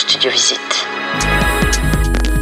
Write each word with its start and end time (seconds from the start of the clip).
Studio 0.00 0.30
Visite. 0.30 0.86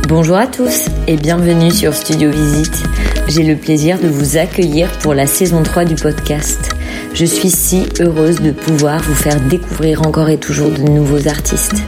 Bonjour 0.07 0.37
à 0.37 0.47
tous 0.47 0.87
et 1.09 1.17
bienvenue 1.17 1.73
sur 1.73 1.93
Studio 1.93 2.31
Visite. 2.31 2.85
J'ai 3.27 3.43
le 3.43 3.57
plaisir 3.57 3.99
de 3.99 4.07
vous 4.07 4.37
accueillir 4.37 4.89
pour 5.01 5.13
la 5.13 5.27
saison 5.27 5.65
3 5.65 5.85
du 5.85 5.97
podcast. 5.97 6.71
Je 7.15 7.25
suis 7.25 7.51
si 7.51 7.89
heureuse 7.99 8.41
de 8.41 8.53
pouvoir 8.53 9.03
vous 9.03 9.15
faire 9.15 9.41
découvrir 9.41 10.07
encore 10.07 10.29
et 10.29 10.39
toujours 10.39 10.71
de 10.71 10.83
nouveaux 10.83 11.27
artistes. 11.27 11.83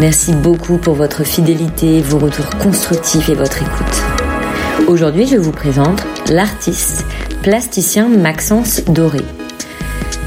Merci 0.00 0.32
beaucoup 0.32 0.76
pour 0.76 0.94
votre 0.94 1.22
fidélité, 1.22 2.00
vos 2.00 2.18
retours 2.18 2.50
constructifs 2.58 3.28
et 3.28 3.34
votre 3.34 3.62
écoute. 3.62 4.88
Aujourd'hui, 4.88 5.28
je 5.28 5.36
vous 5.36 5.52
présente 5.52 6.02
l'artiste 6.28 7.04
plasticien 7.42 8.08
Maxence 8.08 8.84
Doré. 8.86 9.22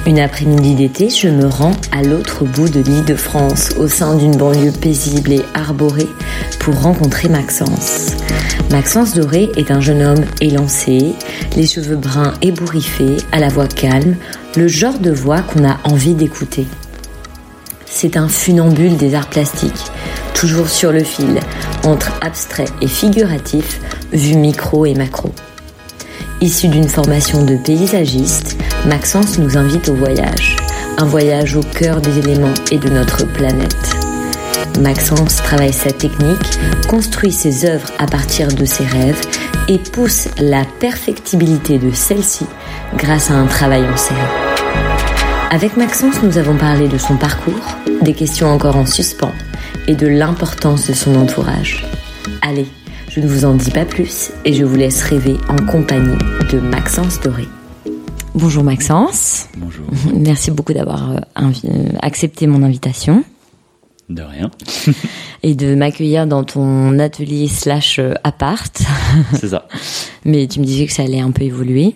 Une 0.05 0.19
après-midi 0.19 0.75
d'été, 0.75 1.09
je 1.09 1.27
me 1.27 1.45
rends 1.45 1.75
à 1.91 2.01
l'autre 2.01 2.45
bout 2.45 2.69
de 2.69 2.79
l'île 2.79 3.05
de 3.05 3.15
France, 3.15 3.71
au 3.77 3.87
sein 3.87 4.15
d'une 4.15 4.35
banlieue 4.35 4.71
paisible 4.71 5.33
et 5.33 5.43
arborée, 5.53 6.07
pour 6.59 6.81
rencontrer 6.81 7.27
Maxence. 7.27 8.07
Maxence 8.71 9.13
Doré 9.13 9.51
est 9.55 9.71
un 9.71 9.81
jeune 9.81 10.01
homme 10.01 10.25
élancé, 10.41 11.13
les 11.55 11.67
cheveux 11.67 11.97
bruns 11.97 12.33
ébouriffés, 12.41 13.17
à 13.31 13.39
la 13.39 13.49
voix 13.49 13.67
calme, 13.67 14.15
le 14.55 14.67
genre 14.67 14.99
de 14.99 15.11
voix 15.11 15.41
qu'on 15.41 15.67
a 15.67 15.77
envie 15.83 16.15
d'écouter. 16.15 16.65
C'est 17.85 18.15
un 18.15 18.29
funambule 18.29 18.97
des 18.97 19.15
arts 19.15 19.29
plastiques, 19.29 19.91
toujours 20.33 20.69
sur 20.69 20.91
le 20.91 21.03
fil, 21.03 21.39
entre 21.83 22.11
abstrait 22.21 22.69
et 22.81 22.87
figuratif, 22.87 23.81
vu 24.13 24.35
micro 24.35 24.85
et 24.85 24.93
macro. 24.93 25.31
Issu 26.41 26.69
d'une 26.69 26.87
formation 26.87 27.43
de 27.43 27.57
paysagiste, 27.57 28.57
Maxence 28.87 29.37
nous 29.39 29.57
invite 29.57 29.89
au 29.89 29.93
voyage, 29.93 30.55
un 30.97 31.03
voyage 31.03 31.57
au 31.57 31.61
cœur 31.61 31.99
des 31.99 32.17
éléments 32.17 32.53
et 32.71 32.77
de 32.77 32.87
notre 32.87 33.25
planète. 33.25 33.97
Maxence 34.79 35.35
travaille 35.35 35.73
sa 35.73 35.91
technique, 35.91 36.59
construit 36.87 37.33
ses 37.33 37.65
œuvres 37.65 37.91
à 37.97 38.05
partir 38.05 38.47
de 38.47 38.63
ses 38.63 38.85
rêves 38.85 39.19
et 39.67 39.79
pousse 39.79 40.29
la 40.39 40.63
perfectibilité 40.79 41.77
de 41.77 41.91
celle-ci 41.91 42.45
grâce 42.95 43.29
à 43.31 43.33
un 43.33 43.47
travail 43.47 43.83
en 43.83 43.97
série. 43.97 44.19
Avec 45.51 45.75
Maxence, 45.75 46.23
nous 46.23 46.37
avons 46.37 46.55
parlé 46.55 46.87
de 46.87 46.97
son 46.97 47.17
parcours, 47.17 47.75
des 48.01 48.13
questions 48.13 48.47
encore 48.47 48.77
en 48.77 48.85
suspens 48.85 49.33
et 49.87 49.95
de 49.95 50.07
l'importance 50.07 50.87
de 50.87 50.93
son 50.93 51.15
entourage. 51.15 51.85
Allez, 52.41 52.67
je 53.19 53.25
ne 53.25 53.29
vous 53.29 53.43
en 53.43 53.55
dis 53.55 53.71
pas 53.71 53.83
plus 53.83 54.31
et 54.45 54.53
je 54.53 54.63
vous 54.63 54.77
laisse 54.77 55.03
rêver 55.03 55.35
en 55.49 55.57
compagnie 55.65 56.17
de 56.53 56.59
Maxence 56.59 57.19
Doré. 57.19 57.43
Bonjour 58.33 58.63
Maxence. 58.63 59.47
Bonjour. 59.57 59.85
Merci 60.15 60.51
beaucoup 60.51 60.71
d'avoir 60.71 61.11
euh, 61.11 61.19
accepté 62.01 62.47
mon 62.47 62.63
invitation. 62.63 63.25
De 64.07 64.21
rien. 64.21 64.49
et 65.43 65.53
de 65.53 65.75
m'accueillir 65.75 66.27
dans 66.27 66.45
ton 66.45 66.97
atelier 66.97 67.49
slash 67.49 67.99
euh, 67.99 68.13
appart. 68.23 68.81
C'est 69.33 69.49
ça. 69.49 69.67
Mais 70.23 70.47
tu 70.47 70.61
me 70.61 70.65
disais 70.65 70.85
que 70.85 70.93
ça 70.93 71.03
allait 71.03 71.19
un 71.19 71.31
peu 71.31 71.43
évoluer. 71.43 71.95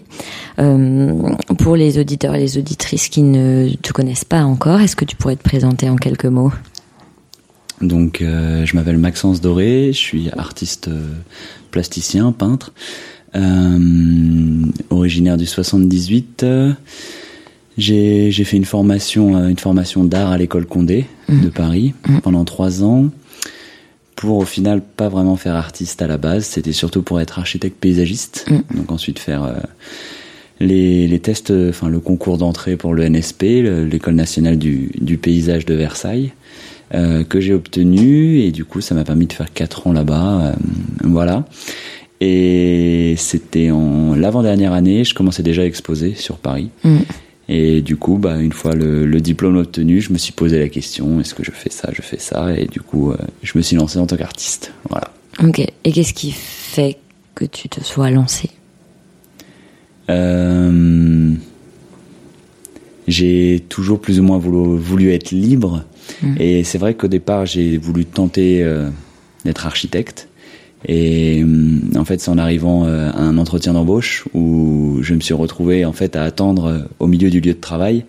Euh, 0.60 1.14
pour 1.58 1.78
les 1.78 2.00
auditeurs 2.00 2.36
et 2.36 2.40
les 2.40 2.58
auditrices 2.58 3.08
qui 3.08 3.22
ne 3.22 3.70
te 3.82 3.94
connaissent 3.94 4.26
pas 4.26 4.44
encore, 4.44 4.82
est-ce 4.82 4.98
que 4.98 5.06
tu 5.06 5.16
pourrais 5.16 5.38
te 5.38 5.44
présenter 5.44 5.90
en 5.90 5.96
quelques 5.96 6.26
mots? 6.26 6.52
Donc, 7.82 8.22
euh, 8.22 8.66
je 8.66 8.76
m'appelle 8.76 8.98
Maxence 8.98 9.42
Doré, 9.42 9.88
je 9.94 9.98
suis 9.98 10.30
artiste 10.38 10.88
euh, 10.88 11.02
plasticien, 11.72 12.32
peintre, 12.32 12.72
euh, 13.36 14.66
originaire 14.90 15.38
du 15.38 15.46
78. 15.46 16.46
J'ai 17.78 18.32
fait 18.32 18.58
une 18.58 18.66
formation, 18.66 19.48
une 19.50 19.58
formation 19.58 20.04
d'art 20.04 20.32
à 20.32 20.38
l'école 20.38 20.66
Condé 20.66 21.06
Mmh. 21.30 21.42
de 21.42 21.50
Paris 21.50 21.94
pendant 22.22 22.44
trois 22.44 22.84
ans. 22.84 23.10
Pour 24.18 24.38
au 24.40 24.46
final 24.46 24.82
pas 24.82 25.08
vraiment 25.10 25.38
faire 25.38 25.56
artiste 25.56 26.02
à 26.02 26.08
la 26.08 26.18
base, 26.18 26.46
c'était 26.46 26.74
surtout 26.74 27.02
pour 27.02 27.20
être 27.22 27.40
architecte 27.40 27.78
paysagiste. 27.80 28.46
Mm. 28.50 28.76
Donc 28.78 28.92
ensuite 28.92 29.20
faire 29.20 29.44
euh, 29.44 29.54
les, 30.60 31.08
les 31.08 31.20
tests, 31.20 31.52
euh, 31.52 31.70
enfin 31.70 31.88
le 31.90 32.00
concours 32.02 32.38
d'entrée 32.38 32.76
pour 32.76 32.94
le 32.94 33.04
NSP, 33.10 33.42
le- 33.64 33.86
l'école 33.86 34.16
nationale 34.16 34.58
du, 34.58 34.92
du 35.00 35.18
paysage 35.18 35.66
de 35.66 35.74
Versailles, 35.76 36.34
euh, 36.94 37.24
que 37.24 37.40
j'ai 37.40 37.54
obtenu 37.54 38.40
et 38.40 38.52
du 38.52 38.66
coup 38.66 38.82
ça 38.82 38.96
m'a 38.96 39.04
permis 39.04 39.26
de 39.28 39.34
faire 39.34 39.52
quatre 39.54 39.88
ans 39.88 39.94
là-bas, 39.94 40.42
euh, 40.42 40.54
voilà. 41.04 41.46
Et 42.22 43.16
c'était 43.18 43.72
en 43.72 44.16
l'avant-dernière 44.16 44.74
année, 44.74 45.04
je 45.04 45.14
commençais 45.14 45.44
déjà 45.44 45.64
à 45.64 45.66
exposer 45.66 46.16
sur 46.16 46.38
Paris. 46.38 46.70
Mm. 46.84 47.00
Et 47.50 47.82
du 47.82 47.98
coup, 47.98 48.18
bah, 48.18 48.40
une 48.40 48.54
fois 48.54 48.74
le, 48.76 49.06
le 49.06 49.20
diplôme 49.20 49.58
obtenu, 49.58 50.00
je 50.00 50.14
me 50.14 50.18
suis 50.18 50.32
posé 50.32 50.60
la 50.60 50.70
question 50.70 51.20
est-ce 51.20 51.34
que 51.34 51.44
je 51.44 51.52
fais 51.52 51.70
ça, 51.70 51.90
je 51.94 52.02
fais 52.02 52.20
ça 52.20 52.58
Et 52.58 52.66
du 52.66 52.80
coup, 52.80 53.12
euh, 53.12 53.18
je 53.42 53.58
me 53.58 53.62
suis 53.62 53.76
lancé 53.76 54.00
en 54.00 54.06
tant 54.06 54.16
qu'artiste. 54.16 54.72
Voilà. 54.90 55.10
Ok. 55.44 55.60
Et 55.60 55.92
qu'est-ce 55.92 56.14
qui 56.14 56.32
fait 56.32 56.98
que 57.36 57.46
tu 57.46 57.68
te 57.68 57.84
sois 57.84 58.10
lancé? 58.12 58.50
Euh, 60.10 61.32
j'ai 63.08 63.64
toujours 63.68 64.00
plus 64.00 64.20
ou 64.20 64.24
moins 64.24 64.38
voulu, 64.38 64.78
voulu 64.78 65.12
être 65.12 65.32
libre. 65.32 65.84
Mhm. 66.22 66.36
Et 66.40 66.64
c'est 66.64 66.78
vrai 66.78 66.94
qu'au 66.94 67.08
départ, 67.08 67.46
j'ai 67.46 67.78
voulu 67.78 68.06
tenter 68.06 68.64
euh, 68.64 68.90
d'être 69.46 69.66
architecte. 69.66 70.28
Et 70.86 71.42
hum, 71.44 71.92
en 71.96 72.06
fait, 72.06 72.20
c'est 72.20 72.30
en 72.30 72.38
arrivant 72.38 72.86
euh, 72.86 73.10
à 73.12 73.22
un 73.22 73.38
entretien 73.38 73.74
d'embauche 73.74 74.26
où 74.34 75.00
je 75.02 75.14
me 75.14 75.22
suis 75.22 75.34
retrouvé 75.34 75.86
en 75.86 75.94
fait 75.94 76.16
à 76.16 76.24
attendre 76.24 76.66
euh, 76.66 76.80
au 77.00 77.08
milieu 77.08 77.30
du 77.30 77.40
lieu 77.40 77.54
de 77.54 77.60
travail. 77.60 78.06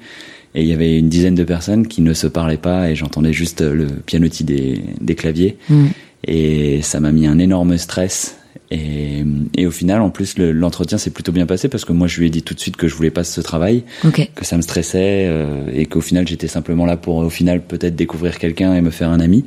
Et 0.56 0.62
il 0.62 0.68
y 0.68 0.72
avait 0.72 0.98
une 0.98 1.08
dizaine 1.08 1.34
de 1.34 1.44
personnes 1.44 1.86
qui 1.88 2.00
ne 2.00 2.14
se 2.14 2.28
parlaient 2.28 2.56
pas 2.56 2.88
et 2.88 2.94
j'entendais 2.94 3.32
juste 3.32 3.60
le 3.60 3.86
pianotis 3.86 4.44
des, 4.44 4.80
des 5.00 5.14
claviers. 5.16 5.56
Mm. 5.68 5.86
Et 6.26 6.80
ça 6.82 7.00
m'a 7.00 7.10
mis 7.10 7.26
un 7.26 7.38
énorme 7.38 7.76
stress. 7.76 8.38
Et, 8.70 9.24
et 9.56 9.66
au 9.66 9.70
final, 9.70 10.00
en 10.00 10.10
plus, 10.10 10.38
le- 10.38 10.52
l'entretien 10.52 10.98
s'est 10.98 11.10
plutôt 11.10 11.32
bien 11.32 11.46
passé 11.46 11.68
parce 11.68 11.84
que 11.84 11.92
moi, 11.92 12.06
je 12.06 12.20
lui 12.20 12.26
ai 12.26 12.30
dit 12.30 12.42
tout 12.42 12.54
de 12.54 12.60
suite 12.60 12.76
que 12.76 12.88
je 12.88 12.94
voulais 12.94 13.10
pas 13.10 13.24
ce 13.24 13.40
travail, 13.40 13.84
que 14.34 14.44
ça 14.44 14.56
me 14.56 14.62
stressait 14.62 15.26
euh, 15.28 15.66
et 15.72 15.86
qu'au 15.86 16.00
final, 16.00 16.26
j'étais 16.28 16.48
simplement 16.48 16.86
là 16.86 16.96
pour, 16.96 17.16
au 17.16 17.30
final, 17.30 17.62
peut-être 17.62 17.96
découvrir 17.96 18.38
quelqu'un 18.38 18.74
et 18.74 18.80
me 18.80 18.90
faire 18.90 19.10
un 19.10 19.20
ami 19.20 19.44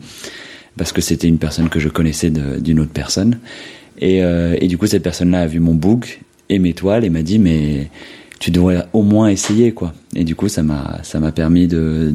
parce 0.77 0.91
que 0.91 1.01
c'était 1.01 1.27
une 1.27 1.39
personne 1.39 1.69
que 1.69 1.79
je 1.79 1.89
connaissais 1.89 2.29
d'une 2.29 2.79
autre 2.79 2.91
personne. 2.93 3.39
Et, 3.99 4.23
euh, 4.23 4.55
et 4.61 4.67
du 4.67 4.77
coup, 4.77 4.85
cette 4.87 5.03
personne-là 5.03 5.41
a 5.41 5.47
vu 5.47 5.59
mon 5.59 5.73
book 5.73 6.21
et 6.49 6.59
mes 6.59 6.73
toiles 6.73 7.03
et 7.03 7.09
m'a 7.09 7.23
dit 7.23 7.39
mais 7.39 7.89
tu 8.39 8.51
devrais 8.51 8.85
au 8.93 9.01
moins 9.01 9.29
essayer 9.29 9.71
quoi. 9.71 9.93
Et 10.15 10.23
du 10.23 10.35
coup, 10.35 10.47
ça 10.49 10.61
m'a 10.63 10.99
ça 11.03 11.19
m'a 11.19 11.31
permis 11.31 11.65
de 11.67 12.13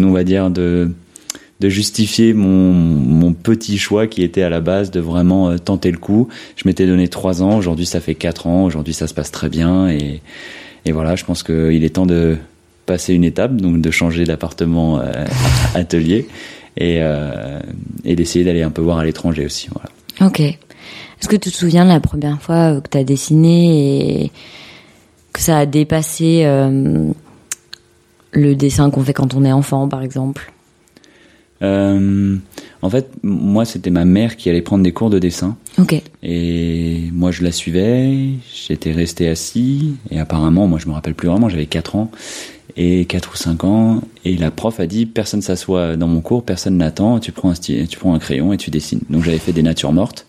on 0.00 0.10
va 0.10 0.24
dire 0.24 0.50
de 0.50 0.90
de 1.60 1.68
justifier 1.68 2.34
mon, 2.34 2.72
mon 2.72 3.32
petit 3.32 3.78
choix 3.78 4.06
qui 4.06 4.22
était 4.22 4.42
à 4.42 4.48
la 4.48 4.60
base 4.60 4.90
de 4.90 5.00
vraiment 5.00 5.50
euh, 5.50 5.58
tenter 5.58 5.90
le 5.90 5.98
coup. 5.98 6.28
Je 6.56 6.62
m'étais 6.66 6.86
donné 6.86 7.08
trois 7.08 7.42
ans, 7.42 7.56
aujourd'hui 7.56 7.86
ça 7.86 8.00
fait 8.00 8.14
quatre 8.14 8.46
ans, 8.46 8.64
aujourd'hui 8.64 8.94
ça 8.94 9.06
se 9.06 9.14
passe 9.14 9.30
très 9.30 9.48
bien 9.48 9.88
et, 9.88 10.20
et 10.84 10.92
voilà, 10.92 11.16
je 11.16 11.24
pense 11.24 11.42
qu'il 11.42 11.84
est 11.84 11.94
temps 11.94 12.06
de 12.06 12.36
passer 12.86 13.14
une 13.14 13.24
étape, 13.24 13.56
donc 13.56 13.80
de 13.80 13.90
changer 13.90 14.24
d'appartement 14.24 15.00
euh, 15.00 15.24
atelier 15.74 16.28
et, 16.76 16.98
euh, 17.00 17.60
et 18.04 18.16
d'essayer 18.16 18.44
d'aller 18.44 18.62
un 18.62 18.70
peu 18.70 18.82
voir 18.82 18.98
à 18.98 19.04
l'étranger 19.04 19.46
aussi. 19.46 19.68
Voilà. 19.72 19.90
Ok. 20.28 20.40
Est-ce 20.40 21.28
que 21.28 21.36
tu 21.36 21.50
te 21.50 21.56
souviens 21.56 21.84
de 21.84 21.90
la 21.90 22.00
première 22.00 22.42
fois 22.42 22.74
euh, 22.74 22.80
que 22.80 22.88
tu 22.90 22.98
as 22.98 23.04
dessiné 23.04 24.24
et 24.24 24.32
que 25.32 25.40
ça 25.40 25.58
a 25.58 25.66
dépassé 25.66 26.44
le 28.30 28.54
dessin 28.54 28.90
qu'on 28.90 29.02
fait 29.02 29.12
quand 29.12 29.34
on 29.34 29.44
est 29.44 29.50
enfant, 29.50 29.88
par 29.88 30.02
exemple? 30.02 30.53
Euh, 31.64 32.36
en 32.82 32.90
fait, 32.90 33.08
moi, 33.22 33.64
c'était 33.64 33.90
ma 33.90 34.04
mère 34.04 34.36
qui 34.36 34.50
allait 34.50 34.62
prendre 34.62 34.84
des 34.84 34.92
cours 34.92 35.10
de 35.10 35.18
dessin. 35.18 35.56
Ok. 35.78 36.00
Et 36.22 37.04
moi, 37.12 37.30
je 37.30 37.42
la 37.42 37.52
suivais. 37.52 38.12
J'étais 38.52 38.92
resté 38.92 39.28
assis. 39.28 39.94
Et 40.10 40.18
apparemment, 40.18 40.66
moi, 40.66 40.78
je 40.78 40.88
me 40.88 40.92
rappelle 40.92 41.14
plus 41.14 41.28
vraiment. 41.28 41.48
J'avais 41.48 41.66
4 41.66 41.96
ans 41.96 42.10
et 42.76 43.06
4 43.06 43.32
ou 43.32 43.36
5 43.36 43.64
ans. 43.64 44.02
Et 44.24 44.36
la 44.36 44.50
prof 44.50 44.80
a 44.80 44.86
dit 44.86 45.06
personne 45.06 45.40
s'assoit 45.40 45.96
dans 45.96 46.08
mon 46.08 46.20
cours, 46.20 46.44
personne 46.44 46.76
n'attend. 46.76 47.18
Tu 47.20 47.32
prends 47.32 47.50
un 47.50 47.54
tu 47.54 47.98
prends 47.98 48.14
un 48.14 48.18
crayon 48.18 48.52
et 48.52 48.58
tu 48.58 48.70
dessines. 48.70 49.00
Donc, 49.08 49.24
j'avais 49.24 49.38
fait 49.38 49.52
des 49.52 49.62
natures 49.62 49.92
mortes. 49.92 50.26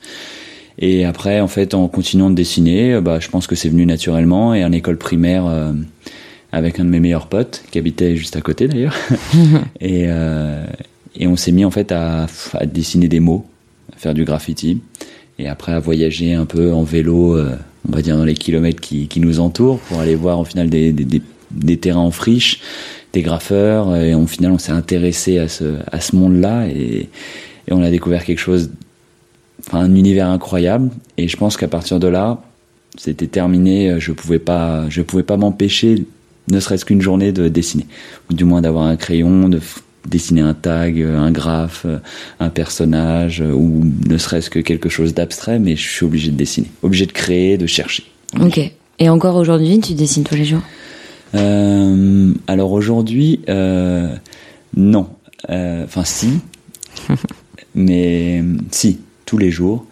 Et 0.79 1.05
après, 1.05 1.39
en 1.41 1.47
fait, 1.47 1.73
en 1.73 1.87
continuant 1.87 2.29
de 2.29 2.35
dessiner, 2.35 2.99
bah, 3.01 3.19
je 3.19 3.29
pense 3.29 3.47
que 3.47 3.55
c'est 3.55 3.69
venu 3.69 3.85
naturellement. 3.85 4.53
Et 4.53 4.63
en 4.63 4.71
école 4.71 4.97
primaire, 4.97 5.45
euh, 5.45 5.73
avec 6.53 6.79
un 6.79 6.85
de 6.85 6.89
mes 6.89 7.01
meilleurs 7.01 7.27
potes, 7.27 7.63
qui 7.71 7.79
habitait 7.79 8.15
juste 8.15 8.37
à 8.37 8.41
côté 8.41 8.69
d'ailleurs. 8.69 8.95
et, 9.81 10.05
euh, 10.07 10.65
et 11.17 11.27
on 11.27 11.35
s'est 11.35 11.51
mis 11.51 11.65
en 11.65 11.71
fait 11.71 11.91
à, 11.91 12.27
à, 12.53 12.65
dessiner 12.65 13.07
des 13.07 13.19
mots, 13.19 13.45
à 13.93 13.97
faire 13.97 14.13
du 14.13 14.25
graffiti. 14.25 14.81
Et 15.37 15.47
après, 15.47 15.73
à 15.73 15.79
voyager 15.79 16.33
un 16.33 16.45
peu 16.45 16.73
en 16.73 16.83
vélo, 16.83 17.35
euh, 17.35 17.55
on 17.89 17.95
va 17.95 18.01
dire 18.01 18.17
dans 18.17 18.25
les 18.25 18.35
kilomètres 18.35 18.79
qui, 18.79 19.07
qui, 19.07 19.19
nous 19.19 19.39
entourent, 19.39 19.79
pour 19.79 19.99
aller 19.99 20.15
voir 20.15 20.39
au 20.39 20.45
final 20.45 20.69
des, 20.69 20.93
des, 20.93 21.21
des, 21.51 21.77
terrains 21.77 21.99
en 21.99 22.11
friche, 22.11 22.61
des 23.11 23.21
graffeurs. 23.21 23.95
Et 23.97 24.15
au 24.15 24.27
final, 24.27 24.51
on 24.51 24.57
s'est 24.57 24.71
intéressé 24.71 25.37
à 25.39 25.47
ce, 25.47 25.75
à 25.91 25.99
ce 25.99 26.15
monde-là. 26.15 26.67
Et, 26.67 27.09
et 27.67 27.73
on 27.73 27.81
a 27.81 27.89
découvert 27.89 28.23
quelque 28.23 28.39
chose 28.39 28.69
enfin 29.67 29.79
un 29.79 29.95
univers 29.95 30.27
incroyable 30.27 30.91
et 31.17 31.27
je 31.27 31.37
pense 31.37 31.57
qu'à 31.57 31.67
partir 31.67 31.99
de 31.99 32.07
là 32.07 32.41
c'était 32.97 33.27
terminé 33.27 33.99
je 33.99 34.11
pouvais 34.11 34.37
pas 34.37 34.87
je 34.89 35.01
pouvais 35.01 35.23
pas 35.23 35.37
m'empêcher 35.37 36.05
ne 36.51 36.59
serait-ce 36.59 36.85
qu'une 36.85 37.01
journée 37.01 37.31
de 37.31 37.47
dessiner 37.47 37.87
ou 38.29 38.33
du 38.33 38.43
moins 38.43 38.61
d'avoir 38.61 38.85
un 38.85 38.95
crayon 38.95 39.49
de 39.49 39.59
dessiner 40.07 40.41
un 40.41 40.53
tag 40.53 41.01
un 41.01 41.31
graphe 41.31 41.85
un 42.39 42.49
personnage 42.49 43.41
ou 43.41 43.83
ne 44.07 44.17
serait-ce 44.17 44.49
que 44.49 44.59
quelque 44.59 44.89
chose 44.89 45.13
d'abstrait 45.13 45.59
mais 45.59 45.75
je 45.75 45.87
suis 45.87 46.05
obligé 46.05 46.31
de 46.31 46.37
dessiner. 46.37 46.69
Obligé 46.83 47.05
de 47.05 47.11
créer 47.11 47.57
de 47.57 47.67
chercher. 47.67 48.03
Ok. 48.39 48.59
Et 48.99 49.09
encore 49.09 49.35
aujourd'hui 49.35 49.79
tu 49.79 49.93
dessines 49.93 50.23
tous 50.23 50.35
les 50.35 50.45
jours? 50.45 50.61
Euh, 51.33 52.33
alors 52.47 52.71
aujourd'hui 52.71 53.41
euh, 53.49 54.15
non. 54.75 55.07
Enfin 55.47 56.01
euh, 56.01 56.03
si. 56.03 56.29
Mais 57.75 58.41
si 58.71 58.99
tous 59.25 59.37
les 59.37 59.51
jours, 59.51 59.85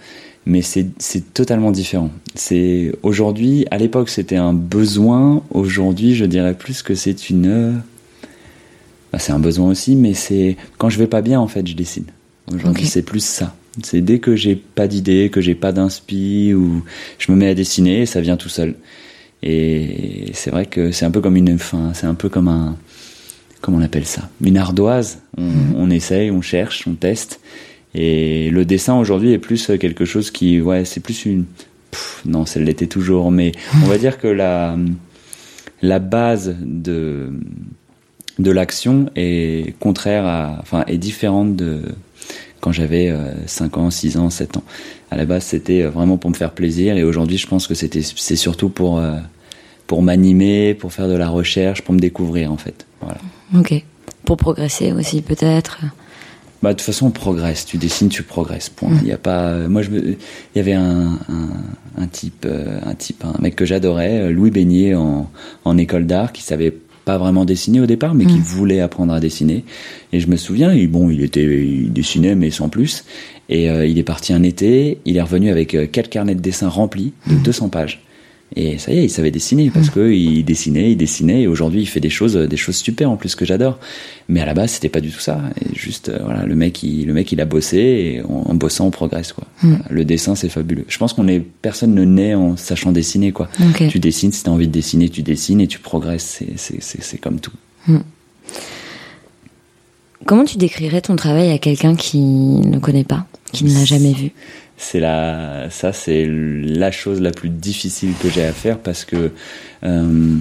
mais 0.46 0.62
c'est 0.62 1.34
totalement 1.34 1.72
différent. 1.72 2.12
C'est 2.36 2.94
aujourd'hui, 3.04 3.66
à 3.72 3.78
l'époque 3.78 4.10
c'était 4.10 4.38
un 4.38 4.54
besoin, 4.54 5.44
aujourd'hui 5.52 6.16
je 6.16 6.26
dirais 6.26 6.54
plus 6.54 6.82
que 6.82 6.96
c'est 6.96 7.30
une, 7.30 7.82
bah, 9.14 9.20
c'est 9.20 9.32
un 9.32 9.40
besoin 9.40 9.70
aussi, 9.70 9.96
mais 9.96 10.16
c'est 10.16 10.58
quand 10.80 10.90
je 10.90 10.98
vais 10.98 11.08
pas 11.08 11.22
bien 11.22 11.40
en 11.40 11.48
fait 11.48 11.66
je 11.68 11.76
dessine. 11.76 12.06
Aujourd'hui 12.52 12.82
okay. 12.84 12.92
c'est 12.92 13.04
plus 13.04 13.24
ça. 13.24 13.56
C'est 13.84 14.02
dès 14.02 14.18
que 14.20 14.36
j'ai 14.36 14.56
pas 14.56 14.88
d'idée, 14.88 15.30
que 15.32 15.40
j'ai 15.40 15.56
pas 15.56 15.72
d'inspi 15.72 16.54
ou 16.54 16.84
je 17.20 17.32
me 17.32 17.38
mets 17.38 17.48
à 17.48 17.54
dessiner 17.54 18.02
et 18.02 18.06
ça 18.08 18.22
vient 18.22 18.38
tout 18.38 18.50
seul. 18.50 18.74
Et 19.44 20.32
c'est 20.34 20.50
vrai 20.50 20.66
que 20.66 20.92
c'est 20.92 21.06
un 21.06 21.12
peu 21.12 21.22
comme 21.22 21.36
une 21.36 21.60
fin, 21.60 21.94
c'est 21.94 22.08
un 22.08 22.16
peu 22.16 22.28
comme 22.28 22.48
un 22.48 22.76
comment 23.62 23.78
on 23.78 23.82
appelle 23.82 24.06
ça, 24.06 24.30
une 24.42 24.58
ardoise. 24.58 25.20
On, 25.38 25.44
mmh. 25.44 25.76
on 25.78 25.90
essaye, 25.92 26.32
on 26.32 26.42
cherche, 26.42 26.88
on 26.88 26.96
teste. 26.96 27.40
Et 27.94 28.50
le 28.50 28.66
dessin 28.66 28.98
aujourd'hui 28.98 29.32
est 29.32 29.38
plus 29.38 29.72
quelque 29.80 30.06
chose 30.06 30.32
qui, 30.32 30.60
ouais, 30.60 30.86
c'est 30.86 31.02
plus 31.02 31.26
une. 31.26 31.46
Pff, 31.92 32.24
non, 32.26 32.48
ça 32.48 32.60
l'était 32.60 32.88
toujours, 32.88 33.32
mais 33.32 33.52
on 33.84 33.86
va 33.86 34.00
dire 34.00 34.18
que 34.18 34.28
la 34.28 34.76
la 35.84 36.00
base 36.00 36.56
de 36.62 37.30
de 38.40 38.52
l'action 38.52 39.10
est 39.16 39.78
contraire 39.80 40.26
à, 40.26 40.58
enfin, 40.62 40.84
est 40.88 40.98
différente 40.98 41.56
de 41.56 41.82
quand 42.60 42.72
j'avais 42.72 43.14
5 43.46 43.78
ans, 43.78 43.92
6 43.92 44.18
ans, 44.18 44.30
7 44.30 44.58
ans. 44.58 44.64
À 45.12 45.18
la 45.18 45.26
base, 45.26 45.44
c'était 45.44 45.84
vraiment 45.84 46.18
pour 46.18 46.30
me 46.30 46.36
faire 46.36 46.52
plaisir, 46.52 46.96
et 46.96 47.04
aujourd'hui, 47.04 47.38
je 47.38 47.46
pense 47.46 47.68
que 47.68 47.74
c'était, 47.74 48.02
c'est 48.02 48.38
surtout 48.38 48.70
pour 48.70 49.02
pour 49.88 50.02
m'animer, 50.02 50.74
pour 50.74 50.94
faire 50.94 51.08
de 51.08 51.14
la 51.14 51.30
recherche, 51.30 51.82
pour 51.82 51.94
me 51.94 52.00
découvrir 52.00 52.52
en 52.52 52.58
fait. 52.58 52.86
Voilà. 53.02 53.20
Ok. 53.58 53.84
Pour 54.26 54.38
progresser 54.38 54.92
aussi 54.92 55.22
peut-être. 55.22 55.82
Bah, 56.62 56.70
de 56.70 56.78
toute 56.78 56.86
façon, 56.86 57.08
on 57.08 57.12
progresse. 57.12 57.66
Tu 57.66 57.78
dessines, 57.78 58.08
tu 58.08 58.24
progresses. 58.24 58.70
Point. 58.70 58.90
Il 59.02 59.04
mmh. 59.04 59.08
y 59.08 59.12
a 59.12 59.18
pas. 59.18 59.58
Moi, 59.68 59.82
je 59.82 59.90
me... 59.90 60.00
il 60.12 60.18
y 60.56 60.60
avait 60.60 60.74
un, 60.74 61.20
un, 61.28 61.50
un 61.98 62.08
type, 62.08 62.46
euh, 62.46 62.80
un 62.86 62.96
type, 62.96 63.26
un 63.26 63.36
mec 63.42 63.56
que 63.56 63.66
j'adorais, 63.66 64.32
Louis 64.32 64.50
Beignet 64.50 64.96
en, 64.96 65.30
en 65.66 65.78
école 65.78 66.06
d'art, 66.06 66.32
qui 66.32 66.42
savait 66.42 66.74
pas 67.06 67.18
vraiment 67.18 67.46
dessiner 67.46 67.82
au 67.82 67.86
départ, 67.86 68.14
mais 68.14 68.26
mmh. 68.26 68.28
qui 68.28 68.40
voulait 68.40 68.80
apprendre 68.80 69.14
à 69.14 69.20
dessiner. 69.20 69.64
Et 70.12 70.20
je 70.20 70.28
me 70.28 70.38
souviens, 70.38 70.74
il, 70.74 70.90
bon, 70.90 71.10
il 71.10 71.24
était, 71.24 71.44
il 71.44 71.92
dessinait, 71.92 72.36
mais 72.36 72.52
sans 72.52 72.70
plus. 72.70 73.06
Et 73.50 73.70
euh, 73.70 73.86
il 73.86 74.00
est 74.00 74.04
parti 74.04 74.34
un 74.34 74.44
été. 74.44 75.00
Il 75.06 75.18
est 75.18 75.22
revenu 75.22 75.50
avec 75.50 75.76
euh, 75.76 75.86
quatre 75.86 76.10
carnets 76.10 76.36
de 76.36 76.42
dessin 76.42 76.70
remplis 76.70 77.14
de 77.28 77.36
mmh. 77.36 77.44
200 77.44 77.70
pages. 77.70 78.04
Et 78.56 78.78
ça 78.78 78.94
y 78.94 79.00
est, 79.00 79.06
il 79.06 79.10
savait 79.10 79.32
dessiner 79.32 79.72
parce 79.72 79.90
que 79.90 80.12
il 80.12 80.44
dessinait, 80.44 80.92
il 80.92 80.96
dessinait. 80.96 81.42
Et 81.42 81.48
aujourd'hui, 81.48 81.82
il 81.82 81.86
fait 81.86 82.00
des 82.00 82.10
choses, 82.10 82.36
des 82.36 82.58
choses 82.58 82.76
super 82.76 83.10
en 83.10 83.18
plus 83.18 83.36
que 83.36 83.46
j'adore. 83.46 83.80
Mais 84.30 84.42
à 84.42 84.46
la 84.46 84.54
base, 84.54 84.72
c'était 84.72 84.90
pas 84.90 85.02
du 85.02 85.10
tout 85.10 85.20
ça. 85.20 85.42
Et 85.60 85.76
juste, 85.76 86.10
euh, 86.10 86.20
voilà, 86.24 86.46
le 86.46 86.56
mec, 86.56 86.84
il, 86.84 87.06
le 87.08 87.14
mec, 87.14 87.32
il 87.32 87.42
a 87.42 87.46
bossé 87.46 87.78
et 87.78 88.22
en, 88.22 88.44
en 88.50 88.54
bossant, 88.54 88.88
on 88.88 88.92
progresse 88.92 89.34
quoi. 89.34 89.46
Mm. 89.64 89.76
Le 89.90 90.06
dessin, 90.06 90.36
c'est 90.36 90.50
fabuleux. 90.50 90.86
Je 90.88 90.98
pense 90.98 91.14
qu'on 91.14 91.28
est, 91.28 91.40
personne 91.40 91.94
ne 91.96 92.04
naît 92.04 92.36
en 92.36 92.56
sachant 92.56 92.92
dessiner 92.92 93.32
quoi. 93.32 93.50
Okay. 93.72 93.88
Tu 93.88 94.00
dessines, 94.00 94.32
si 94.32 94.44
t'as 94.44 94.52
envie 94.52 94.68
de 94.68 94.74
dessiner, 94.74 95.10
tu 95.10 95.24
dessines 95.24 95.62
et 95.62 95.68
tu 95.68 95.80
progresses. 95.80 96.44
C'est, 96.58 97.18
comme 97.20 97.40
tout. 97.40 97.54
Mm. 97.88 97.98
Comment 100.26 100.46
tu 100.46 100.58
décrirais 100.58 101.02
ton 101.02 101.16
travail 101.16 101.52
à 101.52 101.58
quelqu'un 101.58 101.96
qui 101.96 102.20
ne 102.20 102.80
connaît 102.80 103.04
pas, 103.04 103.26
qui 103.52 103.66
ne 103.66 103.74
l'a 103.74 103.84
jamais 103.84 104.14
vu? 104.14 104.32
C'est 104.84 105.00
la 105.00 105.70
ça 105.70 105.94
c'est 105.94 106.26
la 106.28 106.92
chose 106.92 107.22
la 107.22 107.32
plus 107.32 107.50
difficile 107.50 108.12
que 108.22 108.30
j'ai 108.30 108.44
à 108.44 108.52
faire 108.52 108.80
parce 108.80 109.06
que 109.06 109.32
euh, 109.84 110.36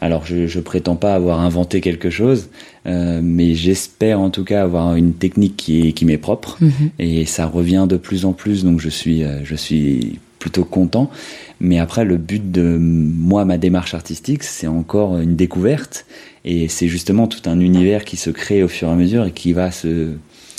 alors 0.00 0.26
je, 0.26 0.46
je 0.46 0.60
prétends 0.60 0.96
pas 0.96 1.14
avoir 1.14 1.40
inventé 1.40 1.80
quelque 1.80 2.10
chose 2.10 2.48
euh, 2.86 3.20
mais 3.22 3.54
j'espère 3.54 4.20
en 4.20 4.30
tout 4.30 4.44
cas 4.44 4.62
avoir 4.62 4.94
une 4.94 5.14
technique 5.14 5.56
qui 5.56 5.88
est 5.88 5.92
qui 5.92 6.04
m'est 6.04 6.18
propre. 6.18 6.58
Mhm. 6.60 6.90
et 6.98 7.24
ça 7.24 7.46
revient 7.46 7.86
de 7.88 7.96
plus 7.96 8.24
en 8.24 8.32
plus 8.32 8.64
donc 8.64 8.80
je 8.80 8.88
suis 8.88 9.24
euh, 9.24 9.40
je 9.44 9.54
suis 9.54 10.18
plutôt 10.38 10.64
content. 10.64 11.10
Mais 11.58 11.78
après 11.78 12.04
le 12.04 12.18
but 12.18 12.52
de 12.52 12.78
moi 12.80 13.44
ma 13.44 13.58
démarche 13.58 13.94
artistique 13.94 14.44
c'est 14.44 14.66
encore 14.66 15.18
une 15.18 15.34
découverte. 15.34 16.06
Et 16.44 16.68
c'est 16.68 16.86
justement 16.86 17.26
tout 17.26 17.50
un 17.50 17.58
univers 17.58 18.04
qui 18.04 18.16
se 18.16 18.30
crée 18.30 18.62
au 18.62 18.68
fur 18.68 18.86
et 18.86 18.92
à 18.92 18.94
mesure 18.94 19.24
et 19.24 19.32
qui 19.32 19.52
va 19.52 19.72
se 19.72 20.12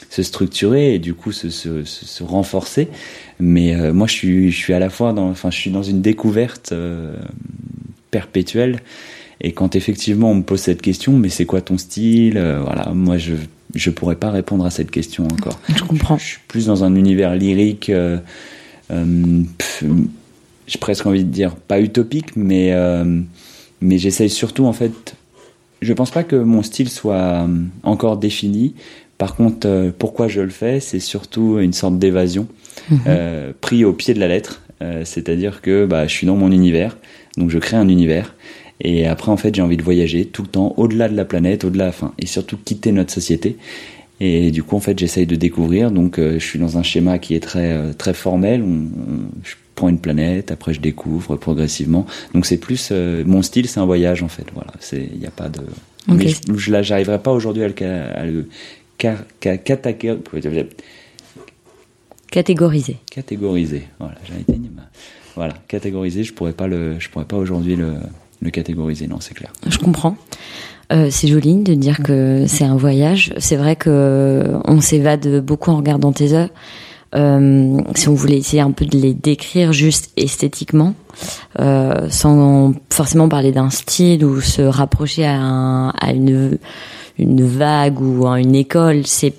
se 0.10 0.24
structurer 0.24 0.96
et 0.96 1.00
du 1.00 1.14
coup 1.14 1.32
se, 1.32 1.50
se, 1.50 1.84
se 1.84 2.24
renforcer. 2.24 2.88
Mais 3.40 3.76
euh, 3.76 3.94
moi, 3.94 4.08
je 4.08 4.14
suis, 4.14 4.52
je 4.52 4.58
suis 4.58 4.74
à 4.74 4.80
la 4.80 4.90
fois 4.90 5.14
dans, 5.14 5.30
enfin, 5.30 5.52
je 5.52 5.58
suis 5.58 5.72
dans 5.72 5.84
une 5.84 6.02
découverte 6.02 6.72
euh, 6.72 7.16
perpétuelle. 8.12 8.80
Et 9.40 9.52
quand 9.52 9.76
effectivement 9.76 10.32
on 10.32 10.36
me 10.36 10.42
pose 10.42 10.62
cette 10.62 10.82
question, 10.82 11.14
mais 11.14 11.30
c'est 11.30 11.46
quoi 11.46 11.62
ton 11.62 11.78
style 11.78 12.38
euh, 12.38 12.60
Voilà, 12.64 12.92
moi 12.94 13.18
je 13.18 13.34
je 13.76 13.92
pourrais 13.92 14.16
pas 14.16 14.32
répondre 14.32 14.66
à 14.66 14.72
cette 14.72 14.90
question 14.90 15.26
encore. 15.26 15.60
Je 15.76 15.84
comprends. 15.84 16.18
Je, 16.18 16.24
je 16.24 16.30
suis 16.30 16.40
plus 16.48 16.66
dans 16.66 16.84
un 16.84 16.96
univers 16.96 17.36
lyrique. 17.36 17.90
Euh, 17.90 18.18
j'ai 18.90 20.80
presque 20.80 21.06
envie 21.06 21.24
de 21.24 21.30
dire 21.30 21.56
pas 21.56 21.80
utopique, 21.80 22.36
mais 22.36 22.74
mais 23.82 23.98
j'essaye 24.00 24.30
surtout 24.30 24.66
en 24.66 24.74
fait. 24.74 25.16
Je 25.82 25.94
pense 25.94 26.10
pas 26.10 26.24
que 26.24 26.36
mon 26.36 26.64
style 26.64 26.90
soit 26.90 27.48
encore 27.84 28.18
défini. 28.18 28.74
Par 29.18 29.36
contre, 29.36 29.68
euh, 29.68 29.92
pourquoi 29.98 30.28
je 30.28 30.42
le 30.42 30.50
fais, 30.50 30.80
c'est 30.80 31.00
surtout 31.00 31.60
une 31.60 31.74
sorte 31.74 31.98
d'évasion, 31.98 32.48
Mhm. 32.90 32.98
mmh. 32.98 33.02
euh, 33.08 33.52
pris 33.60 33.84
au 33.86 33.94
pied 33.94 34.14
de 34.14 34.20
la 34.20 34.28
lettre. 34.28 34.62
Euh, 34.84 35.02
C'est-à-dire 35.06 35.62
que 35.62 35.86
bah, 35.86 36.06
je 36.08 36.14
suis 36.14 36.28
dans 36.28 36.36
mon 36.36 36.52
univers, 36.52 36.98
donc 37.36 37.50
je 37.50 37.58
crée 37.58 37.78
un 37.78 37.88
univers. 37.90 38.36
Et 38.80 39.08
après, 39.08 39.32
en 39.32 39.38
fait, 39.38 39.56
j'ai 39.56 39.64
envie 39.64 39.78
de 39.78 39.82
voyager 39.82 40.26
tout 40.26 40.44
le 40.44 40.48
temps, 40.50 40.76
au-delà 40.78 41.10
de 41.10 41.16
la 41.16 41.26
planète, 41.26 41.64
au-delà, 41.66 41.88
enfin, 41.88 42.14
et 42.20 42.28
surtout 42.28 42.58
quitter 42.64 42.92
notre 42.92 43.12
société. 43.12 43.58
Et 44.20 44.52
du 44.52 44.62
coup, 44.62 44.76
en 44.76 44.80
fait, 44.80 44.98
j'essaye 45.00 45.26
de 45.26 45.36
découvrir. 45.36 45.90
Donc, 45.90 46.20
euh, 46.20 46.34
je 46.40 46.46
suis 46.46 46.60
dans 46.60 46.78
un 46.78 46.84
schéma 46.84 47.18
qui 47.18 47.34
est 47.34 47.40
très 47.40 47.72
euh, 47.74 47.94
très 47.94 48.14
formel. 48.14 48.62
On, 48.62 48.68
on, 48.68 49.20
je 49.44 49.56
prends 49.74 49.90
une 49.90 50.00
planète, 50.00 50.52
après 50.52 50.74
je 50.76 50.80
découvre 50.82 51.36
progressivement. 51.38 52.06
Donc, 52.36 52.46
c'est 52.46 52.58
plus 52.58 52.90
euh, 52.92 53.24
mon 53.26 53.42
style, 53.42 53.68
c'est 53.68 53.80
un 53.80 53.86
voyage 53.86 54.22
en 54.22 54.28
fait. 54.28 54.46
Voilà, 54.54 54.72
c'est 54.80 55.08
il 55.12 55.20
n'y 55.20 55.26
a 55.28 55.32
pas 55.32 55.50
de. 55.50 55.62
Okay. 56.08 56.36
Mais 56.48 56.56
je, 56.58 56.72
là, 56.72 56.82
j'arriverai 56.84 57.20
pas 57.20 57.32
aujourd'hui 57.32 57.64
à 57.64 57.68
le, 57.68 57.76
à 58.16 58.26
le 58.26 58.48
car, 58.98 59.18
car, 59.40 59.58
catégoriser. 62.32 62.98
Catégoriser. 63.10 63.88
Voilà, 64.00 64.16
j'ai 64.26 64.60
voilà, 65.36 65.54
catégoriser. 65.68 66.24
Je 66.24 66.34
pourrais 66.34 66.54
pas 66.54 66.68
le, 66.68 67.00
je 67.00 67.10
pourrais 67.10 67.26
pas 67.26 67.38
aujourd'hui 67.38 67.76
le, 67.76 67.94
le 68.42 68.50
catégoriser. 68.50 69.08
Non, 69.08 69.20
c'est 69.20 69.36
clair. 69.36 69.54
Je 69.68 69.78
comprends. 69.78 70.18
Euh, 70.92 71.10
c'est 71.12 71.28
joli 71.28 71.58
de 71.64 71.74
dire 71.74 72.02
que 72.02 72.46
c'est 72.48 72.64
un 72.64 72.76
voyage. 72.76 73.34
C'est 73.38 73.56
vrai 73.56 73.76
que 73.76 74.44
on 74.66 74.82
s'évade 74.82 75.42
beaucoup 75.42 75.70
en 75.72 75.78
regardant 75.78 76.12
tes 76.12 76.34
œuvres. 76.34 76.54
Euh, 77.18 77.78
si 77.96 78.10
on 78.10 78.14
voulait 78.14 78.38
essayer 78.38 78.62
un 78.62 78.72
peu 78.72 78.86
de 78.86 78.98
les 78.98 79.14
décrire 79.14 79.74
juste 79.74 80.12
esthétiquement, 80.18 80.94
euh, 81.60 82.08
sans 82.10 82.74
forcément 82.92 83.28
parler 83.28 83.52
d'un 83.52 83.70
style 83.70 84.24
ou 84.24 84.40
se 84.40 84.62
rapprocher 84.62 85.26
à, 85.26 85.36
un, 85.36 85.90
à 85.90 86.12
une, 86.12 86.58
vague 87.20 88.00
ou 88.00 88.28
à 88.28 88.40
une 88.40 88.56
école, 88.56 89.02
c'est 89.06 89.34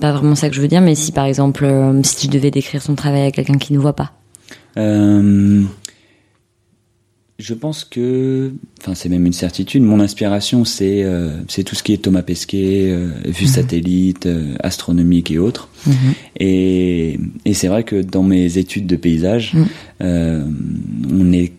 pas 0.00 0.12
vraiment 0.12 0.34
ça 0.34 0.48
que 0.48 0.56
je 0.56 0.60
veux 0.60 0.68
dire, 0.68 0.80
mais 0.80 0.96
si 0.96 1.12
par 1.12 1.26
exemple, 1.26 1.64
euh, 1.64 2.02
si 2.02 2.16
tu 2.16 2.28
devais 2.28 2.50
décrire 2.50 2.82
son 2.82 2.96
travail 2.96 3.22
à 3.22 3.30
quelqu'un 3.30 3.58
qui 3.58 3.72
ne 3.72 3.78
voit 3.78 3.94
pas. 3.94 4.12
Je 7.40 7.54
pense 7.54 7.84
que, 7.84 8.52
enfin, 8.80 8.94
c'est 8.94 9.08
même 9.08 9.26
une 9.26 9.32
certitude. 9.32 9.82
Mon 9.82 9.98
inspiration, 10.00 10.64
c'est 10.64 11.02
euh, 11.02 11.30
c'est 11.48 11.64
tout 11.64 11.74
ce 11.74 11.82
qui 11.82 11.92
est 11.92 12.02
Thomas 12.02 12.22
Pesquet, 12.22 12.88
euh, 12.90 13.08
vue 13.24 13.46
satellite, 13.46 14.26
euh, 14.26 14.54
astronomique 14.60 15.30
et 15.30 15.38
autres. 15.38 15.68
Mhm. 15.86 15.94
Et, 16.38 17.18
et 17.44 17.54
c'est 17.54 17.68
vrai 17.68 17.84
que 17.84 18.00
dans 18.02 18.22
mes 18.22 18.58
études 18.58 18.86
de 18.86 18.96
paysage, 18.96 19.54
Mhm. 19.54 19.66
euh, 20.02 20.44
on 21.10 21.32
est 21.32 21.52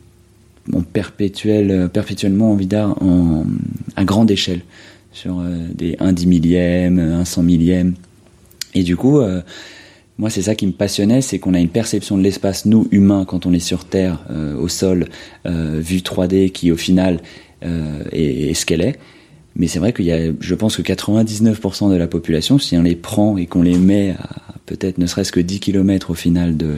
on 0.72 0.84
perpétuel, 0.84 1.90
perpétuellement 1.92 2.52
envie 2.52 2.68
d'art 2.68 3.02
en, 3.02 3.46
à 3.96 4.04
grande 4.06 4.30
échelle, 4.30 4.62
sur 5.12 5.44
des 5.74 5.96
1 6.00 6.14
dix 6.14 6.28
millième, 6.28 7.00
un 7.00 7.26
cent 7.26 7.42
millième. 7.44 7.96
Et 8.76 8.84
du 8.84 8.96
coup, 8.96 9.20
moi, 10.22 10.30
c'est 10.30 10.44
ça 10.44 10.54
qui 10.54 10.68
me 10.68 10.72
passionnait, 10.72 11.22
c'est 11.22 11.40
qu'on 11.40 11.56
a 11.56 11.60
une 11.60 11.68
perception 11.68 12.16
de 12.16 12.22
l'espace, 12.22 12.66
nous, 12.66 12.88
humains, 12.92 13.26
quand 13.26 13.48
on 13.48 13.54
est 13.54 13.60
sur 13.60 13.86
Terre, 13.86 14.24
euh, 14.30 14.56
au 14.56 14.68
sol, 14.68 15.08
euh, 15.48 15.80
vue 15.84 15.98
3D, 15.98 16.52
qui 16.52 16.72
au 16.72 16.78
final 16.78 17.22
euh, 17.66 18.04
est, 18.12 18.54
ce 18.54 18.68
qu'elle 18.68 18.84
est. 18.84 19.00
Mais 19.56 19.66
c'est 19.66 19.80
vrai 19.80 19.94
qu'il 19.94 20.06
y 20.06 20.12
a, 20.12 20.32
je 20.40 20.54
pense 20.54 20.78
que 20.78 20.84
99% 20.84 21.90
de 21.90 21.96
la 21.96 22.06
population, 22.06 22.60
si 22.60 22.78
on 22.78 22.84
les 22.84 22.96
prend 22.96 23.36
et 23.36 23.48
qu'on 23.48 23.64
les 23.64 23.76
met 23.76 24.12
à 24.12 24.30
peut-être 24.68 25.00
ne 25.00 25.08
serait-ce 25.08 25.32
que 25.32 25.40
10 25.40 25.60
km 25.60 26.12
au 26.12 26.14
final 26.14 26.56
de, 26.56 26.76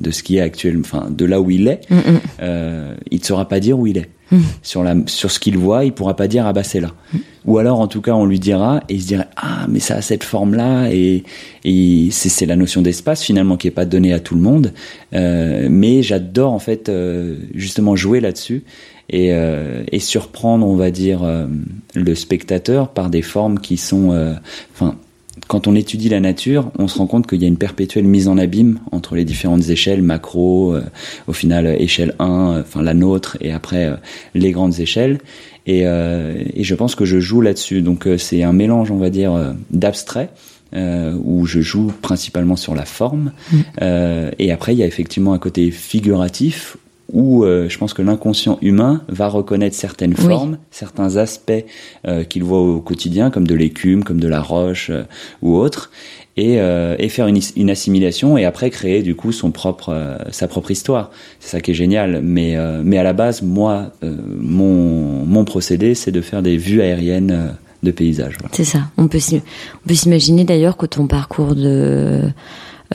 de 0.00 0.10
ce 0.10 0.22
qui 0.22 0.38
est 0.38 0.40
actuel, 0.40 0.78
enfin 0.80 1.08
de 1.10 1.24
là 1.24 1.40
où 1.40 1.50
il 1.50 1.68
est, 1.68 1.80
Hum, 1.90 1.98
hum. 2.06 2.20
euh, 2.42 2.94
il 3.10 3.20
ne 3.20 3.24
saura 3.24 3.46
pas 3.48 3.60
dire 3.60 3.78
où 3.78 3.86
il 3.86 3.98
est. 3.98 4.08
Mhm. 4.32 4.42
Sur, 4.62 4.84
la, 4.84 4.94
sur 5.06 5.30
ce 5.30 5.40
qu'il 5.40 5.58
voit, 5.58 5.84
il 5.84 5.92
pourra 5.92 6.14
pas 6.14 6.28
dire 6.28 6.46
ah 6.46 6.52
bah 6.52 6.62
c'est 6.62 6.78
là. 6.80 6.92
Ou 7.46 7.58
alors 7.58 7.80
en 7.80 7.88
tout 7.88 8.00
cas 8.00 8.12
on 8.12 8.26
lui 8.26 8.38
dira 8.38 8.80
et 8.88 8.94
il 8.94 9.02
se 9.02 9.06
dirait 9.08 9.26
ah 9.36 9.66
mais 9.68 9.80
ça 9.80 9.96
a 9.96 10.02
cette 10.02 10.22
forme 10.22 10.54
là 10.54 10.88
et, 10.88 11.24
et 11.64 12.08
c'est, 12.12 12.46
la 12.46 12.54
notion 12.54 12.80
d'espace 12.80 13.24
finalement 13.24 13.56
qui 13.56 13.66
est 13.66 13.72
pas 13.72 13.86
donnée 13.86 14.12
à 14.12 14.20
tout 14.20 14.36
le 14.36 14.40
monde. 14.40 14.72
Euh, 15.14 15.66
mais 15.68 16.04
j'adore 16.04 16.52
en 16.52 16.60
fait 16.60 16.88
euh, 16.88 17.38
justement 17.54 17.96
jouer 17.96 18.20
là-dessus 18.20 18.62
et, 19.12 19.32
et 19.90 19.98
surprendre 19.98 20.64
on 20.64 20.76
va 20.76 20.92
dire 20.92 21.22
le 21.96 22.14
spectateur 22.14 22.90
par 22.90 23.10
des 23.10 23.22
formes 23.22 23.58
qui 23.58 23.76
sont 23.76 24.36
enfin 24.72 24.94
quand 25.48 25.66
on 25.66 25.74
étudie 25.74 26.08
la 26.08 26.20
nature, 26.20 26.70
on 26.78 26.88
se 26.88 26.98
rend 26.98 27.06
compte 27.06 27.26
qu'il 27.26 27.40
y 27.40 27.44
a 27.44 27.48
une 27.48 27.56
perpétuelle 27.56 28.04
mise 28.04 28.28
en 28.28 28.38
abîme 28.38 28.78
entre 28.92 29.14
les 29.16 29.24
différentes 29.24 29.68
échelles, 29.68 30.02
macro, 30.02 30.74
euh, 30.74 30.82
au 31.26 31.32
final 31.32 31.66
euh, 31.66 31.74
échelle 31.78 32.14
1, 32.18 32.24
euh, 32.28 32.60
enfin 32.60 32.82
la 32.82 32.94
nôtre, 32.94 33.36
et 33.40 33.52
après 33.52 33.86
euh, 33.86 33.96
les 34.34 34.52
grandes 34.52 34.78
échelles. 34.80 35.18
Et, 35.66 35.82
euh, 35.86 36.34
et 36.54 36.64
je 36.64 36.74
pense 36.74 36.94
que 36.94 37.04
je 37.04 37.20
joue 37.20 37.40
là-dessus. 37.40 37.82
Donc 37.82 38.06
euh, 38.06 38.16
c'est 38.18 38.42
un 38.42 38.52
mélange, 38.52 38.90
on 38.90 38.98
va 38.98 39.10
dire, 39.10 39.32
euh, 39.34 39.52
d'abstrait. 39.70 40.30
euh, 40.72 41.16
où 41.24 41.46
je 41.46 41.60
joue 41.60 41.90
principalement 42.00 42.54
sur 42.56 42.74
la 42.76 42.84
forme 42.84 43.32
Euh, 43.82 44.30
et 44.38 44.52
après 44.52 44.72
il 44.72 44.78
y 44.78 44.84
a 44.84 44.86
effectivement 44.86 45.32
un 45.32 45.38
côté 45.38 45.70
figuratif 45.72 46.76
où 47.12 47.44
euh, 47.44 47.68
je 47.68 47.78
pense 47.78 47.92
que 47.94 48.02
l'inconscient 48.02 48.58
humain 48.62 49.02
va 49.08 49.28
reconnaître 49.28 49.76
certaines 49.76 50.14
Oui. 50.18 50.24
formes, 50.24 50.58
certains 50.70 51.16
aspects 51.16 51.52
euh, 52.06 52.24
qu'il 52.24 52.44
voit 52.44 52.60
au 52.60 52.80
quotidien, 52.80 53.30
comme 53.30 53.46
de 53.46 53.54
l'écume, 53.54 54.04
comme 54.04 54.20
de 54.20 54.28
la 54.28 54.40
roche 54.40 54.90
euh, 54.90 55.02
ou 55.42 55.56
autre, 55.56 55.90
et, 56.36 56.60
euh, 56.60 56.94
et 56.98 57.08
faire 57.08 57.26
une, 57.26 57.70
assimilation 57.70 58.38
et 58.38 58.44
après 58.44 58.70
créer 58.70 59.02
du 59.02 59.14
coup 59.14 59.32
son 59.32 59.50
propre, 59.50 59.90
euh, 59.90 60.16
sa 60.30 60.48
propre 60.48 60.70
histoire. 60.70 61.10
C'est 61.40 61.50
ça 61.50 61.60
qui 61.60 61.72
est 61.72 61.74
génial. 61.74 62.20
Mais, 62.22 62.56
euh, 62.56 62.82
mais 62.84 62.98
à 62.98 63.02
la 63.02 63.12
base, 63.12 63.42
moi, 63.42 63.92
euh, 64.04 64.16
mon, 64.38 65.24
mon 65.26 65.44
procédé, 65.44 65.94
c'est 65.94 66.12
de 66.12 66.20
faire 66.20 66.42
des 66.42 66.56
vues 66.56 66.80
aériennes 66.80 67.54
de 67.82 67.90
paysages. 67.90 68.34
Voilà. 68.38 68.54
C'est 68.54 68.64
ça. 68.64 68.80
On 68.98 69.08
peut 69.08 69.18
s'im- 69.18 69.40
on 69.84 69.88
peut 69.88 69.94
s'imaginer 69.94 70.44
d'ailleurs 70.44 70.76
que 70.76 70.86
ton 70.86 71.06
parcours 71.06 71.54
de 71.54 72.20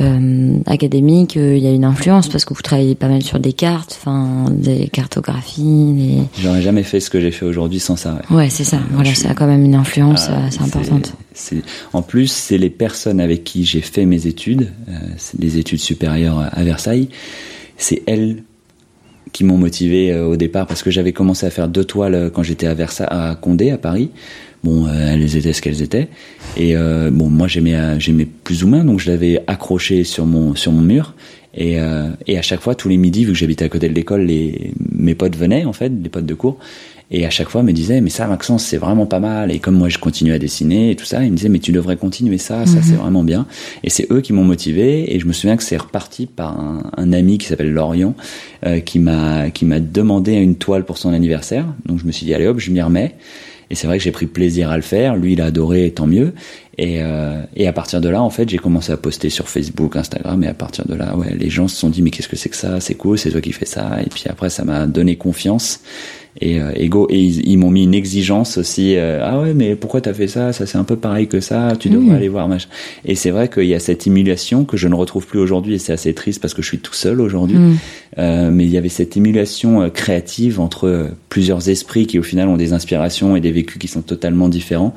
euh, 0.01 0.57
académique, 0.65 1.37
euh, 1.37 1.55
il 1.55 1.63
y 1.63 1.67
a 1.67 1.71
une 1.71 1.85
influence 1.85 2.27
parce 2.27 2.43
que 2.45 2.53
vous 2.53 2.61
travaillez 2.61 2.95
pas 2.95 3.07
mal 3.07 3.21
sur 3.23 3.39
des 3.39 3.53
cartes, 3.53 3.97
enfin 3.99 4.45
des 4.51 4.87
cartographies. 4.89 5.61
Des... 5.93 6.17
J'aurais 6.41 6.61
jamais 6.61 6.83
fait 6.83 6.99
ce 6.99 7.09
que 7.09 7.19
j'ai 7.21 7.31
fait 7.31 7.45
aujourd'hui 7.45 7.79
sans 7.79 7.95
ça. 7.95 8.19
ouais. 8.29 8.35
Ouais, 8.37 8.49
c'est 8.49 8.63
ça. 8.65 8.79
Voilà, 8.91 9.09
je 9.09 9.15
suis- 9.15 9.23
ça 9.23 9.31
a 9.31 9.33
quand 9.33 9.47
même 9.47 9.63
une 9.63 9.75
influence 9.75 10.27
Ah, 10.29 10.45
assez 10.47 10.61
importante. 10.61 11.13
c'est- 11.33 11.63
En 11.93 12.01
plus, 12.01 12.27
c'est 12.31 12.57
les 12.57 12.69
personnes 12.69 13.19
avec 13.19 13.43
qui 13.43 13.63
j'ai 13.65 13.81
fait 13.81 14.05
mes 14.05 14.27
études, 14.27 14.71
euh, 14.89 14.93
c'est 15.17 15.39
des 15.39 15.57
études 15.57 15.79
supérieures 15.79 16.43
à 16.51 16.63
Versailles, 16.63 17.09
c'est 17.77 18.03
elles 18.05 18.43
qui 19.35 19.43
m'ont 19.43 19.57
motivé 19.57 20.13
euh, 20.13 20.27
au 20.27 20.37
départ 20.37 20.65
parce 20.65 20.81
que 20.81 20.89
j'avais 20.89 21.11
commencé 21.11 21.45
à 21.45 21.49
faire 21.49 21.67
deux 21.67 21.83
toiles 21.83 22.15
euh, 22.15 22.29
quand 22.29 22.41
j'étais 22.41 22.67
à 22.67 22.73
Versailles, 22.73 23.09
à 23.11 23.35
Condé, 23.35 23.69
à 23.69 23.77
Paris. 23.77 24.09
Bon, 24.63 24.87
euh, 24.87 25.13
elles 25.13 25.35
étaient 25.35 25.51
ce 25.51 25.61
qu'elles 25.61 25.81
étaient. 25.81 26.07
Et 26.55 26.77
euh, 26.77 27.11
bon, 27.11 27.29
moi 27.29 27.47
j'aimais, 27.49 27.99
j'aimais 27.99 28.25
plus 28.25 28.63
ou 28.63 28.69
moins, 28.69 28.85
donc 28.85 29.01
je 29.01 29.11
l'avais 29.11 29.43
accroché 29.45 30.05
sur 30.05 30.25
mon 30.25 30.55
sur 30.55 30.71
mon 30.71 30.81
mur. 30.81 31.15
Et, 31.53 31.79
euh, 31.79 32.09
et 32.27 32.37
à 32.37 32.41
chaque 32.41 32.61
fois, 32.61 32.75
tous 32.75 32.87
les 32.89 32.97
midis, 32.97 33.25
vu 33.25 33.33
que 33.33 33.37
j'habitais 33.37 33.65
à 33.65 33.69
côté 33.69 33.89
de 33.89 33.93
l'école, 33.93 34.21
les 34.21 34.71
mes 34.91 35.15
potes 35.15 35.35
venaient 35.35 35.65
en 35.65 35.73
fait, 35.73 35.89
les 35.89 36.09
potes 36.09 36.25
de 36.25 36.33
cours. 36.33 36.57
Et 37.11 37.25
à 37.25 37.29
chaque 37.29 37.49
fois, 37.49 37.61
me 37.61 37.71
disaient, 37.71 38.01
mais 38.01 38.09
ça, 38.09 38.27
Maxence, 38.27 38.63
c'est 38.63 38.77
vraiment 38.77 39.05
pas 39.05 39.19
mal. 39.19 39.51
Et 39.51 39.59
comme 39.59 39.75
moi, 39.75 39.89
je 39.89 39.99
continuais 39.99 40.33
à 40.33 40.39
dessiner 40.39 40.91
et 40.91 40.95
tout 40.95 41.05
ça, 41.05 41.23
ils 41.23 41.31
me 41.31 41.37
disaient, 41.37 41.49
mais 41.49 41.59
tu 41.59 41.71
devrais 41.71 41.97
continuer 41.97 42.37
ça, 42.37 42.65
ça, 42.65 42.81
c'est 42.81 42.95
vraiment 42.95 43.23
bien. 43.23 43.45
Et 43.83 43.89
c'est 43.89 44.11
eux 44.11 44.21
qui 44.21 44.33
m'ont 44.33 44.43
motivé. 44.43 45.15
Et 45.15 45.19
je 45.19 45.27
me 45.27 45.33
souviens 45.33 45.55
que 45.55 45.63
c'est 45.63 45.77
reparti 45.77 46.25
par 46.25 46.59
un, 46.59 46.91
un 46.97 47.13
ami 47.13 47.37
qui 47.37 47.47
s'appelle 47.47 47.71
Lorient, 47.71 48.15
euh, 48.65 48.79
qui 48.79 48.99
m'a 48.99 49.49
qui 49.51 49.65
m'a 49.65 49.79
demandé 49.79 50.33
une 50.33 50.55
toile 50.55 50.83
pour 50.85 50.97
son 50.97 51.13
anniversaire. 51.13 51.65
Donc 51.85 51.99
je 51.99 52.05
me 52.05 52.11
suis 52.11 52.25
dit, 52.25 52.33
allez 52.33 52.47
hop, 52.47 52.59
je 52.59 52.71
m'y 52.71 52.81
remets. 52.81 53.15
Et 53.69 53.75
c'est 53.75 53.87
vrai 53.87 53.97
que 53.97 54.03
j'ai 54.03 54.11
pris 54.11 54.27
plaisir 54.27 54.69
à 54.69 54.75
le 54.75 54.83
faire. 54.83 55.15
Lui, 55.15 55.33
il 55.33 55.41
a 55.41 55.45
adoré, 55.45 55.91
tant 55.91 56.05
mieux. 56.05 56.33
Et, 56.77 57.01
euh, 57.01 57.41
et 57.55 57.67
à 57.67 57.73
partir 57.73 57.99
de 58.01 58.09
là, 58.09 58.21
en 58.21 58.29
fait, 58.29 58.47
j'ai 58.47 58.57
commencé 58.57 58.91
à 58.91 58.97
poster 58.97 59.29
sur 59.29 59.49
Facebook, 59.49 59.95
Instagram. 59.95 60.43
Et 60.43 60.47
à 60.47 60.53
partir 60.53 60.85
de 60.85 60.93
là, 60.93 61.15
ouais, 61.15 61.35
les 61.35 61.49
gens 61.49 61.67
se 61.67 61.75
sont 61.75 61.89
dit, 61.89 62.01
mais 62.01 62.11
qu'est-ce 62.11 62.27
que 62.27 62.35
c'est 62.35 62.49
que 62.49 62.55
ça? 62.55 62.79
C'est 62.79 62.95
cool, 62.95 63.17
c'est 63.17 63.31
toi 63.31 63.41
qui 63.41 63.51
fais 63.51 63.65
ça. 63.65 63.99
Et 64.05 64.09
puis 64.09 64.25
après, 64.29 64.49
ça 64.49 64.63
m'a 64.65 64.85
donné 64.85 65.15
confiance. 65.15 65.79
Et, 66.41 66.59
euh, 66.59 66.71
et 66.75 66.89
go, 66.89 67.07
et 67.09 67.19
ils, 67.19 67.47
ils 67.47 67.57
m'ont 67.57 67.69
mis 67.69 67.83
une 67.83 67.93
exigence 67.93 68.57
aussi. 68.57 68.95
euh, 68.97 69.21
ah 69.23 69.39
ouais, 69.39 69.53
mais 69.53 69.75
pourquoi 69.75 70.01
t'as 70.01 70.13
fait 70.13 70.27
ça? 70.27 70.51
Ça 70.51 70.65
c'est 70.65 70.77
un 70.77 70.83
peu 70.83 70.97
pareil 70.97 71.27
que 71.27 71.39
ça. 71.39 71.73
Tu 71.79 71.89
devrais 71.89 72.15
aller 72.15 72.27
voir. 72.27 72.47
Machin. 72.47 72.67
Et 73.05 73.15
c'est 73.15 73.31
vrai 73.31 73.47
qu'il 73.47 73.65
y 73.67 73.73
a 73.73 73.79
cette 73.79 74.05
émulation 74.05 74.65
que 74.65 74.75
je 74.75 74.87
ne 74.87 74.95
retrouve 74.95 75.25
plus 75.25 75.39
aujourd'hui. 75.39 75.75
Et 75.75 75.77
c'est 75.79 75.93
assez 75.93 76.13
triste 76.13 76.41
parce 76.41 76.53
que 76.53 76.61
je 76.61 76.67
suis 76.67 76.79
tout 76.79 76.93
seul 76.93 77.21
aujourd'hui. 77.21 77.57
Mm. 77.57 77.77
Euh, 78.17 78.51
mais 78.51 78.65
il 78.65 78.69
y 78.69 78.77
avait 78.77 78.89
cette 78.89 79.15
émulation 79.15 79.81
euh, 79.81 79.89
créative 79.89 80.59
entre 80.59 81.11
plusieurs 81.29 81.69
esprits 81.69 82.05
qui 82.05 82.19
au 82.19 82.23
final 82.23 82.49
ont 82.49 82.57
des 82.57 82.73
inspirations 82.73 83.35
et 83.35 83.41
des 83.41 83.51
vécus 83.51 83.77
qui 83.77 83.87
sont 83.87 84.01
totalement 84.01 84.49
différents 84.49 84.93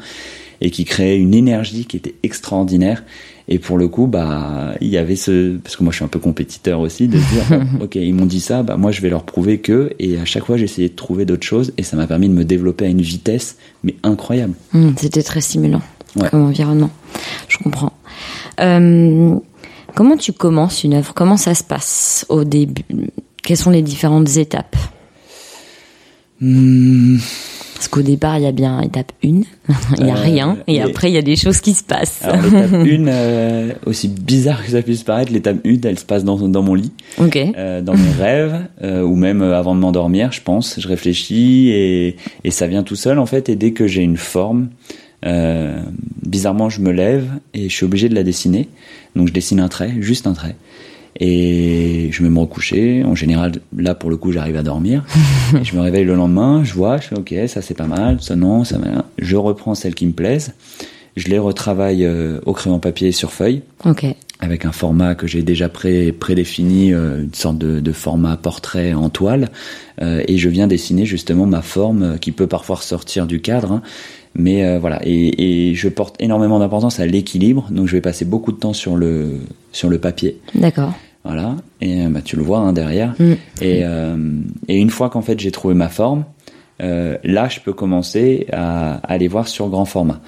et 0.61 0.71
qui 0.71 0.85
créaient 0.85 1.19
une 1.19 1.35
énergie 1.35 1.85
qui 1.85 1.97
était 1.97 2.15
extraordinaire. 2.25 3.05
Et 3.51 3.59
pour 3.59 3.79
le 3.79 3.89
coup, 3.89 4.07
bah, 4.07 4.75
il 4.83 4.89
y 4.89 4.99
avait 4.99 5.17
ce, 5.17 5.57
parce 5.57 5.75
que 5.77 5.83
moi 5.83 5.91
je 5.91 5.97
suis 5.97 6.05
un 6.05 6.09
peu 6.09 6.19
compétiteur 6.19 6.81
aussi, 6.81 7.09
de 7.09 7.17
dire, 7.17 7.59
bon, 7.79 7.85
ok, 7.85 7.95
ils 7.97 8.13
m'ont 8.15 8.27
dit 8.27 8.41
ça, 8.41 8.63
bah 8.63 8.77
moi 8.77 8.91
je 8.91 9.01
vais 9.01 9.09
leur 9.09 9.25
prouver 9.25 9.59
que, 9.59 9.91
et 9.99 10.19
à 10.19 10.25
chaque 10.27 10.45
fois 10.45 10.57
j'essayais 10.59 10.91
de 10.91 10.95
trouver 10.95 11.25
d'autres 11.25 11.47
choses, 11.47 11.73
et 11.79 11.83
ça 11.83 11.97
m'a 11.97 12.07
permis 12.07 12.29
de 12.29 12.35
me 12.35 12.45
développer 12.45 12.85
à 12.85 12.89
une 12.89 13.01
vitesse, 13.01 13.57
mais 13.85 13.95
incroyable. 14.03 14.53
Hum, 14.75 14.93
C'était 14.99 15.23
très 15.23 15.41
stimulant 15.41 15.81
Ouais. 16.17 16.29
comme 16.31 16.43
environnement. 16.47 16.91
Je 17.49 17.59
comprends. 17.59 17.93
Euh, 18.61 19.35
comment 19.95 20.17
tu 20.17 20.33
commences 20.33 20.85
une 20.85 20.95
œuvre? 20.95 21.13
Comment 21.15 21.37
ça 21.37 21.55
se 21.55 21.63
passe 21.65 22.27
au 22.29 22.45
début? 22.45 22.85
Quelles 23.43 23.57
sont 23.59 23.71
les 23.71 23.83
différentes 23.83 24.37
étapes? 24.37 24.77
Hmm, 26.41 27.17
Parce 27.79 27.87
qu'au 27.87 28.03
départ, 28.03 28.39
il 28.39 28.43
y 28.43 28.47
a 28.47 28.51
bien 28.53 28.81
étape 28.81 29.13
1, 29.25 29.29
il 30.01 30.07
y 30.07 30.11
a 30.11 30.17
Euh, 30.17 30.21
rien, 30.21 30.57
et 30.67 30.75
et- 30.77 30.83
après, 30.83 31.11
il 31.11 31.15
y 31.15 31.17
a 31.17 31.23
des 31.23 31.37
choses 31.37 31.61
qui 31.61 31.75
se 31.75 31.85
passent. 31.85 32.23
L'étape 32.25 32.73
1, 33.87 33.89
aussi 33.89 34.09
bizarre 34.09 34.65
que 34.65 34.73
ça 34.73 34.83
puisse 34.83 35.05
paraître, 35.05 35.33
l'étape 35.33 35.59
1, 35.65 35.77
elle 35.85 35.99
se 35.99 36.05
passe 36.05 36.25
dans, 36.25 36.37
dans 36.49 36.63
mon 36.63 36.75
lit. 36.75 36.91
euh, 37.21 37.81
dans 37.81 37.95
mes 37.95 38.11
rêves 38.19 38.59
euh, 38.83 39.03
ou 39.03 39.15
même 39.15 39.43
euh, 39.43 39.57
avant 39.57 39.77
de 39.77 39.81
m'endormir, 39.81 40.33
je 40.33 40.41
pense. 40.43 40.81
Je 40.81 40.89
réfléchis 40.89 41.69
et, 41.71 42.17
et 42.43 42.51
ça 42.51 42.67
vient 42.67 42.83
tout 42.83 42.97
seul 42.97 43.19
en 43.21 43.27
fait. 43.27 43.49
Et 43.49 43.55
dès 43.55 43.71
que 43.71 43.87
j'ai 43.87 44.03
une 44.03 44.17
forme, 44.17 44.71
euh, 45.25 45.81
bizarrement, 46.27 46.69
je 46.69 46.81
me 46.81 46.91
lève 46.91 47.29
et 47.55 47.69
je 47.69 47.75
suis 47.75 47.85
obligé 47.85 48.09
de 48.09 48.15
la 48.17 48.25
dessiner. 48.25 48.69
Donc 49.15 49.29
je 49.29 49.33
dessine 49.33 49.61
un 49.61 49.69
trait, 49.69 49.95
juste 50.01 50.27
un 50.27 50.33
trait. 50.33 50.57
Et 51.17 52.09
je 52.13 52.23
vais 52.23 52.29
me 52.29 52.39
recoucher. 52.39 53.03
En 53.05 53.15
général, 53.15 53.53
là 53.77 53.95
pour 53.95 54.11
le 54.11 54.17
coup, 54.17 54.33
j'arrive 54.33 54.57
à 54.57 54.63
dormir. 54.63 55.05
Et 55.61 55.65
je 55.65 55.75
me 55.77 55.81
réveille 55.81 56.05
le 56.05 56.15
lendemain, 56.15 56.63
je 56.65 56.75
vois, 56.75 56.99
je 56.99 57.09
fais 57.09 57.19
ok, 57.19 57.35
ça 57.49 57.63
c'est 57.63 57.75
pas 57.77 57.87
mal, 57.87 58.21
ça 58.21 58.37
non, 58.37 58.65
ça 58.65 58.79
va. 58.79 59.05
Je 59.19 59.37
reprends 59.37 59.75
celles 59.75 59.95
qui 59.95 60.07
me 60.07 60.13
plaisent. 60.13 60.55
Je 61.17 61.27
les 61.29 61.39
retravaille 61.39 62.05
euh, 62.05 62.39
au 62.47 62.53
crayon 62.53 62.79
papier 62.79 63.11
sur 63.11 63.33
feuille 63.33 63.63
Ok. 63.85 64.07
avec 64.39 64.65
un 64.65 64.71
format 64.71 65.17
que 65.17 65.27
j'ai 65.27 65.43
déjà 65.43 65.69
pré 65.69 66.13
prédéfini, 66.13 66.93
euh, 66.93 67.25
une 67.25 67.35
sorte 67.35 67.59
de, 67.59 67.81
de 67.81 67.93
format 67.93 68.37
portrait 68.37 68.95
en 68.95 69.09
toile, 69.09 69.49
euh, 70.01 70.23
et 70.29 70.39
je 70.39 70.49
viens 70.49 70.69
dessiner 70.69 71.07
justement 71.07 71.45
ma 71.47 71.63
forme 71.63 72.21
qui 72.21 72.31
peut 72.31 72.47
parfois 72.47 72.77
ressortir 72.77 73.27
du 73.27 73.41
cadre, 73.41 73.73
hein. 73.73 73.83
Mais 74.39 74.65
euh, 74.65 74.79
voilà, 74.79 75.01
et, 75.05 75.69
et 75.71 75.75
je 75.75 75.89
porte 75.89 76.17
énormément 76.21 76.59
d'importance 76.59 77.01
à 77.01 77.07
l'équilibre, 77.07 77.69
donc 77.71 77.87
je 77.89 77.93
vais 77.93 78.01
passer 78.01 78.25
beaucoup 78.25 78.53
de 78.53 78.59
temps 78.59 78.73
sur 78.73 78.97
le 78.97 79.33
sur 79.73 79.89
le 79.91 79.99
papier, 79.99 80.39
D'accord. 80.55 80.93
voilà, 81.25 81.57
et 81.81 82.03
euh, 82.05 82.09
bah, 82.09 82.21
tu 82.25 82.37
le 82.37 82.43
vois 82.43 82.59
hein, 82.61 82.73
derrière, 82.73 83.15
Mm. 83.19 83.33
et, 83.61 83.81
euh, 83.85 84.17
et 84.69 84.77
une 84.77 84.91
fois 84.91 85.11
qu'en 85.11 85.23
fait 85.23 85.39
j'ai 85.39 85.51
trouvé 85.51 85.75
ma 85.75 85.89
forme, 85.89 86.25
euh, 86.81 87.19
là 87.25 87.49
je 87.49 87.61
peux 87.61 87.73
commencer 87.73 88.47
à, 88.53 88.95
à 88.95 89.13
aller 89.13 89.29
voir 89.29 89.49
sur 89.49 89.69
grand 89.69 89.85
format. 89.85 90.21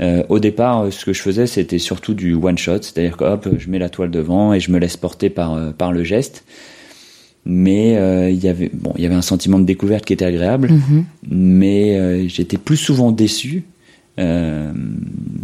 Euh, 0.00 0.22
au 0.28 0.38
départ, 0.38 0.84
euh, 0.84 0.90
ce 0.92 1.04
que 1.04 1.12
je 1.12 1.20
faisais, 1.20 1.46
c'était 1.48 1.80
surtout 1.80 2.14
du 2.14 2.32
one 2.34 2.56
shot, 2.56 2.82
c'est-à-dire 2.82 3.16
que 3.16 3.24
hop, 3.24 3.48
je 3.58 3.68
mets 3.68 3.80
la 3.80 3.88
toile 3.88 4.10
devant 4.12 4.54
et 4.54 4.60
je 4.60 4.70
me 4.70 4.78
laisse 4.78 4.96
porter 4.96 5.28
par 5.28 5.54
euh, 5.54 5.70
par 5.76 5.90
le 5.92 6.04
geste. 6.04 6.44
Mais 7.44 7.96
euh, 7.96 8.28
il 8.30 8.42
y 8.42 8.48
avait 8.48 8.70
bon, 8.72 8.92
il 8.96 9.02
y 9.02 9.06
avait 9.06 9.14
un 9.14 9.22
sentiment 9.22 9.58
de 9.58 9.64
découverte 9.64 10.04
qui 10.04 10.12
était 10.12 10.24
agréable, 10.26 10.68
Mhm. 10.70 11.04
mais 11.30 11.96
euh, 11.98 12.28
j'étais 12.28 12.58
plus 12.58 12.76
souvent 12.76 13.10
déçu, 13.12 13.64
euh, 14.18 14.70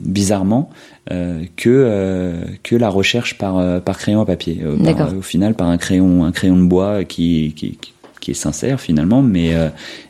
bizarrement, 0.04 0.70
que 1.56 2.34
que 2.62 2.76
la 2.76 2.88
recherche 2.88 3.38
par 3.38 3.82
par 3.82 3.98
crayon 3.98 4.20
à 4.20 4.26
papier. 4.26 4.60
Par- 4.96 5.16
au 5.16 5.22
final, 5.22 5.54
par 5.54 5.68
un 5.68 5.78
crayon 5.78 6.24
un 6.24 6.32
crayon 6.32 6.56
de 6.56 6.64
bois 6.66 7.04
qui 7.04 7.52
qui, 7.56 7.78
qui- 7.80 8.30
est 8.30 8.34
sincère 8.34 8.80
finalement, 8.80 9.20
mais 9.20 9.50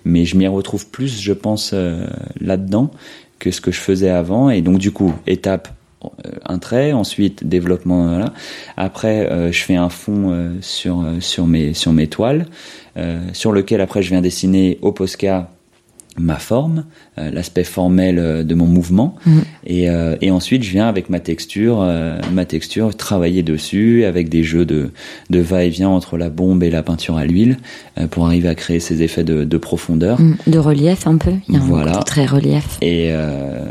mais 0.05 0.25
je 0.25 0.37
m'y 0.37 0.47
retrouve 0.47 0.87
plus, 0.89 1.21
je 1.21 1.33
pense, 1.33 1.73
euh, 1.75 2.07
là-dedans 2.41 2.93
que 3.41 3.51
ce 3.51 3.61
que 3.61 3.73
je 3.73 3.81
faisais 3.81 4.09
avant. 4.11 4.51
Et 4.51 4.63
donc 4.63 4.79
du 4.79 4.93
coup, 4.93 5.13
étape 5.27 5.69
un 6.47 6.59
trait, 6.59 6.93
ensuite 6.93 7.47
développement. 7.47 8.09
Voilà. 8.09 8.33
Après, 8.77 9.31
euh, 9.31 9.53
je 9.53 9.63
fais 9.63 9.77
un 9.77 9.89
fond 9.89 10.31
euh, 10.31 10.51
sur 10.61 11.01
euh, 11.01 11.21
sur 11.21 11.47
mes 11.47 11.75
sur 11.75 11.93
mes 11.93 12.07
toiles, 12.07 12.47
euh, 12.97 13.21
sur 13.33 13.53
lequel 13.53 13.81
après 13.81 14.03
je 14.03 14.11
viens 14.11 14.21
dessiner 14.23 14.79
au 14.83 14.93
Posca 14.93 15.51
ma 16.17 16.37
forme, 16.37 16.85
euh, 17.19 17.29
l'aspect 17.33 17.65
formel 17.65 18.21
euh, 18.21 18.45
de 18.45 18.55
mon 18.55 18.67
mouvement, 18.67 19.17
Mhm. 19.27 19.43
et, 19.67 19.91
euh, 19.91 20.15
et 20.21 20.31
ensuite 20.31 20.63
je 20.63 20.71
viens 20.71 20.87
avec 20.87 21.11
ma 21.11 21.19
texture, 21.19 21.81
euh, 21.83 22.21
ma 22.33 22.45
texture, 22.45 22.97
travailler 22.97 23.43
dessus 23.43 24.05
avec 24.05 24.29
des 24.29 24.45
jeux 24.45 24.65
de, 24.65 24.93
de 25.31 25.41
va-et-vient 25.41 25.89
entre 25.89 26.17
la 26.17 26.29
bombe 26.31 26.63
et 26.63 26.71
la 26.71 26.85
peinture 26.85 27.17
à 27.17 27.25
l'huile 27.25 27.57
euh, 27.99 28.07
pour 28.07 28.27
arriver 28.27 28.49
à 28.49 28.55
créer 28.55 28.79
ces 28.79 29.03
effets 29.03 29.25
de, 29.25 29.43
de 29.43 29.57
profondeur. 29.57 30.21
Mm. 30.21 30.37
De 30.47 30.59
relief 30.61 31.09
un 31.09 31.17
peu. 31.17 31.33
Il 31.49 31.55
y 31.57 31.59
a 31.59 31.61
un 31.61 31.65
Voilà. 31.65 31.93
côté 31.95 32.05
très 32.05 32.27
relief. 32.27 32.79
Et, 32.81 33.09
euh, 33.11 33.65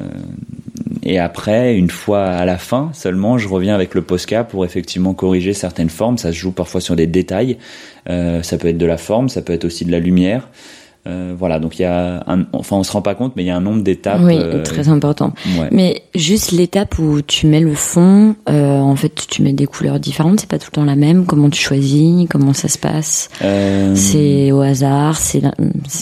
et 1.06 1.20
après, 1.20 1.76
une 1.76 1.90
fois 1.90 2.26
à 2.26 2.46
la 2.46 2.58
fin 2.58 2.92
seulement, 2.94 3.38
je 3.38 3.48
reviens 3.48 3.76
avec 3.76 3.94
le 3.94 4.02
Posca 4.02 4.44
pour 4.44 4.66
effectivement 4.66 5.14
corriger 5.14 5.54
certaines 5.54 5.90
formes. 5.90 6.18
Ça 6.18 6.32
se 6.32 6.38
joue 6.38 6.52
parfois 6.52 6.82
sur 6.82 6.96
des 6.96 7.08
détails. 7.08 7.58
Euh, 8.10 8.42
ça 8.42 8.58
peut 8.58 8.70
être 8.70 8.78
de 8.78 8.86
la 8.86 8.98
forme, 8.98 9.30
ça 9.30 9.42
peut 9.42 9.54
être 9.54 9.66
aussi 9.66 9.86
de 9.86 9.92
la 9.92 10.00
lumière. 10.00 10.50
Euh, 11.06 11.34
voilà, 11.38 11.60
donc 11.60 11.80
il 11.80 11.82
y 11.82 11.86
a 11.86 12.24
un, 12.28 12.46
enfin 12.54 12.78
on 12.78 12.84
se 12.84 12.92
rend 12.94 13.02
pas 13.02 13.14
compte, 13.14 13.34
mais 13.36 13.44
il 13.44 13.48
y 13.48 13.50
a 13.50 13.58
un 13.58 13.62
nombre 13.62 13.84
d'étapes. 13.84 14.22
Oui, 14.24 14.36
euh, 14.38 14.64
très 14.64 14.88
important. 14.88 15.34
ouais. 15.60 15.68
Mais 15.72 16.04
juste 16.16 16.52
l'étape 16.54 16.98
où 16.98 17.22
tu 17.22 17.46
mets 17.48 17.60
le 17.60 17.74
fond, 17.76 18.36
euh, 18.50 18.80
en 18.80 18.96
fait, 18.96 19.28
tu 19.30 19.42
mets 19.42 19.52
des 19.52 19.66
couleurs 19.66 20.00
différentes, 20.00 20.40
c'est 20.40 20.50
pas 20.50 20.58
tout 20.60 20.68
le 20.72 20.76
temps 20.76 20.86
la 20.86 20.96
même. 20.96 21.26
Comment 21.26 21.50
tu 21.50 21.62
choisis 21.62 22.26
Comment 22.30 22.54
ça 22.54 22.70
se 22.70 22.78
passe? 22.78 23.30
Euh, 23.42 23.94
C'est 23.96 24.52
au 24.54 24.62
hasard 24.62 25.18
C'est 25.18 25.42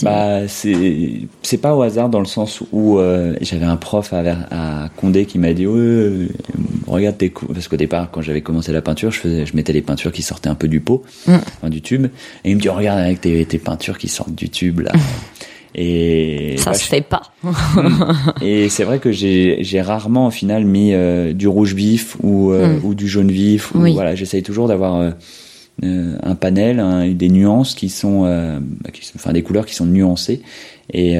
Bah, 0.04 0.48
c'est 0.48 1.22
c'est 1.42 1.58
pas 1.58 1.76
au 1.76 1.82
hasard 1.82 2.10
dans 2.10 2.20
le 2.20 2.26
sens 2.26 2.62
où 2.72 3.00
euh, 3.00 3.36
j'avais 3.42 3.66
un 3.66 3.78
prof 3.78 4.14
à, 4.14 4.22
à 4.52 4.90
Condé 4.98 5.26
qui 5.26 5.40
m'a 5.40 5.54
dit 5.54 5.66
ouais, 5.66 6.28
regarde 6.88 7.18
tes 7.18 7.30
cou 7.30 7.48
parce 7.48 7.68
qu'au 7.68 7.78
départ 7.78 8.10
quand 8.12 8.22
j'avais 8.22 8.42
commencé 8.42 8.72
la 8.72 8.82
peinture 8.82 9.12
je 9.12 9.20
faisais 9.20 9.46
je 9.46 9.56
mettais 9.56 9.74
les 9.74 9.82
peintures 9.82 10.12
qui 10.12 10.22
sortaient 10.22 10.50
un 10.50 10.56
peu 10.56 10.68
du 10.68 10.80
pot 10.80 11.04
Mm. 11.28 11.34
enfin, 11.36 11.70
du 11.70 11.82
tube 11.82 12.08
et 12.44 12.50
il 12.52 12.56
me 12.56 12.62
dit 12.62 12.70
regarde 12.70 13.00
avec 13.00 13.22
tes, 13.22 13.44
tes 13.46 13.58
peintures 13.58 13.98
qui 13.98 14.08
sortent 14.08 14.34
du 14.36 14.50
tube 14.50 14.80
là 14.82 14.91
et 15.76 16.56
ça 16.58 16.72
bah, 16.72 16.78
se 16.78 16.84
fait 16.88 17.02
pas. 17.02 17.22
et 18.42 18.68
c'est 18.70 18.84
vrai 18.84 19.00
que 19.00 19.12
j'ai 19.12 19.82
rarement 19.82 20.28
au 20.28 20.32
final 20.32 20.66
mis 20.66 20.94
euh, 20.94 21.34
du 21.34 21.48
rouge 21.48 21.74
vif 21.74 22.18
ou 22.22 22.52
euh, 22.52 22.78
Mm. 22.80 22.86
ou 22.86 22.94
du 22.94 23.08
jaune 23.08 23.32
vif 23.32 23.74
ou 23.74 23.80
Oui. 23.82 23.94
voilà 23.94 24.14
j'essaye 24.16 24.44
toujours 24.44 24.68
d'avoir 24.68 24.96
euh, 25.84 26.16
un 26.22 26.36
panel 26.36 26.80
un- 26.80 27.08
des 27.10 27.30
nuances 27.30 27.74
qui 27.74 27.90
sont 27.90 28.24
bah, 28.24 28.90
qui 28.92 29.06
sont- 29.06 29.14
enfin 29.16 29.32
des 29.34 29.42
couleurs 29.44 29.66
qui 29.66 29.74
sont 29.76 29.86
nuancées 29.86 30.42
et 30.94 31.18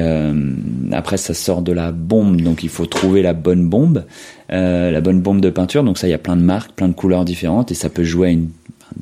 après 0.92 1.16
ça 1.16 1.32
sort 1.34 1.62
de 1.62 1.72
la 1.72 1.90
bombe 1.92 2.40
donc 2.42 2.62
il 2.62 2.68
faut 2.68 2.84
trouver 2.86 3.22
la 3.22 3.32
bonne 3.32 3.66
bombe 3.68 4.04
la 4.50 5.00
bonne 5.00 5.20
bombe 5.22 5.40
de 5.40 5.48
peinture 5.50 5.82
donc 5.82 5.96
ça 5.98 6.06
il 6.06 6.10
y 6.10 6.14
a 6.14 6.18
plein 6.18 6.36
de 6.36 6.42
marques 6.42 6.72
plein 6.72 6.88
de 6.88 6.92
couleurs 6.92 7.24
différentes 7.24 7.70
et 7.72 7.74
ça 7.74 7.88
peut 7.88 8.04
jouer 8.04 8.28
à 8.28 8.30
une, 8.32 8.50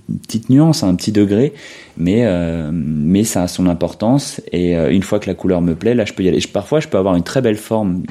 une 0.09 0.18
petite 0.18 0.50
nuance 0.50 0.83
un 0.83 0.94
petit 0.94 1.12
degré 1.12 1.53
mais 1.96 2.24
euh, 2.24 2.70
mais 2.72 3.24
ça 3.24 3.42
a 3.42 3.48
son 3.48 3.66
importance 3.66 4.40
et 4.53 4.76
euh, 4.76 4.90
une 4.90 5.03
fois 5.03 5.18
que 5.18 5.26
la 5.29 5.35
couleur 5.35 5.61
me 5.61 5.74
plaît 5.74 5.94
là 5.94 6.05
je 6.05 6.12
peux 6.12 6.22
y 6.22 6.29
aller 6.29 6.40
Je- 6.40 6.48
parfois 6.48 6.81
je 6.81 6.88
peux 6.88 6.98
avoir 6.98 7.16
une 7.16 7.22
très 7.22 7.40
belle 7.42 7.57
forme 7.57 8.03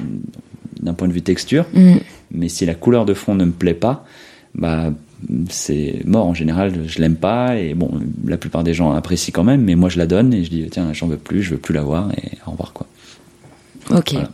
d'un 0.82 0.94
point 0.94 1.08
de 1.08 1.14
vue 1.14 1.22
texture 1.22 1.66
Mm. 1.74 1.96
mais 2.32 2.50
si 2.50 2.66
la 2.66 2.76
couleur 2.76 3.06
de 3.06 3.14
fond 3.14 3.36
ne 3.36 3.46
me 3.46 3.52
plaît 3.52 3.74
pas 3.74 4.06
bah 4.56 4.92
c'est 5.50 6.02
mort 6.06 6.26
en 6.28 6.34
général 6.34 6.74
je 6.88 7.00
l'aime 7.00 7.16
pas 7.18 7.58
et 7.58 7.74
bon 7.74 7.92
la 8.26 8.38
plupart 8.38 8.64
des 8.64 8.74
gens 8.74 8.92
apprécient 8.94 9.34
quand 9.34 9.44
même 9.44 9.62
mais 9.62 9.76
moi 9.76 9.90
je 9.90 9.98
la 9.98 10.08
donne 10.08 10.34
et 10.34 10.44
je 10.46 10.50
dis 10.50 10.66
tiens 10.72 10.92
j'en 10.94 11.08
veux 11.08 11.18
plus 11.18 11.44
je 11.44 11.52
veux 11.52 11.58
plus 11.58 11.74
la 11.74 11.82
voir 11.82 12.10
et 12.18 12.38
au 12.48 12.52
revoir 12.52 12.72
quoi 12.74 12.88
Ok. 13.92 14.12
Voilà. 14.14 14.30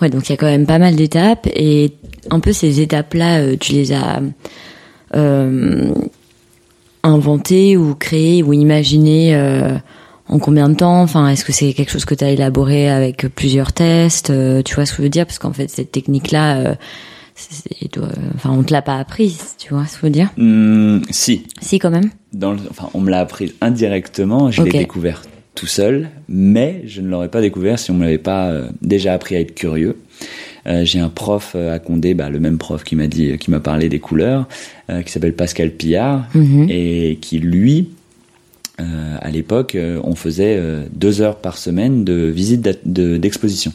Ouais, 0.00 0.10
donc 0.10 0.28
il 0.28 0.32
y 0.32 0.34
a 0.34 0.36
quand 0.36 0.46
même 0.46 0.66
pas 0.66 0.78
mal 0.78 0.96
d'étapes 0.96 1.46
et 1.54 1.92
un 2.30 2.40
peu 2.40 2.52
ces 2.52 2.80
étapes-là, 2.80 3.40
euh, 3.40 3.56
tu 3.58 3.72
les 3.72 3.92
as 3.92 4.20
euh, 5.14 5.92
inventées 7.02 7.76
ou 7.76 7.94
créées 7.94 8.42
ou 8.42 8.52
imaginées 8.52 9.34
euh, 9.34 9.76
en 10.28 10.38
combien 10.38 10.68
de 10.68 10.74
temps? 10.74 11.02
Enfin, 11.02 11.28
est-ce 11.28 11.44
que 11.44 11.52
c'est 11.52 11.72
quelque 11.72 11.90
chose 11.90 12.04
que 12.04 12.14
tu 12.14 12.24
as 12.24 12.30
élaboré 12.30 12.88
avec 12.90 13.26
plusieurs 13.34 13.72
tests? 13.72 14.30
Euh, 14.30 14.62
Tu 14.62 14.74
vois 14.74 14.86
ce 14.86 14.92
que 14.92 14.98
je 14.98 15.02
veux 15.02 15.08
dire? 15.08 15.26
Parce 15.26 15.38
qu'en 15.38 15.52
fait, 15.52 15.68
cette 15.68 15.92
technique-là, 15.92 16.56
euh, 16.58 16.74
enfin, 18.34 18.50
on 18.50 18.62
te 18.62 18.72
l'a 18.72 18.82
pas 18.82 18.98
apprise, 18.98 19.54
tu 19.58 19.74
vois 19.74 19.86
ce 19.86 19.94
que 19.94 20.00
je 20.02 20.06
veux 20.06 20.12
dire? 20.12 20.28
Hum, 20.38 21.02
si. 21.10 21.44
Si, 21.60 21.78
quand 21.78 21.90
même. 21.90 22.10
dans 22.32 22.52
le- 22.52 22.60
enfin 22.70 22.88
on 22.94 23.00
me 23.00 23.10
l'a 23.10 23.20
appris 23.20 23.52
indirectement 23.60 24.50
je 24.50 24.62
l'ai 24.62 24.70
découvert 24.70 25.22
tout 25.54 25.66
seul 25.66 26.08
mais 26.28 26.82
je 26.86 27.02
ne 27.02 27.08
l'aurais 27.10 27.28
pas 27.28 27.42
découvert 27.42 27.78
si 27.78 27.90
on 27.90 27.94
me 27.94 28.04
l'avait 28.04 28.16
pas 28.16 28.48
euh, 28.50 28.68
déjà 28.80 29.12
appris 29.12 29.36
à 29.36 29.40
être 29.40 29.54
curieux 29.54 29.96
Euh, 30.66 30.84
j'ai 30.84 31.00
un 31.00 31.08
prof 31.08 31.52
euh, 31.56 31.74
à 31.74 31.78
Condé, 31.78 32.14
bah, 32.14 32.30
le 32.30 32.38
même 32.38 32.58
prof 32.58 32.84
qui 32.84 32.94
m'a 32.96 33.06
dit, 33.08 33.36
qui 33.38 33.50
m'a 33.50 33.60
parlé 33.60 33.88
des 33.88 33.98
couleurs, 33.98 34.46
euh, 34.90 35.02
qui 35.02 35.10
s'appelle 35.10 35.32
Pascal 35.34 35.70
Pillard, 35.72 36.26
Mhm. 36.34 36.66
et 36.70 37.18
qui 37.20 37.38
lui, 37.40 37.88
euh, 38.80 39.16
à 39.20 39.30
l'époque, 39.30 39.74
euh, 39.74 39.98
on 40.04 40.14
faisait 40.14 40.56
euh, 40.56 40.84
deux 40.94 41.20
heures 41.20 41.36
par 41.36 41.58
semaine 41.58 42.04
de 42.04 42.14
visite 42.26 42.62
d'exposition. 42.86 43.72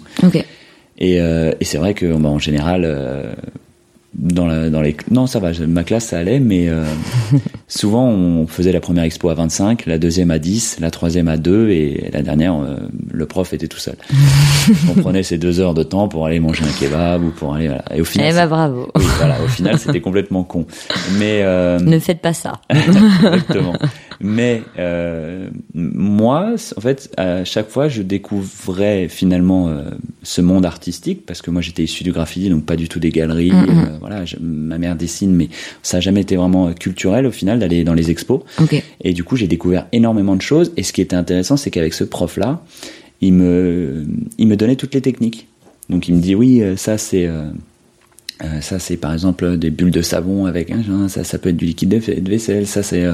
Et, 0.99 1.21
euh, 1.21 1.51
et 1.59 1.65
c'est 1.65 1.77
vrai 1.77 1.93
que, 1.93 2.05
bah, 2.17 2.29
en 2.29 2.39
général, 2.39 2.81
euh, 2.85 3.33
dans, 4.15 4.47
la, 4.47 4.69
dans 4.71 4.81
les 4.81 4.95
non 5.11 5.27
ça 5.27 5.39
va, 5.39 5.51
ma 5.67 5.83
classe 5.83 6.05
ça 6.07 6.17
allait, 6.19 6.39
mais 6.39 6.69
euh, 6.69 6.85
souvent 7.67 8.05
on 8.07 8.47
faisait 8.47 8.71
la 8.71 8.79
première 8.79 9.03
expo 9.03 9.29
à 9.29 9.33
25, 9.33 9.85
la 9.85 9.97
deuxième 9.97 10.31
à 10.31 10.39
10, 10.39 10.77
la 10.79 10.89
troisième 10.91 11.27
à 11.27 11.37
2 11.37 11.69
et 11.69 12.09
la 12.13 12.21
dernière 12.21 12.55
euh, 12.55 12.77
le 13.11 13.25
prof 13.25 13.53
était 13.53 13.67
tout 13.67 13.77
seul. 13.79 13.95
on 14.89 14.99
prenait 15.01 15.23
ces 15.23 15.37
deux 15.37 15.59
heures 15.59 15.73
de 15.73 15.83
temps 15.83 16.07
pour 16.07 16.25
aller 16.25 16.39
manger 16.39 16.63
un 16.63 16.79
kebab 16.79 17.23
ou 17.23 17.29
pour 17.31 17.53
aller 17.55 17.67
voilà. 17.67 17.83
Et 17.95 18.01
au 18.01 18.05
final, 18.05 18.27
Eh 18.31 18.35
bah 18.35 18.47
bravo. 18.47 18.89
oui, 18.95 19.03
voilà, 19.17 19.35
au 19.43 19.47
final 19.47 19.77
c'était 19.77 20.01
complètement 20.01 20.43
con. 20.43 20.65
Mais 21.19 21.41
euh, 21.43 21.79
Ne 21.87 21.99
faites 21.99 22.21
pas 22.21 22.33
ça. 22.33 22.53
Exactement. 22.69 23.73
Mais 24.19 24.63
euh, 24.79 25.49
moi, 25.75 26.55
en 26.75 26.81
fait, 26.81 27.13
à 27.17 27.43
chaque 27.45 27.69
fois, 27.69 27.87
je 27.87 28.01
découvrais 28.01 29.09
finalement 29.09 29.67
euh, 29.69 29.83
ce 30.23 30.41
monde 30.41 30.65
artistique 30.65 31.23
parce 31.25 31.43
que 31.43 31.51
moi, 31.51 31.61
j'étais 31.61 31.83
issu 31.83 32.03
du 32.03 32.11
graffiti, 32.11 32.49
donc 32.49 32.65
pas 32.65 32.75
du 32.75 32.89
tout 32.89 32.99
des 32.99 33.11
galeries. 33.11 33.51
Mm, 33.51 33.55
euh, 33.69 33.97
voilà, 33.99 34.25
je- 34.25 34.37
ma 34.41 34.79
mère 34.79 34.95
dessine, 34.95 35.33
mais 35.35 35.49
ça 35.83 35.97
a 35.97 35.99
jamais 35.99 36.21
été 36.21 36.35
vraiment 36.35 36.73
culturel 36.73 37.27
au 37.27 37.31
final 37.31 37.56
d'aller 37.57 37.83
dans 37.83 37.93
les 37.93 38.11
expos. 38.11 38.41
Et 39.03 39.13
du 39.13 39.23
coup, 39.23 39.35
j'ai 39.35 39.47
découvert 39.47 39.87
énormément 39.91 40.35
de 40.35 40.41
choses. 40.41 40.71
Et 40.77 40.83
ce 40.83 40.93
qui 40.93 41.01
était 41.01 41.15
intéressant, 41.15 41.57
c'est 41.57 41.71
qu'avec 41.71 41.93
ce 41.93 42.03
prof-là, 42.03 42.63
il 43.21 43.33
me, 43.33 44.05
il 44.37 44.47
me 44.47 44.55
donnait 44.55 44.75
toutes 44.75 44.93
les 44.93 45.01
techniques. 45.01 45.47
Donc, 45.89 46.07
il 46.07 46.15
me 46.15 46.21
dit, 46.21 46.35
oui, 46.35 46.61
euh, 46.61 46.75
ça, 46.75 46.97
c'est, 46.97 47.25
euh, 47.25 47.49
euh, 48.43 48.61
ça, 48.61 48.77
c'est 48.77 48.97
par 48.97 49.13
exemple 49.13 49.57
des 49.57 49.71
bulles 49.71 49.91
de 49.91 50.01
savon 50.01 50.45
avec, 50.45 50.69
hein, 50.69 50.83
genre, 50.85 51.09
ça, 51.09 51.23
ça 51.23 51.37
peut 51.37 51.49
être 51.49 51.57
du 51.57 51.65
liquide 51.65 51.89
de 51.89 52.29
vaisselle. 52.29 52.67
Ça, 52.67 52.83
c'est, 52.83 53.03
euh, 53.03 53.13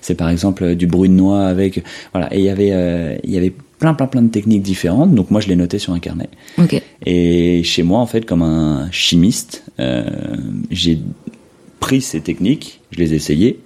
c'est 0.00 0.14
par 0.14 0.30
exemple 0.30 0.74
du 0.74 0.86
bruit 0.86 1.08
de 1.08 1.14
noix 1.14 1.46
avec, 1.46 1.82
voilà. 2.12 2.34
Et 2.34 2.38
il 2.38 2.44
y 2.44 2.48
avait, 2.48 2.70
euh, 2.72 3.16
il 3.24 3.30
y 3.30 3.36
avait 3.36 3.52
plein, 3.78 3.92
plein, 3.94 4.06
plein 4.06 4.22
de 4.22 4.30
techniques 4.30 4.62
différentes. 4.62 5.14
Donc, 5.14 5.30
moi, 5.30 5.40
je 5.40 5.48
les 5.48 5.56
notais 5.56 5.78
sur 5.78 5.92
un 5.92 5.98
carnet. 5.98 6.28
Et 7.04 7.62
chez 7.64 7.82
moi, 7.82 7.98
en 7.98 8.06
fait, 8.06 8.24
comme 8.24 8.42
un 8.42 8.88
chimiste, 8.92 9.64
j'ai 10.70 11.00
pris 11.86 12.00
ces 12.00 12.20
techniques, 12.20 12.80
je 12.92 12.98
les 13.02 13.12
ai 13.12 13.16
essayées, 13.16 13.58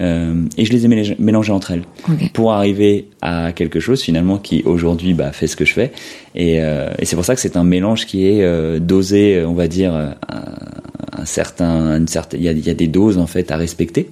euh, 0.00 0.44
et 0.58 0.64
je 0.66 0.72
les 0.72 0.84
ai 0.84 0.88
mélangées, 1.18 1.52
entre 1.52 1.70
elles 1.70 1.84
pour 2.32 2.52
arriver 2.52 3.08
à 3.20 3.52
quelque 3.52 3.80
chose 3.80 4.00
finalement 4.02 4.38
qui 4.38 4.62
aujourd'hui 4.64 5.14
bah, 5.14 5.30
fait 5.32 5.46
ce 5.46 5.56
que 5.56 5.64
je 5.64 5.74
fais. 5.74 5.92
Et, 6.34 6.60
euh, 6.60 6.90
et 6.98 7.04
c'est 7.06 7.16
pour 7.16 7.24
ça 7.24 7.34
que 7.34 7.40
c'est 7.40 7.56
un 7.56 7.64
mélange 7.64 8.06
qui 8.06 8.26
est 8.26 8.42
euh, 8.42 8.80
dosé, 8.80 9.44
on 9.44 9.54
va 9.54 9.68
dire, 9.68 9.94
euh, 9.94 10.10
un, 10.28 11.22
un 11.22 11.26
certain, 11.26 11.98
une 11.98 12.08
certaine, 12.08 12.40
il 12.40 12.44
y 12.44 12.48
a, 12.48 12.52
il 12.52 12.66
y 12.66 12.70
a 12.70 12.74
des 12.74 12.88
doses 12.88 13.18
en 13.18 13.26
fait 13.26 13.50
à 13.50 13.56
respecter. 13.56 14.10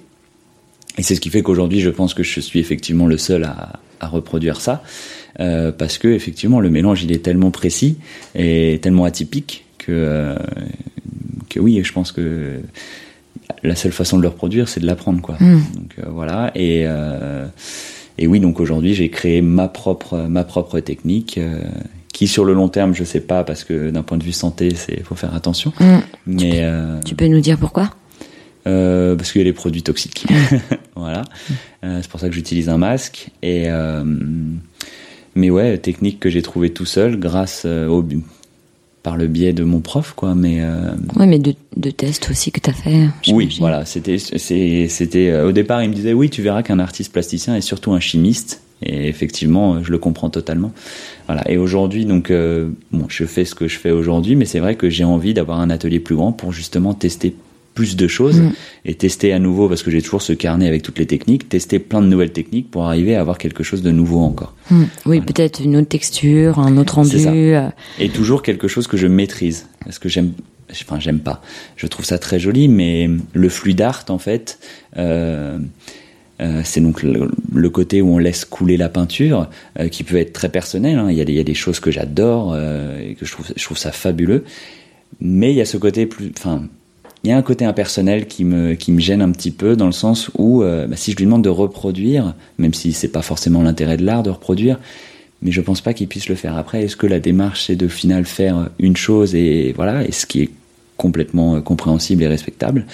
Et 0.99 1.03
c'est 1.03 1.15
ce 1.15 1.21
qui 1.21 1.31
fait 1.31 1.43
qu'aujourd'hui, 1.43 1.81
je 1.81 1.91
pense 1.91 2.13
que 2.15 2.23
je 2.23 2.41
suis 2.41 2.61
effectivement 2.61 3.07
le 3.07 3.19
seul 3.19 3.45
à, 3.45 3.81
à 4.01 4.09
reproduire 4.09 4.61
ça, 4.61 4.83
euh, 5.41 5.73
parce 5.73 5.97
que 5.99 6.09
effectivement, 6.09 6.61
le 6.61 6.71
mélange 6.71 7.03
il 7.03 7.13
est 7.13 7.23
tellement 7.23 7.51
précis 7.51 7.97
et 8.35 8.79
tellement 8.83 9.05
atypique 9.05 9.65
que 9.79 9.93
euh, 9.93 10.37
que 11.49 11.61
oui, 11.61 11.81
je 11.83 11.93
pense 11.93 12.13
que 12.13 12.61
la 13.63 13.75
seule 13.75 13.93
façon 13.93 14.17
de 14.17 14.23
le 14.23 14.29
reproduire, 14.29 14.69
c'est 14.69 14.81
de 14.81 14.87
l'apprendre, 14.87 15.21
quoi. 15.21 15.37
Mm. 15.41 15.63
Donc 15.75 15.95
euh, 15.99 16.09
voilà. 16.11 16.51
Et 16.55 16.85
euh, 16.87 17.47
et 18.19 18.27
oui, 18.27 18.41
donc 18.41 18.61
aujourd'hui, 18.61 18.95
j'ai 18.95 19.11
créé 19.11 19.43
ma 19.43 19.69
propre 19.69 20.27
ma 20.29 20.45
propre 20.45 20.81
technique. 20.81 21.39
euh, 21.39 21.63
qui 22.13 22.27
sur 22.27 22.45
le 22.45 22.53
long 22.53 22.69
terme, 22.69 22.95
je 22.95 23.05
sais 23.05 23.21
pas, 23.21 23.45
parce 23.45 23.63
que 23.63 23.91
d'un 23.91 24.03
point 24.03 24.19
de 24.19 24.25
vue 24.25 24.33
santé, 24.33 24.75
c'est 24.75 25.05
faut 25.05 25.15
faire 25.15 25.35
attention. 25.35 25.73
Mm. 25.79 25.99
Mais 26.27 26.65
Tu 27.05 27.15
peux 27.15 27.29
nous 27.29 27.41
dire 27.41 27.59
pourquoi? 27.59 27.91
Parce 28.65 29.33
qu'il 29.33 29.41
y 29.41 29.43
a 29.43 29.45
les 29.45 29.53
produits 29.53 29.83
toxiques. 29.83 30.27
voilà. 30.97 31.23
Euh, 31.85 32.01
c'est 32.03 32.11
pour 32.11 32.21
ça 32.21 32.29
que 32.29 32.35
j'utilise 32.35 32.69
un 32.69 32.77
masque. 32.77 33.29
Et 33.43 33.69
mais 35.35 35.51
ouais, 35.51 35.79
technique 35.79 36.19
que 36.19 36.29
j'ai 36.29 36.43
trouvé 36.43 36.71
tout 36.71 36.87
seul 36.87 37.21
grâce 37.21 37.65
au 37.65 38.03
par 39.03 39.17
le 39.17 39.27
biais 39.27 39.53
de 39.53 39.65
mon 39.65 39.81
prof, 39.81 40.13
quoi. 40.17 40.35
Mais 40.35 40.59
euh, 40.61 40.91
Oui, 41.17 41.27
mais 41.27 41.39
de, 41.39 41.55
de 41.77 41.91
tests 41.91 42.29
aussi 42.31 42.51
que 42.53 42.61
tu 42.61 42.71
as 42.71 42.73
fait. 42.73 43.09
oui, 43.33 43.57
voilà. 43.61 43.85
C'était 43.85 44.19
c'était 44.19 45.29
euh, 45.31 45.49
au 45.49 45.53
départ, 45.53 45.83
il 45.83 45.91
me 45.91 45.95
disait 45.95 46.13
oui, 46.13 46.31
tu 46.31 46.43
verras 46.43 46.63
qu'un 46.63 46.79
artiste 46.79 47.13
plasticien 47.13 47.57
est 47.57 47.61
surtout 47.61 47.93
un 47.93 48.01
chimiste. 48.01 48.63
Et 48.81 49.09
effectivement, 49.09 49.75
euh, 49.75 49.79
je 49.83 49.91
le 49.91 49.99
comprends 49.99 50.31
totalement. 50.31 50.73
Voilà. 51.27 51.51
Et 51.51 51.57
aujourd'hui, 51.59 52.05
donc, 52.05 52.31
euh, 52.31 52.71
bon, 52.93 53.07
je 53.09 53.25
fais 53.25 53.45
ce 53.45 53.55
que 53.57 53.67
je 53.67 53.77
fais 53.77 53.91
aujourd'hui, 53.91 54.37
mais 54.37 54.45
c'est 54.45 54.61
vrai 54.61 54.77
que 54.77 54.89
j'ai 54.89 55.03
envie 55.05 55.35
d'avoir 55.35 55.59
un 55.61 55.69
atelier 55.71 55.99
plus 55.99 56.15
grand 56.15 56.31
pour 56.33 56.53
justement 56.53 56.95
tester 56.95 57.35
plus 57.79 57.95
de 57.97 58.09
choses 58.09 58.41
Mm. 58.41 58.53
et 58.87 58.95
tester 58.95 59.33
à 59.33 59.39
nouveau 59.39 59.69
parce 59.69 59.83
que 59.85 59.91
j'ai 59.93 60.03
toujours 60.03 60.21
ce 60.23 60.33
carnet 60.33 60.67
avec 60.67 60.83
toutes 60.83 60.99
les 60.99 61.07
techniques, 61.07 61.49
tester 61.49 61.79
plein 61.79 62.03
de 62.03 62.09
nouvelles 62.09 62.33
techniques 62.33 62.69
pour 62.73 62.83
arriver 62.91 63.15
à 63.15 63.21
avoir 63.21 63.39
quelque 63.39 63.63
chose 63.63 63.83
de 63.83 63.93
nouveau 63.93 64.21
encore. 64.31 64.53
Mm. 64.71 64.83
Oui, 65.07 65.21
peut-être 65.21 65.61
une 65.63 65.77
autre 65.77 65.89
texture, 65.89 66.59
un 66.59 66.77
autre 66.77 66.97
rendu. 66.97 67.21
Ça. 67.21 67.31
euh, 67.33 67.69
Et 68.01 68.09
toujours 68.09 68.43
quelque 68.43 68.67
chose 68.67 68.87
que 68.89 68.97
je 68.97 69.07
maîtrise. 69.07 69.67
Parce 69.85 70.01
que 70.01 70.09
j'aime, 70.09 70.33
enfin, 70.73 70.99
j'aime 70.99 71.21
pas. 71.21 71.41
Je 71.77 71.87
trouve 71.87 72.05
ça 72.05 72.19
très 72.19 72.41
joli, 72.41 72.67
mais 72.67 73.09
le 73.33 73.49
fluid 73.49 73.81
art, 73.81 74.05
en 74.09 74.19
fait, 74.19 74.59
euh, 74.97 75.59
euh, 76.41 76.61
c'est 76.65 76.81
donc 76.81 77.03
le, 77.05 77.31
le 77.55 77.71
côté 77.71 78.03
où 78.03 78.09
on 78.15 78.19
laisse 78.19 78.45
couler 78.45 78.77
la 78.77 78.89
peinture, 78.89 79.49
euh, 79.79 79.87
qui 79.89 80.03
peut 80.05 80.17
être 80.17 80.33
très 80.33 80.49
personnel. 80.49 80.99
hein. 80.99 81.09
Il, 81.13 81.17
y 81.17 81.21
a 81.21 81.25
des, 81.25 81.33
il 81.33 81.39
y 81.39 81.41
a 81.41 81.45
des 81.45 81.55
choses 81.65 81.79
que 81.81 81.91
j'adore 81.93 82.53
euh, 82.55 82.99
et 83.09 83.15
que 83.15 83.25
je 83.25 83.33
trouve, 83.33 83.47
je 83.57 83.65
trouve 83.65 83.79
ça 83.79 83.93
fabuleux. 83.93 84.43
Mais 85.21 85.53
il 85.53 85.57
y 85.57 85.61
a 85.61 85.65
ce 85.65 85.77
côté 85.79 86.07
plus, 86.07 86.33
enfin, 86.37 86.65
il 87.25 87.31
y 87.31 87.33
a 87.33 87.37
un 87.37 87.43
côté 87.43 87.65
impersonnel 87.65 88.27
qui 88.27 88.45
me, 88.45 88.75
qui 88.75 88.93
me 88.93 89.01
gêne 89.01 89.23
un 89.23 89.31
petit 89.33 89.51
peu 89.51 89.77
dans 89.77 89.87
le 89.87 89.93
sens 89.93 90.31
où, 90.39 90.63
euh, 90.63 90.87
bah, 90.87 90.97
si 90.97 91.13
je 91.13 91.17
lui 91.17 91.25
demande 91.25 91.43
de 91.43 91.49
reproduire, 91.49 92.35
même 92.59 92.75
si 92.75 92.93
c'est 92.93 93.09
pas 93.09 93.23
forcément 93.23 93.63
l'intérêt 93.63 93.97
de 93.97 94.05
l'art 94.05 94.23
de 94.23 94.31
reproduire, 94.31 94.79
mais 95.43 95.53
je 95.53 95.61
pense 95.61 95.81
pas 95.81 95.95
qu'il 95.95 96.09
puisse 96.09 96.29
le 96.29 96.35
faire 96.35 96.57
après. 96.57 96.85
Est-ce 96.85 96.97
que 96.97 97.07
la 97.07 97.21
démarche 97.21 97.67
c'est 97.67 97.77
de 97.77 97.89
final 97.89 98.25
faire 98.25 98.71
une 98.79 98.97
chose 98.97 99.35
et 99.35 99.73
voilà, 99.77 100.05
et 100.05 100.13
ce 100.13 100.27
qui 100.27 100.43
est 100.43 100.51
complètement 100.97 101.57
euh, 101.57 101.61
compréhensible 101.61 102.23
et 102.23 102.29
respectable. 102.29 102.87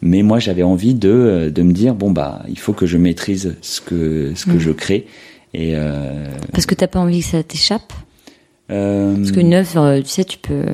Mais 0.00 0.22
moi 0.22 0.38
j'avais 0.38 0.62
envie 0.64 0.94
de, 0.94 1.10
euh, 1.10 1.50
de 1.50 1.62
me 1.62 1.72
dire 1.72 1.94
bon 1.94 2.10
bah 2.10 2.42
il 2.48 2.58
faut 2.58 2.72
que 2.72 2.86
je 2.86 2.96
maîtrise 2.96 3.56
ce 3.60 3.80
que 3.80 4.32
ce 4.34 4.46
que 4.46 4.52
Mm. 4.52 4.58
je 4.60 4.70
crée 4.70 5.06
et 5.54 5.72
euh, 5.76 6.26
Parce 6.52 6.66
que 6.66 6.74
t'as 6.74 6.86
pas 6.88 6.98
envie 6.98 7.20
que 7.20 7.26
ça 7.26 7.42
t'échappe? 7.42 7.92
Parce 8.68 9.32
qu'une 9.32 9.52
œuvre, 9.52 10.00
tu 10.00 10.08
sais, 10.08 10.24
tu 10.24 10.38
peux. 10.38 10.64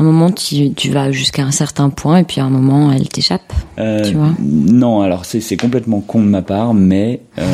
Un 0.00 0.02
moment, 0.02 0.30
tu, 0.30 0.72
tu 0.72 0.90
vas 0.90 1.12
jusqu'à 1.12 1.42
un 1.44 1.50
certain 1.50 1.90
point, 1.90 2.16
et 2.20 2.24
puis 2.24 2.40
à 2.40 2.44
un 2.44 2.48
moment, 2.50 2.90
elle 2.90 3.06
t'échappe. 3.08 3.52
euh, 3.78 4.02
tu 4.02 4.14
vois. 4.14 4.34
non 4.40 5.02
alors 5.02 5.26
c'est 5.26 5.40
c'est 5.42 5.58
complètement 5.58 6.00
con 6.00 6.20
de 6.22 6.28
ma 6.28 6.40
part 6.42 6.72
mais 6.72 7.20
euh, 7.38 7.44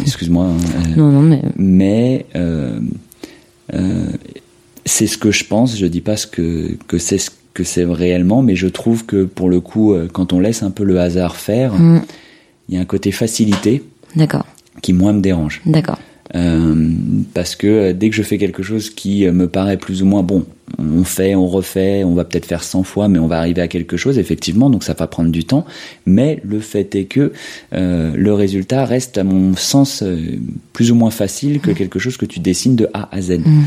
excuse-moi 0.00 0.46
hein, 0.46 0.56
euh, 0.86 0.96
Non, 0.96 1.10
non, 1.12 1.20
mais. 1.20 1.42
mais 1.56 2.26
c'est 4.84 5.06
ce 5.06 5.18
que 5.18 5.30
je 5.30 5.44
pense. 5.44 5.76
Je 5.76 5.86
dis 5.86 6.00
pas 6.00 6.16
ce 6.16 6.26
que 6.26 6.76
que 6.88 6.98
c'est 6.98 7.18
ce 7.18 7.30
que 7.54 7.64
c'est 7.64 7.84
réellement, 7.84 8.42
mais 8.42 8.56
je 8.56 8.66
trouve 8.68 9.04
que 9.04 9.24
pour 9.24 9.50
le 9.50 9.60
coup, 9.60 9.94
quand 10.12 10.32
on 10.32 10.40
laisse 10.40 10.62
un 10.62 10.70
peu 10.70 10.84
le 10.84 10.98
hasard 10.98 11.36
faire, 11.36 11.74
Mm. 11.74 12.00
il 12.68 12.74
y 12.74 12.78
a 12.78 12.80
un 12.80 12.84
côté 12.86 13.12
facilité 13.12 13.82
D'accord, 14.16 14.46
qui 14.80 14.92
moi 14.94 15.12
me 15.12 15.20
dérange. 15.20 15.60
d'accord. 15.66 15.98
Euh, 16.34 16.90
parce 17.34 17.56
que 17.56 17.66
euh, 17.66 17.92
dès 17.92 18.08
que 18.08 18.16
je 18.16 18.22
fais 18.22 18.38
quelque 18.38 18.62
chose 18.62 18.90
qui 18.90 19.26
euh, 19.26 19.32
me 19.32 19.48
paraît 19.48 19.76
plus 19.76 20.02
ou 20.02 20.06
moins 20.06 20.22
bon, 20.22 20.46
on 20.78 21.04
fait, 21.04 21.34
on 21.34 21.46
refait, 21.46 22.04
on 22.04 22.14
va 22.14 22.24
peut-être 22.24 22.46
faire 22.46 22.62
100 22.62 22.82
fois, 22.82 23.08
mais 23.08 23.18
on 23.18 23.26
va 23.26 23.38
arriver 23.38 23.62
à 23.62 23.68
quelque 23.68 23.96
chose, 23.96 24.18
effectivement, 24.18 24.70
donc 24.70 24.84
ça 24.84 24.94
va 24.94 25.06
prendre 25.06 25.30
du 25.30 25.44
temps. 25.44 25.64
Mais 26.06 26.40
le 26.44 26.60
fait 26.60 26.94
est 26.94 27.04
que 27.04 27.32
euh, 27.72 28.12
le 28.14 28.32
résultat 28.32 28.84
reste, 28.84 29.18
à 29.18 29.24
mon 29.24 29.54
sens, 29.56 30.02
euh, 30.02 30.18
plus 30.72 30.90
ou 30.90 30.94
moins 30.94 31.10
facile 31.10 31.60
que 31.60 31.70
quelque 31.70 31.98
chose 31.98 32.16
que 32.16 32.26
tu 32.26 32.40
dessines 32.40 32.76
de 32.76 32.88
A 32.94 33.08
à 33.14 33.20
Z. 33.20 33.40
Mm. 33.40 33.62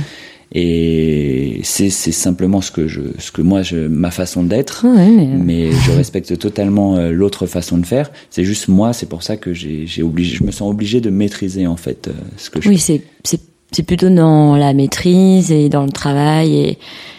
Et 0.53 1.59
c'est 1.63 1.89
c'est 1.89 2.11
simplement 2.11 2.61
ce 2.61 2.71
que 2.71 2.87
je, 2.87 3.01
ce 3.17 3.31
que 3.31 3.41
moi, 3.41 3.61
je, 3.61 3.87
ma 3.87 4.11
façon 4.11 4.43
d'être. 4.43 4.85
Ouais, 4.85 5.09
mais. 5.09 5.25
Mais 5.25 5.71
je 5.71 5.91
respecte 5.91 6.37
totalement 6.37 6.95
euh, 6.95 7.11
l'autre 7.11 7.45
façon 7.47 7.77
de 7.77 7.85
faire. 7.85 8.11
C'est 8.29 8.43
juste 8.43 8.67
moi, 8.67 8.93
c'est 8.93 9.07
pour 9.07 9.23
ça 9.23 9.37
que 9.37 9.53
j'ai 9.53 9.87
j'ai 9.87 10.03
obligé, 10.03 10.37
je 10.37 10.43
me 10.43 10.51
sens 10.51 10.69
obligé 10.69 11.01
de 11.01 11.09
maîtriser 11.09 11.67
en 11.67 11.77
fait 11.77 12.07
euh, 12.07 12.13
ce 12.37 12.49
que 12.49 12.61
je 12.61 12.69
Oui, 12.69 12.77
c'est 12.77 13.01
c'est 13.23 13.41
c'est 13.71 13.83
plutôt 13.83 14.09
dans 14.09 14.55
la 14.55 14.73
maîtrise 14.73 15.51
et 15.51 15.69
dans 15.69 15.83
le 15.83 15.91
travail 15.91 16.55
et 16.55 16.77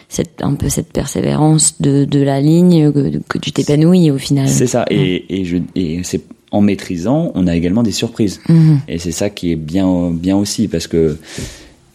cette 0.09 0.41
un 0.43 0.55
peu 0.55 0.69
cette 0.69 0.93
persévérance 0.93 1.81
de 1.81 2.05
de 2.05 2.21
la 2.21 2.41
ligne 2.41 2.93
que, 2.93 3.19
que 3.29 3.39
tu 3.39 3.53
t'épanouis 3.53 4.11
au 4.11 4.19
final. 4.19 4.49
C'est 4.49 4.69
ça. 4.69 4.85
Et, 4.89 5.41
et, 5.41 5.45
je, 5.45 5.59
et 5.75 6.01
c'est 6.05 6.23
en 6.53 6.61
maîtrisant, 6.61 7.33
on 7.35 7.47
a 7.47 7.57
également 7.57 7.83
des 7.83 7.93
surprises. 7.93 8.41
Mhm. 8.49 8.81
Et 8.89 8.99
c'est 8.99 9.13
ça 9.13 9.31
qui 9.31 9.53
est 9.53 9.57
bien, 9.57 10.11
bien 10.11 10.37
aussi, 10.37 10.69
parce 10.69 10.87
que 10.87 11.19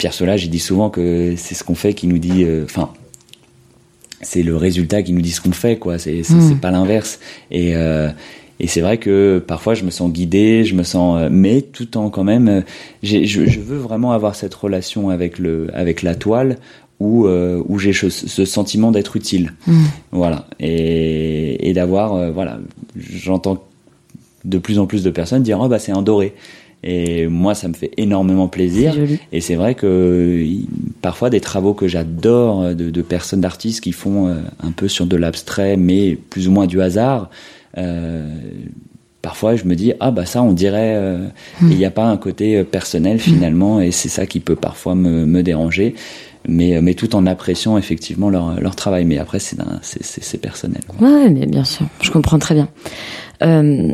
Pierre 0.01 0.13
Solage, 0.15 0.45
il 0.45 0.49
dit 0.49 0.57
souvent 0.57 0.89
que 0.89 1.35
c'est 1.37 1.53
ce 1.53 1.63
qu'on 1.63 1.75
fait 1.75 1.93
qui 1.93 2.07
nous 2.07 2.17
dit, 2.17 2.43
euh, 2.43 2.63
enfin, 2.65 2.89
c'est 4.19 4.41
le 4.41 4.55
résultat 4.57 5.03
qui 5.03 5.13
nous 5.13 5.21
dit 5.21 5.29
ce 5.29 5.41
qu'on 5.41 5.51
fait, 5.51 5.77
quoi. 5.77 5.99
C'est 5.99 6.21
Mm. 6.21 6.41
c'est 6.49 6.59
pas 6.59 6.71
l'inverse. 6.71 7.19
Et 7.51 7.75
euh, 7.75 8.09
et 8.59 8.65
c'est 8.65 8.81
vrai 8.81 8.97
que 8.97 9.37
parfois 9.45 9.75
je 9.75 9.83
me 9.83 9.91
sens 9.91 10.11
guidé, 10.11 10.65
je 10.65 10.73
me 10.73 10.81
sens, 10.81 11.19
euh, 11.19 11.29
mais 11.31 11.61
tout 11.61 11.97
en 11.97 12.09
quand 12.09 12.23
même, 12.23 12.63
je, 13.03 13.25
je 13.25 13.59
veux 13.59 13.77
vraiment 13.77 14.11
avoir 14.11 14.33
cette 14.33 14.55
relation 14.55 15.11
avec 15.11 15.37
le, 15.37 15.67
avec 15.75 16.01
la 16.01 16.15
toile 16.15 16.57
où 16.99 17.27
euh, 17.27 17.61
où 17.67 17.77
j'ai 17.77 17.93
ce, 17.93 18.09
sentiment 18.09 18.89
d'être 18.89 19.15
utile. 19.15 19.53
Mm. 19.67 19.83
Voilà. 20.13 20.47
Et, 20.59 21.69
et 21.69 21.73
d'avoir, 21.73 22.15
euh, 22.15 22.31
voilà, 22.31 22.59
j'entends 22.97 23.63
de 24.45 24.57
plus 24.57 24.79
en 24.79 24.87
plus 24.87 25.03
de 25.03 25.11
personnes 25.11 25.43
dire, 25.43 25.59
oh 25.61 25.67
bah 25.67 25.77
c'est 25.77 25.91
un 25.91 26.01
doré. 26.01 26.33
Et 26.83 27.27
moi, 27.27 27.53
ça 27.53 27.67
me 27.67 27.73
fait 27.73 27.91
énormément 27.97 28.47
plaisir. 28.47 28.95
Et 29.31 29.39
c'est 29.41 29.55
vrai 29.55 29.75
que 29.75 30.43
parfois 31.01 31.29
des 31.29 31.39
travaux 31.39 31.73
que 31.75 31.87
j'adore 31.87 32.61
euh, 32.63 32.73
de, 32.73 32.89
de 32.89 33.01
personnes, 33.01 33.41
d'artistes 33.41 33.81
qui 33.81 33.91
font 33.91 34.27
euh, 34.27 34.35
un 34.63 34.71
peu 34.71 34.87
sur 34.87 35.05
de 35.05 35.15
l'abstrait, 35.15 35.77
mais 35.77 36.15
plus 36.15 36.47
ou 36.47 36.51
moins 36.51 36.65
du 36.67 36.81
hasard. 36.81 37.29
euh, 37.77 38.27
parfois, 39.21 39.55
je 39.55 39.65
me 39.65 39.75
dis 39.75 39.93
ah 39.99 40.09
bah 40.09 40.25
ça, 40.25 40.41
on 40.41 40.53
dirait. 40.53 40.95
euh, 40.95 41.27
Hmm. 41.61 41.69
Il 41.71 41.77
n'y 41.77 41.85
a 41.85 41.91
pas 41.91 42.05
un 42.05 42.17
côté 42.17 42.63
personnel 42.63 43.19
finalement, 43.19 43.79
et 43.79 43.91
c'est 43.91 44.09
ça 44.09 44.25
qui 44.25 44.39
peut 44.39 44.55
parfois 44.55 44.95
me, 44.95 45.25
me 45.27 45.43
déranger. 45.43 45.93
Mais, 46.47 46.81
mais 46.81 46.95
tout 46.95 47.15
en 47.15 47.27
appréciant 47.27 47.77
effectivement 47.77 48.31
leur, 48.31 48.59
leur 48.59 48.75
travail. 48.75 49.05
Mais 49.05 49.19
après, 49.19 49.37
c'est 49.37 50.41
personnel. 50.41 50.81
quoi. 50.87 51.07
Ouais, 51.07 51.29
mais 51.29 51.45
bien 51.45 51.63
sûr, 51.63 51.85
je 52.01 52.09
comprends 52.09 52.39
très 52.39 52.55
bien. 52.55 52.67
Euh, 53.43 53.93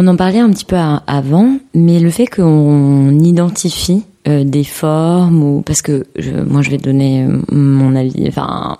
on 0.00 0.06
en 0.06 0.16
parlait 0.16 0.38
un 0.38 0.50
petit 0.50 0.64
peu 0.64 0.76
avant, 0.76 1.58
mais 1.74 2.00
le 2.00 2.08
fait 2.08 2.26
qu'on 2.26 3.18
identifie 3.18 4.04
euh, 4.28 4.44
des 4.44 4.64
formes 4.64 5.42
ou 5.42 5.60
parce 5.60 5.82
que 5.82 6.06
je, 6.16 6.30
moi 6.30 6.62
je 6.62 6.70
vais 6.70 6.78
donner 6.78 7.26
mon 7.52 7.94
avis, 7.94 8.26
enfin 8.28 8.78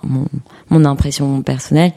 mon, 0.69 0.85
impression 0.85 1.43
personnelle. 1.43 1.93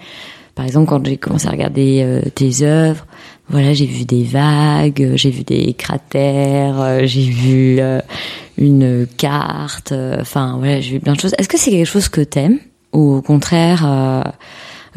Par 0.54 0.66
exemple, 0.66 0.88
quand 0.88 1.04
j'ai 1.06 1.16
commencé 1.16 1.48
à 1.48 1.50
regarder 1.50 2.02
euh, 2.04 2.20
tes 2.34 2.62
œuvres, 2.62 3.06
voilà, 3.48 3.72
j'ai 3.72 3.86
vu 3.86 4.04
des 4.04 4.24
vagues, 4.24 5.02
euh, 5.02 5.16
j'ai 5.16 5.30
vu 5.30 5.42
des 5.42 5.72
cratères, 5.72 6.80
euh, 6.80 7.00
j'ai 7.04 7.24
vu 7.24 7.78
euh, 7.80 8.00
une 8.58 9.06
carte, 9.16 9.92
euh, 9.92 10.18
enfin 10.20 10.56
voilà, 10.58 10.80
j'ai 10.80 10.92
vu 10.92 11.00
plein 11.00 11.14
de 11.14 11.20
choses. 11.20 11.34
Est-ce 11.38 11.48
que 11.48 11.58
c'est 11.58 11.70
quelque 11.70 11.86
chose 11.86 12.08
que 12.08 12.20
t'aimes 12.20 12.58
ou 12.92 13.14
au 13.14 13.22
contraire 13.22 13.84
euh, 13.86 14.22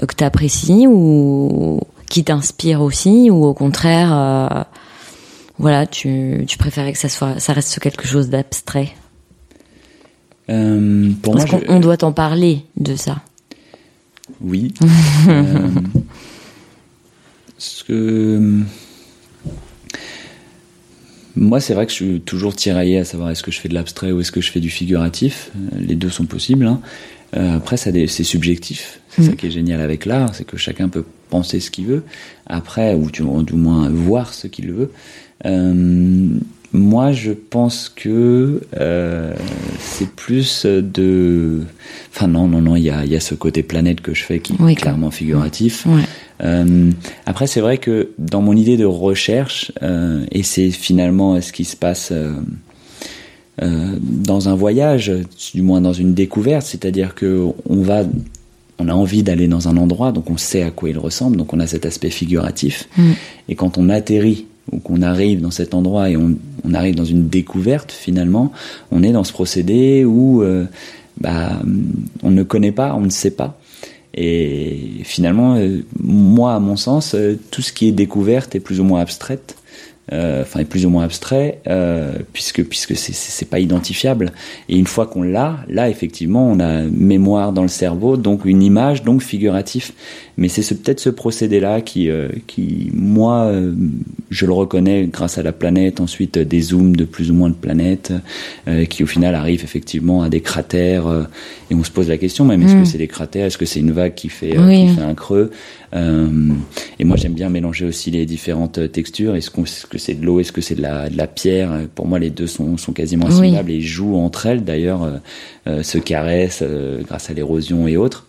que 0.05 0.13
t'apprécies 0.13 0.85
ou 0.85 1.79
qui 2.09 2.23
t'inspire 2.23 2.81
aussi 2.81 3.29
ou 3.29 3.45
au 3.45 3.53
contraire 3.53 4.09
euh, 4.13 4.63
voilà, 5.59 5.85
tu, 5.87 6.43
tu 6.47 6.57
préférais 6.57 6.93
que 6.93 6.99
ça 6.99 7.09
soit 7.09 7.39
ça 7.39 7.53
reste 7.53 7.79
quelque 7.79 8.07
chose 8.07 8.29
d'abstrait? 8.29 8.89
Euh, 10.49 11.09
pour 11.21 11.33
Parce 11.35 11.51
moi, 11.51 11.61
je- 11.65 11.71
on 11.71 11.79
doit 11.79 11.97
t'en 11.97 12.11
parler 12.13 12.63
de 12.77 12.95
ça. 12.95 13.17
Oui. 14.41 14.73
Euh, 15.27 15.69
ce 17.57 17.83
que 17.83 18.61
moi, 21.35 21.59
c'est 21.59 21.73
vrai 21.73 21.85
que 21.85 21.91
je 21.91 21.95
suis 21.95 22.21
toujours 22.21 22.55
tiraillé 22.55 22.97
à 22.99 23.05
savoir 23.05 23.29
est-ce 23.31 23.43
que 23.43 23.51
je 23.51 23.59
fais 23.59 23.69
de 23.69 23.73
l'abstrait 23.73 24.11
ou 24.11 24.19
est-ce 24.21 24.31
que 24.31 24.41
je 24.41 24.51
fais 24.51 24.59
du 24.59 24.69
figuratif. 24.69 25.51
Euh, 25.55 25.77
Les 25.79 25.95
deux 25.95 26.09
sont 26.09 26.25
possibles. 26.25 26.65
hein. 26.67 26.81
Euh, 27.35 27.57
après, 27.57 27.77
c'est 27.77 28.07
subjectif. 28.23 28.99
C'est 29.09 29.23
ça 29.23 29.31
qui 29.33 29.47
est 29.47 29.51
génial 29.51 29.81
avec 29.81 30.05
l'art, 30.05 30.33
c'est 30.35 30.45
que 30.45 30.57
chacun 30.57 30.87
peut 30.89 31.03
penser 31.27 31.59
ce 31.59 31.71
qu'il 31.71 31.85
veut. 31.85 32.03
Après, 32.45 32.95
ou 32.95 33.11
du, 33.11 33.23
moins 33.23 33.89
voir 33.89 34.33
ce 34.33 34.47
qu'il 34.47 34.71
veut. 34.71 34.91
Euh, 35.45 36.29
moi, 36.73 37.13
je 37.13 37.31
pense 37.31 37.89
que 37.89 38.61
euh, 38.77 39.33
c'est 39.79 40.09
plus 40.09 40.65
de. 40.65 41.61
Enfin, 42.13 42.27
non, 42.27 42.47
non, 42.47 42.61
non, 42.61 42.75
il 42.75 42.83
y 42.83 42.89
a, 42.89 43.05
il 43.05 43.11
y 43.11 43.15
a 43.15 43.19
ce 43.19 43.35
côté 43.35 43.63
planète 43.63 44.01
que 44.01 44.13
je 44.13 44.23
fais 44.23 44.39
qui 44.39 44.53
Oui, 44.59 44.73
est 44.73 44.75
clairement 44.75 45.11
figuratif. 45.11 45.85
Ouais. 45.85 46.03
Euh, 46.43 46.91
après, 47.25 47.47
c'est 47.47 47.61
vrai 47.61 47.77
que 47.77 48.09
dans 48.17 48.41
mon 48.41 48.55
idée 48.55 48.75
de 48.75 48.85
recherche, 48.85 49.71
euh, 49.81 50.25
et 50.31 50.43
c'est 50.43 50.71
finalement 50.71 51.39
ce 51.41 51.53
qui 51.53 51.65
se 51.65 51.75
passe 51.75 52.11
dans 53.59 54.49
un 54.49 54.55
voyage, 54.55 55.11
du 55.55 55.63
moins 55.63 55.81
dans 55.81 55.93
une 55.93 56.13
découverte, 56.13 56.63
c'est-à-dire 56.67 57.15
que 57.15 57.47
on 57.67 57.81
va 57.81 58.03
on 58.79 58.89
a 58.89 58.93
envie 58.93 59.23
d'aller 59.23 59.47
dans 59.47 59.67
un 59.67 59.77
endroit, 59.77 60.11
donc 60.11 60.29
on 60.29 60.37
sait 60.37 60.63
à 60.63 60.71
quoi 60.71 60.89
il 60.89 60.97
ressemble, 60.97 61.37
donc 61.37 61.53
on 61.53 61.59
a 61.59 61.67
cet 61.67 61.85
aspect 61.85 62.09
figuratif. 62.09 62.87
Mm. 62.97 63.11
Et 63.49 63.55
quand 63.55 63.77
on 63.77 63.89
atterrit 63.89 64.45
ou 64.71 64.79
qu'on 64.79 65.01
arrive 65.01 65.41
dans 65.41 65.51
cet 65.51 65.73
endroit 65.73 66.09
et 66.09 66.17
on, 66.17 66.35
on, 66.63 66.73
arrive 66.73 66.95
dans 66.95 67.05
une 67.05 67.27
découverte, 67.27 67.91
finalement, 67.91 68.51
on 68.91 69.01
est 69.01 69.11
dans 69.11 69.23
ce 69.23 69.31
procédé 69.31 70.05
où 70.05 70.43
euh, 70.43 70.65
bah, 71.19 71.61
on 72.23 72.31
ne 72.31 72.43
connaît 72.43 72.71
pas, 72.71 72.93
on 72.95 73.01
ne 73.01 73.09
sait 73.09 73.31
pas. 73.31 73.57
Et 74.13 75.01
finalement, 75.03 75.55
euh, 75.55 75.85
moi, 76.01 76.55
à 76.55 76.59
mon 76.59 76.75
sens, 76.75 77.13
euh, 77.13 77.39
tout 77.51 77.61
ce 77.61 77.71
qui 77.71 77.87
est 77.87 77.91
découverte 77.91 78.55
est 78.55 78.59
plus 78.59 78.79
ou 78.79 78.83
moins 78.83 78.99
abstraite. 78.99 79.55
Euh, 80.13 80.43
enfin 80.43 80.61
est 80.61 80.65
plus 80.65 80.85
ou 80.85 80.89
moins 80.89 81.03
abstrait 81.03 81.59
euh, 81.67 82.13
puisque 82.31 82.63
puisque 82.63 82.95
c'est 82.95 83.13
c'est 83.13 83.49
pas 83.49 83.59
identifiable. 83.59 84.31
Et 84.69 84.77
une 84.77 84.87
fois 84.87 85.05
qu'on 85.05 85.21
l'a 85.21 85.57
là 85.67 85.89
effectivement 85.89 86.47
on 86.47 86.61
a 86.61 86.83
mémoire 86.83 87.51
dans 87.51 87.63
le 87.63 87.67
cerveau 87.67 88.15
donc 88.15 88.45
une 88.45 88.63
image 88.63 89.03
donc 89.03 89.21
figuratif 89.21 89.91
mais 90.37 90.49
c'est 90.49 90.61
ce, 90.61 90.73
peut-être 90.75 90.99
ce 90.99 91.09
procédé 91.09 91.59
là 91.59 91.81
qui 91.81 92.09
euh, 92.09 92.27
qui 92.45 92.91
moi 92.93 93.45
euh, 93.45 93.73
je 94.29 94.45
le 94.45 94.51
reconnais 94.53 95.07
grâce 95.11 95.37
à 95.37 95.43
la 95.43 95.51
planète 95.51 95.99
ensuite 95.99 96.37
des 96.37 96.61
zooms 96.61 96.95
de 96.95 97.05
plus 97.05 97.31
ou 97.31 97.33
moins 97.33 97.49
de 97.49 97.55
planètes 97.55 98.13
euh, 98.67 98.85
qui 98.85 99.03
au 99.03 99.07
final 99.07 99.33
arrivent 99.35 99.63
effectivement 99.63 100.21
à 100.21 100.29
des 100.29 100.41
cratères 100.41 101.27
et 101.71 101.75
on 101.75 101.83
se 101.83 101.89
pose 101.91 102.07
la 102.09 102.17
question 102.17 102.45
même 102.45 102.61
est-ce 102.61 102.75
Mm. 102.75 102.79
que 102.83 102.87
c'est 102.87 102.97
des 102.99 103.07
cratères 103.07 103.45
est-ce 103.47 103.57
que 103.57 103.65
c'est 103.65 103.79
une 103.79 103.91
vague 103.91 104.13
qui 104.13 104.29
fait 104.29 104.57
Oui. 104.59 104.87
qui 104.87 104.95
fait 104.95 105.01
un 105.01 105.15
creux 105.15 105.49
euh, 105.95 106.27
et 106.99 107.05
moi, 107.05 107.15
j'aime 107.15 107.31
bien 107.33 107.49
mélanger 107.49 107.85
aussi 107.85 108.11
les 108.11 108.25
différentes 108.25 108.91
textures. 108.91 109.35
Est-ce 109.37 109.49
qu'on- 109.49 109.63
est-ce 109.63 109.85
que 109.85 109.97
c'est 109.97 110.15
de 110.15 110.25
l'eau 110.25 110.41
Est-ce 110.41 110.51
que 110.51 110.59
c'est 110.59 110.75
de 110.75 110.81
la, 110.81 111.09
de 111.09 111.15
la 111.15 111.27
pierre 111.27 111.71
Pour 111.95 112.07
moi, 112.07 112.19
les 112.19 112.29
deux 112.29 112.45
sont, 112.45 112.75
sont 112.75 112.91
quasiment 112.91 113.27
Oui. 113.27 113.31
assimilables 113.31 113.71
et 113.71 113.79
jouent 113.79 114.17
entre 114.17 114.47
elles. 114.47 114.65
D'ailleurs, 114.65 115.03
euh, 115.03 115.11
euh, 115.67 115.83
se 115.83 115.97
caressent 115.97 116.59
euh, 116.61 117.01
grâce 117.07 117.29
à 117.29 117.33
l'érosion 117.33 117.87
et 117.87 117.95
autres. 117.95 118.25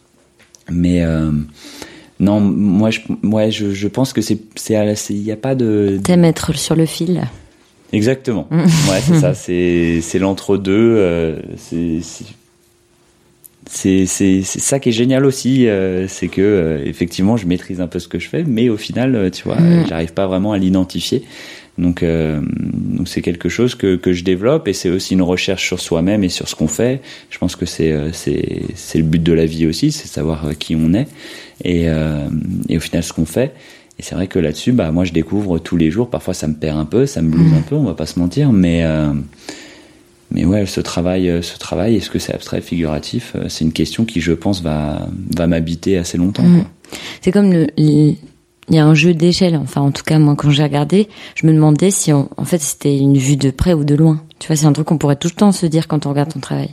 Mais 0.71 1.03
euh, 1.03 1.33
non, 2.21 2.41
moi, 2.41 2.91
je, 2.91 3.01
ouais, 3.23 3.51
je, 3.51 3.71
je 3.73 3.89
pense 3.89 4.13
que 4.13 4.21
c'est, 4.21 4.39
il 5.11 5.23
n'y 5.23 5.33
a 5.33 5.37
pas 5.37 5.55
de. 5.55 5.99
T'aimes 6.03 6.25
être 6.25 6.55
sur 6.57 6.75
le 6.75 6.87
fil. 6.87 7.23
Exactement. 7.93 8.47
ouais, 8.51 9.01
c'est 9.01 9.21
ça. 9.21 9.35
C'est, 9.35 10.01
c'est 10.03 10.19
l'entre-deux. 10.19 10.73
euh, 10.99 11.37
c'est, 11.57 12.01
c'est, 13.71 14.07
c'est, 14.07 14.43
ça 14.43 14.79
qui 14.81 14.89
est 14.91 14.93
génial 14.93 15.25
aussi, 15.25 15.69
euh, 15.69 16.07
c'est 16.09 16.29
que 16.29 16.41
euh, 16.41 16.83
effectivement, 16.87 17.37
je 17.37 17.47
maîtrise 17.47 17.81
un 17.81 17.87
peu 17.87 17.99
ce 17.99 18.09
que 18.09 18.19
je 18.19 18.29
fais, 18.29 18.43
mais 18.45 18.69
au 18.69 18.77
final, 18.77 19.31
tu 19.31 19.45
vois, 19.45 19.57
Mm. 19.61 19.87
j'arrive 19.89 20.13
pas 20.13 20.27
vraiment 20.27 20.53
à 20.53 20.59
l'identifier. 20.59 21.23
Donc, 21.77 22.03
euh, 22.03 22.41
donc 22.43 23.09
c'est 23.09 23.23
quelque 23.23 23.49
chose 23.49 23.75
que, 23.77 23.95
que 23.97 24.13
je 24.13 24.25
développe 24.25 24.67
et 24.69 24.73
c'est 24.73 24.91
aussi 24.91 25.15
une 25.15 25.23
recherche 25.23 25.65
sur 25.67 25.79
soi-même 25.81 26.25
et 26.25 26.29
sur 26.29 26.49
ce 26.49 26.57
qu'on 26.57 26.67
fait. 26.67 27.01
Je 27.31 27.39
pense 27.39 27.55
que 27.57 27.67
c'est 27.67 27.95
c'est 28.13 28.63
c'est 28.75 28.99
le 28.99 29.05
but 29.05 29.23
de 29.23 29.33
la 29.33 29.47
vie 29.47 29.67
aussi, 29.67 29.93
c'est 29.93 30.09
savoir 30.09 30.51
qui 30.59 30.75
on 30.75 30.93
est 30.93 31.07
et 31.65 31.89
euh, 31.89 32.29
et 32.69 32.77
au 32.77 32.81
final 32.81 33.03
ce 33.03 33.13
qu'on 33.13 33.27
fait. 33.27 33.55
Et 33.99 34.03
c'est 34.03 34.15
vrai 34.15 34.29
que 34.29 34.39
là-dessus, 34.39 34.73
bah 34.73 34.93
moi 34.93 35.05
je 35.05 35.13
découvre 35.13 35.59
tous 35.59 35.77
les 35.77 35.91
jours. 35.91 36.09
Parfois 36.11 36.33
ça 36.35 36.47
me 36.47 36.55
perd 36.55 36.79
un 36.79 36.85
peu, 36.85 37.05
ça 37.07 37.21
me 37.23 37.31
blouse 37.31 37.53
un 37.53 37.63
peu, 37.63 37.75
on 37.75 37.85
va 37.85 37.95
pas 37.95 38.07
se 38.07 38.19
mentir, 38.19 38.53
mais 38.53 38.85
euh, 38.85 39.13
mais 40.31 40.45
ouais, 40.45 40.67
ce 40.67 40.81
travail, 40.81 41.29
euh, 41.31 41.43
ce 41.43 41.59
travail, 41.59 41.97
est-ce 41.97 42.11
que 42.11 42.19
c'est 42.19 42.35
abstrait, 42.35 42.61
figuratif 42.61 43.35
C'est 43.49 43.65
une 43.65 43.73
question 43.73 44.05
qui, 44.05 44.21
je 44.21 44.33
pense, 44.33 44.63
va 44.63 45.09
va 45.37 45.47
m'habiter 45.47 45.97
assez 45.99 46.19
longtemps. 46.19 46.43
Mm. 46.45 46.65
C'est 47.23 47.33
comme 47.33 47.53
le, 47.53 47.67
le- 47.77 48.15
il 48.71 48.77
y 48.77 48.79
a 48.79 48.85
un 48.87 48.95
jeu 48.95 49.15
d'échelle. 49.15 49.57
Enfin, 49.57 49.81
en 49.81 49.91
tout 49.91 50.03
cas, 50.05 50.19
moi, 50.19 50.35
quand 50.37 50.51
j'ai 50.51 50.63
regardé, 50.63 51.09
je 51.35 51.47
me 51.47 51.53
demandais 51.53 51.91
si, 51.91 52.13
on- 52.13 52.29
en 52.37 52.45
fait, 52.45 52.59
c'était 52.61 52.97
une 52.97 53.17
vue 53.17 53.37
de 53.37 53.51
près 53.51 53.73
ou 53.73 53.85
de 53.85 53.95
loin. 53.95 54.21
Tu 54.39 54.47
vois, 54.47 54.57
c'est 54.57 54.67
un 54.67 54.73
truc 54.73 54.87
qu'on 54.87 54.99
pourrait 54.99 55.17
tout 55.17 55.29
le 55.29 55.35
temps 55.35 55.53
se 55.53 55.67
dire 55.67 55.89
quand 55.89 56.07
on 56.07 56.11
regarde 56.11 56.33
ton 56.33 56.39
travail. 56.41 56.71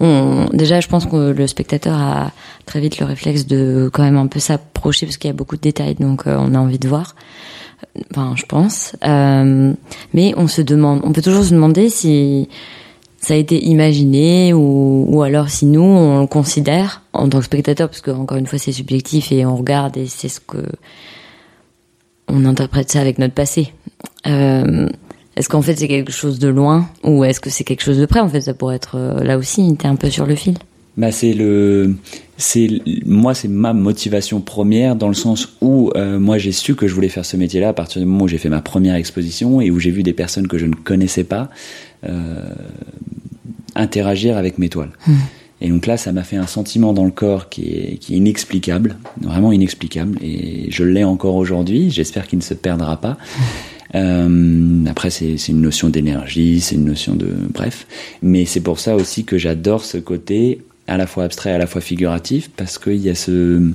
On, 0.00 0.46
déjà, 0.52 0.80
je 0.80 0.88
pense 0.88 1.06
que 1.06 1.30
le 1.32 1.46
spectateur 1.46 1.96
a 1.98 2.30
très 2.66 2.80
vite 2.80 2.98
le 3.00 3.06
réflexe 3.06 3.46
de 3.46 3.90
quand 3.92 4.02
même 4.02 4.16
un 4.16 4.26
peu 4.28 4.38
s'approcher 4.40 5.06
parce 5.06 5.16
qu'il 5.16 5.28
y 5.28 5.32
a 5.32 5.34
beaucoup 5.36 5.56
de 5.56 5.60
détails, 5.62 5.94
donc 5.96 6.26
euh, 6.26 6.36
on 6.38 6.54
a 6.54 6.58
envie 6.58 6.78
de 6.78 6.88
voir. 6.88 7.14
Enfin, 8.12 8.34
je 8.36 8.44
pense. 8.46 8.92
Euh, 9.04 9.72
mais 10.14 10.34
on 10.36 10.46
se 10.48 10.62
demande, 10.62 11.00
on 11.04 11.12
peut 11.12 11.22
toujours 11.22 11.44
se 11.44 11.52
demander 11.54 11.88
si 11.88 12.48
ça 13.20 13.34
a 13.34 13.36
été 13.36 13.64
imaginé 13.66 14.52
ou, 14.52 15.06
ou 15.08 15.22
alors 15.22 15.48
si 15.48 15.66
nous 15.66 15.82
on 15.82 16.20
le 16.20 16.26
considère 16.28 17.02
en 17.12 17.28
tant 17.28 17.38
que 17.40 17.44
spectateur 17.44 17.88
parce 17.88 18.00
que 18.00 18.12
encore 18.12 18.38
une 18.38 18.46
fois 18.46 18.60
c'est 18.60 18.70
subjectif 18.70 19.32
et 19.32 19.44
on 19.44 19.56
regarde 19.56 19.96
et 19.96 20.06
c'est 20.06 20.28
ce 20.28 20.38
que 20.38 20.58
on 22.28 22.44
interprète 22.44 22.90
ça 22.90 23.00
avec 23.00 23.18
notre 23.18 23.34
passé. 23.34 23.72
Euh, 24.26 24.88
est-ce 25.36 25.48
qu'en 25.48 25.62
fait 25.62 25.76
c'est 25.76 25.88
quelque 25.88 26.12
chose 26.12 26.38
de 26.38 26.48
loin 26.48 26.88
ou 27.04 27.24
est-ce 27.24 27.40
que 27.40 27.50
c'est 27.50 27.64
quelque 27.64 27.82
chose 27.82 27.98
de 27.98 28.06
près? 28.06 28.20
En 28.20 28.28
fait, 28.28 28.40
ça 28.40 28.54
pourrait 28.54 28.76
être 28.76 28.96
euh, 28.96 29.22
là 29.22 29.38
aussi. 29.38 29.76
T'es 29.76 29.86
un 29.86 29.96
peu 29.96 30.10
sur 30.10 30.26
le 30.26 30.34
fil. 30.34 30.54
Bah 30.96 31.12
c'est 31.12 31.32
le, 31.32 31.94
c'est 32.36 32.68
moi 33.06 33.32
c'est 33.32 33.46
ma 33.46 33.72
motivation 33.72 34.40
première 34.40 34.96
dans 34.96 35.06
le 35.06 35.14
sens 35.14 35.56
où 35.60 35.92
euh, 35.94 36.18
moi 36.18 36.38
j'ai 36.38 36.50
su 36.50 36.74
que 36.74 36.88
je 36.88 36.94
voulais 36.94 37.08
faire 37.08 37.24
ce 37.24 37.36
métier-là 37.36 37.68
à 37.68 37.72
partir 37.72 38.00
du 38.00 38.06
moment 38.06 38.24
où 38.24 38.28
j'ai 38.28 38.38
fait 38.38 38.48
ma 38.48 38.60
première 38.60 38.96
exposition 38.96 39.60
et 39.60 39.70
où 39.70 39.78
j'ai 39.78 39.92
vu 39.92 40.02
des 40.02 40.12
personnes 40.12 40.48
que 40.48 40.58
je 40.58 40.66
ne 40.66 40.74
connaissais 40.74 41.22
pas 41.22 41.50
euh, 42.08 42.42
interagir 43.76 44.36
avec 44.36 44.58
mes 44.58 44.68
toiles. 44.68 44.90
Et 45.60 45.68
donc 45.68 45.86
là, 45.86 45.96
ça 45.96 46.12
m'a 46.12 46.22
fait 46.22 46.36
un 46.36 46.46
sentiment 46.46 46.92
dans 46.92 47.04
le 47.04 47.10
corps 47.10 47.48
qui 47.48 47.62
est, 47.62 47.98
qui 47.98 48.14
est 48.14 48.16
inexplicable, 48.18 48.96
vraiment 49.20 49.52
inexplicable. 49.52 50.18
Et 50.22 50.66
je 50.70 50.84
l'ai 50.84 51.04
encore 51.04 51.34
aujourd'hui. 51.34 51.90
J'espère 51.90 52.26
qu'il 52.26 52.38
ne 52.38 52.44
se 52.44 52.54
perdra 52.54 53.00
pas. 53.00 53.16
Euh, 53.94 54.84
après, 54.86 55.10
c'est 55.10 55.36
une 55.48 55.60
notion 55.60 55.88
d'énergie, 55.88 56.60
c'est 56.60 56.76
une 56.76 56.84
notion 56.84 57.14
de 57.14 57.34
bref. 57.52 57.86
Mais 58.22 58.44
c'est 58.44 58.60
pour 58.60 58.78
ça 58.78 58.94
aussi 58.94 59.24
que 59.24 59.38
j'adore 59.38 59.84
ce 59.84 59.98
côté 59.98 60.60
à 60.86 60.96
la 60.96 61.06
fois 61.06 61.24
abstrait, 61.24 61.52
à 61.52 61.58
la 61.58 61.66
fois 61.66 61.80
figuratif, 61.80 62.50
parce 62.56 62.78
qu'il 62.78 62.96
y 62.96 63.10
a 63.10 63.14
ce 63.14 63.72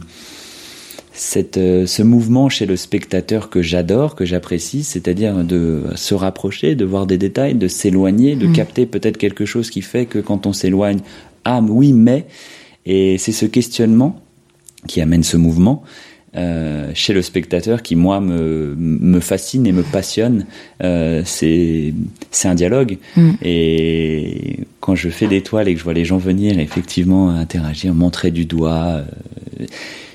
cette, 1.15 1.57
euh, 1.57 1.85
ce 1.85 2.01
mouvement 2.01 2.49
chez 2.49 2.65
le 2.65 2.75
spectateur 2.75 3.51
que 3.51 3.61
j'adore, 3.61 4.15
que 4.15 4.25
j'apprécie, 4.25 4.83
c'est-à-dire 4.83 5.43
de 5.43 5.83
se 5.95 6.15
rapprocher, 6.15 6.73
de 6.73 6.85
voir 6.85 7.05
des 7.05 7.19
détails, 7.19 7.53
de 7.53 7.67
s'éloigner, 7.67 8.35
de 8.35 8.47
capter 8.47 8.87
peut-être 8.87 9.17
quelque 9.17 9.45
chose 9.45 9.69
qui 9.69 9.81
fait 9.81 10.07
que 10.07 10.17
quand 10.17 10.47
on 10.47 10.53
s'éloigne, 10.53 11.01
ah 11.45 11.61
oui, 11.67 11.93
mais, 11.93 12.25
et 12.85 13.17
c'est 13.17 13.31
ce 13.31 13.45
questionnement 13.45 14.21
qui 14.87 15.01
amène 15.01 15.23
ce 15.23 15.37
mouvement. 15.37 15.83
euh, 16.35 16.89
chez 16.95 17.13
le 17.13 17.21
spectateur 17.21 17.83
qui 17.83 17.95
moi 17.95 18.19
me, 18.19 18.73
me 18.77 19.19
fascine 19.19 19.67
et 19.67 19.71
me 19.71 19.83
passionne 19.83 20.47
euh, 20.81 21.21
c'est 21.25 21.93
c'est 22.31 22.47
un 22.47 22.55
dialogue 22.55 22.97
Mm. 23.15 23.31
et 23.43 24.57
quand 24.79 24.95
je 24.95 25.09
fais 25.09 25.27
des 25.27 25.41
toiles 25.43 25.67
et 25.67 25.73
que 25.73 25.79
je 25.79 25.83
vois 25.83 25.93
les 25.93 26.05
gens 26.05 26.17
venir 26.17 26.57
effectivement 26.57 27.29
interagir 27.29 27.93
montrer 27.93 28.31
du 28.31 28.45
doigt 28.45 29.03
euh, 29.59 29.65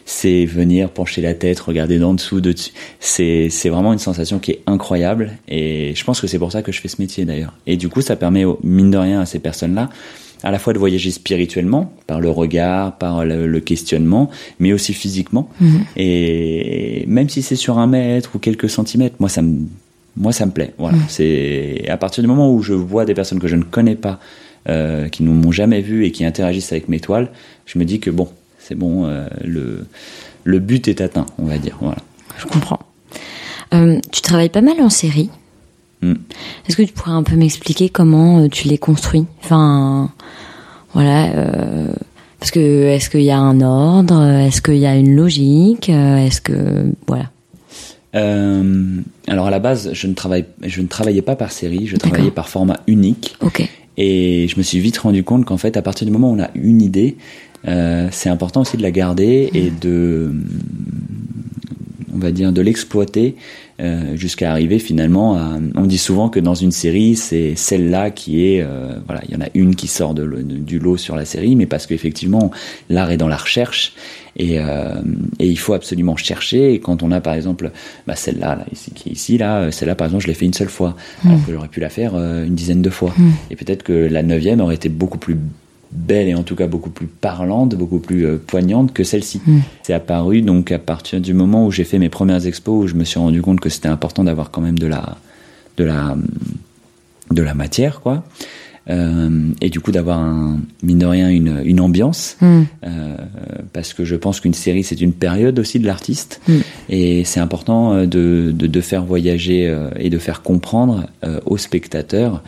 c'est 0.04 0.44
venir 0.46 0.90
pencher 0.90 1.20
la 1.20 1.34
tête, 1.34 1.60
regarder 1.60 1.98
d'en 1.98 2.14
dessous, 2.14 2.40
de 2.40 2.52
dessus. 2.52 2.72
C'est, 2.98 3.48
c'est 3.50 3.68
vraiment 3.68 3.92
une 3.92 3.98
sensation 3.98 4.38
qui 4.38 4.52
est 4.52 4.60
incroyable. 4.66 5.32
Et 5.48 5.92
je 5.94 6.02
pense 6.02 6.18
que 6.22 6.26
c'est 6.26 6.38
pour 6.38 6.50
ça 6.50 6.62
que 6.62 6.72
je 6.72 6.80
fais 6.80 6.88
ce 6.88 6.96
métier 6.98 7.26
d'ailleurs. 7.26 7.52
Et 7.66 7.76
du 7.76 7.90
coup, 7.90 8.00
ça 8.00 8.16
permet, 8.16 8.46
au- 8.46 8.58
mine 8.64 8.90
de 8.90 8.96
rien, 8.96 9.20
à 9.20 9.26
ces 9.26 9.38
personnes-là, 9.38 9.90
à 10.42 10.50
la 10.50 10.58
fois 10.58 10.72
de 10.72 10.78
voyager 10.78 11.10
spirituellement, 11.10 11.92
par 12.06 12.20
le 12.20 12.30
regard, 12.30 12.96
par 12.98 13.24
le, 13.24 13.46
le 13.46 13.60
questionnement, 13.60 14.30
mais 14.60 14.72
aussi 14.72 14.94
physiquement. 14.94 15.48
Et 15.96 17.04
même 17.06 17.28
si 17.28 17.42
c'est 17.42 17.56
sur 17.56 17.78
un 17.78 17.86
mètre 17.86 18.30
ou 18.34 18.38
quelques 18.38 18.70
centimètres, 18.70 19.16
moi, 19.18 19.28
ça 19.28 19.42
me, 19.42 19.66
moi, 20.16 20.32
ça 20.32 20.46
me 20.46 20.52
plaît. 20.52 20.74
Voilà. 20.78 20.98
C'est 21.08 21.88
à 21.88 21.96
partir 21.96 22.22
du 22.22 22.28
moment 22.28 22.52
où 22.52 22.62
je 22.62 22.72
vois 22.72 23.04
des 23.04 23.14
personnes 23.14 23.40
que 23.40 23.48
je 23.48 23.56
ne 23.56 23.64
connais 23.64 23.96
pas, 23.96 24.20
euh, 24.68 25.08
qui 25.08 25.22
ne 25.22 25.30
m'ont 25.30 25.52
jamais 25.52 25.80
vu 25.80 26.04
et 26.04 26.12
qui 26.12 26.24
interagissent 26.24 26.72
avec 26.72 26.88
mes 26.88 27.00
toiles, 27.00 27.30
je 27.66 27.78
me 27.78 27.84
dis 27.84 28.00
que 28.00 28.10
bon, 28.10 28.28
c'est 28.58 28.74
bon, 28.74 29.06
euh, 29.06 29.26
le, 29.44 29.86
le 30.44 30.58
but 30.58 30.88
est 30.88 31.00
atteint, 31.00 31.26
on 31.38 31.46
va 31.46 31.58
dire. 31.58 31.78
Voilà. 31.80 31.98
Je 32.38 32.46
comprends. 32.46 32.80
Euh, 33.74 33.98
tu 34.12 34.20
travailles 34.20 34.48
pas 34.48 34.60
mal 34.60 34.80
en 34.80 34.90
série. 34.90 35.30
Mm. 36.02 36.12
Est-ce 36.68 36.76
que 36.76 36.82
tu 36.82 36.92
pourrais 36.92 37.12
un 37.12 37.22
peu 37.22 37.36
m'expliquer 37.36 37.88
comment 37.88 38.40
euh, 38.40 38.48
tu 38.48 38.68
les 38.68 38.78
construis 38.78 39.24
Enfin, 39.42 40.10
voilà. 40.94 41.26
euh, 41.34 41.88
parce 42.38 42.50
que 42.52 42.60
est-ce 42.60 43.10
qu'il 43.10 43.22
y 43.22 43.30
a 43.30 43.38
un 43.38 43.60
ordre? 43.60 44.22
Est-ce 44.24 44.62
qu'il 44.62 44.76
y 44.76 44.86
a 44.86 44.96
une 44.96 45.16
logique? 45.16 45.90
Euh, 45.90 46.18
Est-ce 46.24 46.40
que 46.40 46.92
voilà 47.06 47.30
Euh, 48.14 49.00
alors 49.26 49.46
à 49.46 49.50
la 49.50 49.58
base, 49.58 49.90
je 49.92 50.06
ne, 50.06 50.14
travaille, 50.14 50.44
je 50.64 50.80
ne 50.80 50.86
travaillais 50.86 51.22
pas 51.22 51.34
par 51.36 51.50
série, 51.52 51.86
je 51.86 51.96
travaillais 51.96 52.30
par 52.30 52.48
format 52.48 52.78
unique. 52.86 53.36
Ok. 53.40 53.68
Et 53.96 54.46
je 54.48 54.56
me 54.56 54.62
suis 54.62 54.78
vite 54.78 54.98
rendu 54.98 55.24
compte 55.24 55.44
qu'en 55.44 55.56
fait, 55.58 55.76
à 55.76 55.82
partir 55.82 56.06
du 56.06 56.12
moment 56.12 56.30
où 56.30 56.36
on 56.36 56.40
a 56.42 56.50
une 56.54 56.80
idée, 56.80 57.16
euh, 57.66 58.08
c'est 58.12 58.28
important 58.28 58.60
aussi 58.60 58.76
de 58.76 58.82
la 58.82 58.92
garder 58.92 59.50
et 59.52 59.70
de, 59.70 60.32
on 62.14 62.18
va 62.18 62.30
dire, 62.30 62.52
de 62.52 62.60
l'exploiter 62.60 63.36
euh, 63.80 64.16
jusqu'à 64.16 64.50
arriver 64.50 64.78
finalement 64.78 65.36
à. 65.36 65.58
On 65.76 65.86
dit 65.86 65.98
souvent 65.98 66.28
que 66.28 66.40
dans 66.40 66.54
une 66.54 66.72
série, 66.72 67.14
c'est 67.14 67.54
celle-là 67.54 68.10
qui 68.10 68.46
est, 68.46 68.60
euh, 68.60 68.98
voilà, 69.06 69.22
il 69.28 69.34
y 69.34 69.36
en 69.36 69.40
a 69.40 69.48
une 69.54 69.76
qui 69.76 69.86
sort 69.86 70.14
de, 70.14 70.26
du 70.42 70.78
lot 70.78 70.96
sur 70.96 71.14
la 71.14 71.24
série, 71.24 71.54
mais 71.54 71.66
parce 71.66 71.86
qu'effectivement, 71.86 72.50
l'art 72.90 73.10
est 73.10 73.16
dans 73.16 73.28
la 73.28 73.36
recherche 73.36 73.94
et, 74.36 74.58
euh, 74.58 74.94
et, 75.38 75.48
il 75.48 75.58
faut 75.58 75.74
absolument 75.74 76.16
chercher. 76.16 76.74
Et 76.74 76.80
quand 76.80 77.02
on 77.02 77.12
a 77.12 77.20
par 77.20 77.34
exemple 77.34 77.70
bah, 78.06 78.16
celle-là, 78.16 78.56
là, 78.56 78.66
ici, 78.72 78.90
qui 78.92 79.10
est 79.10 79.12
ici, 79.12 79.38
là, 79.38 79.70
celle-là 79.70 79.94
par 79.94 80.06
exemple, 80.06 80.24
je 80.24 80.28
l'ai 80.28 80.34
fait 80.34 80.46
une 80.46 80.54
seule 80.54 80.68
fois, 80.68 80.96
mmh. 81.22 81.28
alors 81.28 81.46
que 81.46 81.52
j'aurais 81.52 81.68
pu 81.68 81.80
la 81.80 81.90
faire 81.90 82.16
une 82.16 82.54
dizaine 82.54 82.82
de 82.82 82.90
fois. 82.90 83.14
Mmh. 83.16 83.30
Et 83.50 83.56
peut-être 83.56 83.82
que 83.84 83.92
la 83.92 84.22
neuvième 84.22 84.60
aurait 84.60 84.74
été 84.74 84.88
beaucoup 84.88 85.18
plus 85.18 85.36
belle 85.90 86.28
et 86.28 86.34
en 86.34 86.42
tout 86.42 86.54
cas 86.54 86.66
beaucoup 86.66 86.90
plus 86.90 87.06
parlante, 87.06 87.74
beaucoup 87.74 87.98
plus 87.98 88.26
euh, 88.26 88.36
poignante 88.44 88.92
que 88.92 89.04
celle-ci. 89.04 89.40
Mm. 89.46 89.58
C'est 89.82 89.94
apparu 89.94 90.42
donc 90.42 90.70
à 90.72 90.78
partir 90.78 91.20
du 91.20 91.34
moment 91.34 91.66
où 91.66 91.70
j'ai 91.70 91.84
fait 91.84 91.98
mes 91.98 92.08
premières 92.08 92.46
expos 92.46 92.84
où 92.84 92.86
je 92.86 92.94
me 92.94 93.04
suis 93.04 93.18
rendu 93.18 93.42
compte 93.42 93.60
que 93.60 93.68
c'était 93.68 93.88
important 93.88 94.24
d'avoir 94.24 94.50
quand 94.50 94.60
même 94.60 94.78
de 94.78 94.86
la 94.86 95.16
de 95.76 95.84
la 95.84 96.16
de 97.30 97.42
la 97.42 97.54
matière 97.54 98.00
quoi. 98.00 98.24
Euh, 98.90 99.50
et 99.60 99.68
du 99.68 99.80
coup 99.80 99.92
d'avoir 99.92 100.18
un 100.18 100.60
mine 100.82 100.98
de 100.98 101.04
rien 101.04 101.28
une, 101.28 101.60
une 101.62 101.78
ambiance 101.78 102.38
mm. 102.40 102.62
euh, 102.86 103.16
parce 103.74 103.92
que 103.92 104.06
je 104.06 104.16
pense 104.16 104.40
qu'une 104.40 104.54
série 104.54 104.82
c'est 104.82 105.02
une 105.02 105.12
période 105.12 105.58
aussi 105.58 105.78
de 105.78 105.86
l'artiste 105.86 106.40
mm. 106.48 106.56
et 106.88 107.24
c'est 107.24 107.40
important 107.40 108.06
de, 108.06 108.50
de, 108.54 108.66
de, 108.66 108.80
faire 108.80 109.04
voyager 109.04 109.76
et 109.96 110.08
de 110.08 110.18
faire 110.18 110.40
comprendre 110.40 111.06
aux 111.44 111.58
spectateurs 111.58 112.42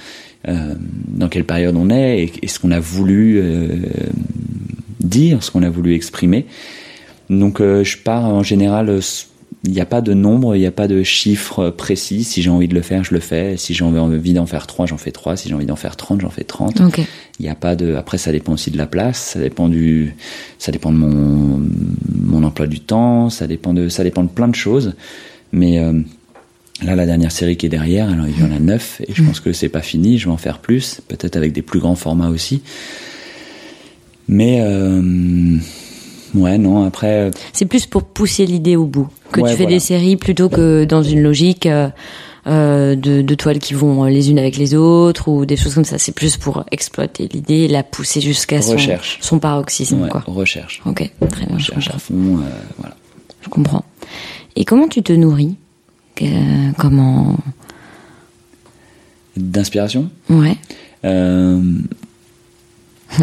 euh, 0.48 0.74
dans 1.09 1.29
quelle 1.29 1.44
période 1.44 1.76
on 1.76 1.90
est 1.90 2.31
et, 2.42 2.48
ce 2.48 2.59
qu'on 2.59 2.70
a 2.70 2.81
voulu 2.81 3.38
euh, 3.38 3.76
dire, 5.00 5.42
ce 5.42 5.50
qu'on 5.50 5.62
a 5.62 5.70
voulu 5.70 5.94
exprimer. 5.94 6.46
Donc 7.29 7.61
euh, 7.61 7.85
je 7.85 7.98
pars 7.98 8.24
en 8.24 8.42
général 8.42 9.00
il 9.64 9.72
n'y 9.72 9.81
a 9.81 9.87
pas 9.87 10.00
de 10.00 10.14
nombre, 10.14 10.57
il 10.57 10.61
n'y 10.61 10.66
a 10.66 10.70
pas 10.70 10.88
de 10.88 11.03
chiffre 11.03 11.68
précis. 11.68 12.24
Si 12.24 12.40
j'ai 12.40 12.48
envie 12.48 12.68
de 12.68 12.74
le 12.74 12.81
faire, 12.81 13.05
je 13.05 13.12
le 13.12 13.20
fais. 13.20 13.59
Si 13.59 13.74
j'ai 13.74 13.85
envie 13.85 14.33
d'en 14.33 14.46
faire 14.46 14.66
3, 14.66 14.87
j'en 14.87 14.96
fais 14.96 15.11
3. 15.11 15.37
Si 15.37 15.50
j'ai 15.50 15.55
envie 15.55 15.66
d'en 15.66 15.76
faire 15.76 15.96
30, 15.96 16.22
j'en 16.22 16.31
fais 16.31 16.44
30. 16.44 16.81
Okay. 16.81 17.05
Il 17.38 17.42
n'y 17.42 17.50
a 17.50 17.55
pas 17.55 17.76
de, 17.76 17.94
après, 17.94 18.16
ça 18.16 18.33
dépend 18.33 18.55
aussi 18.55 18.70
de 18.70 18.79
la 18.79 18.87
place, 18.87 19.33
ça 19.35 19.38
dépend 19.38 19.68
du, 19.68 20.14
ça 20.59 20.72
dépend 20.72 20.92
de 20.92 20.96
mon, 20.96 21.61
mon 22.14 22.42
emploi 22.42 22.66
du 22.66 22.81
temps, 22.81 23.29
ça 23.29 23.46
dépend 23.46 23.74
de, 23.74 23.90
ça 23.90 24.03
dépend 24.03 24.22
de 24.22 24.31
plein 24.31 24.48
de 24.48 24.55
choses. 24.55 24.94
Mais, 25.53 25.79
euh, 25.79 26.00
Là, 26.83 26.95
la 26.95 27.05
dernière 27.05 27.33
série 27.33 27.57
qui 27.57 27.66
est 27.66 27.71
derrière, 27.71 28.09
alors 28.09 28.27
il 28.27 28.38
y 28.38 28.43
en 28.43 28.55
a 28.55 28.59
neuf, 28.59 29.03
et 29.07 29.12
je 29.12 29.23
pense 29.23 29.40
que 29.40 29.53
c'est 29.53 29.69
pas 29.69 29.83
fini, 29.83 30.19
je 30.19 30.27
vais 30.27 30.33
en 30.33 30.38
faire 30.38 30.59
plus, 30.59 31.01
peut-être 31.09 31.37
avec 31.37 31.53
des 31.53 31.62
plus 31.62 31.79
grands 31.79 31.95
formats 31.95 32.31
aussi. 32.31 32.62
Mais, 34.29 34.61
euh, 34.62 35.59
ouais, 36.35 36.57
non, 36.57 36.85
après. 36.85 37.29
Euh, 37.29 37.31
c'est 37.53 37.66
plus 37.66 37.85
pour 37.87 38.05
pousser 38.05 38.47
l'idée 38.47 38.77
au 38.77 38.87
bout, 38.87 39.09
que 39.33 39.40
tu 39.40 39.57
fais 39.57 39.66
des 39.66 39.81
séries 39.81 40.16
plutôt 40.16 40.49
que 40.49 40.85
dans 40.85 41.03
une 41.03 41.21
logique 41.21 41.66
euh, 41.66 41.90
de, 42.47 43.21
de, 43.21 43.35
toiles 43.35 43.59
qui 43.59 43.75
vont 43.75 44.05
les 44.05 44.31
unes 44.31 44.38
avec 44.38 44.57
les 44.57 44.75
autres, 44.75 45.29
ou 45.29 45.45
des 45.45 45.57
choses 45.57 45.75
comme 45.75 45.85
ça. 45.85 45.99
C'est 45.99 46.12
plus 46.14 46.38
pour 46.38 46.64
exploiter 46.71 47.29
l'idée, 47.31 47.69
la 47.69 47.83
pousser 47.83 48.23
jusqu'à 48.23 48.62
son, 48.62 48.77
son 49.21 49.38
paroxysme, 49.38 50.09
quoi. 50.09 50.23
Recherche. 50.27 50.81
Ok, 50.87 51.11
très 51.29 51.45
bien. 51.45 51.57
Recherche 51.57 51.90
à 51.90 51.99
fond, 51.99 52.38
voilà. 52.79 52.97
Je 53.43 53.49
comprends. 53.51 53.85
Et 54.57 54.64
comment 54.64 54.88
tu 54.88 55.03
te 55.03 55.12
nourris? 55.12 55.57
Comment 56.78 57.37
D'inspiration 59.37 60.11
Ouais. 60.28 60.56
Euh... 61.04 61.62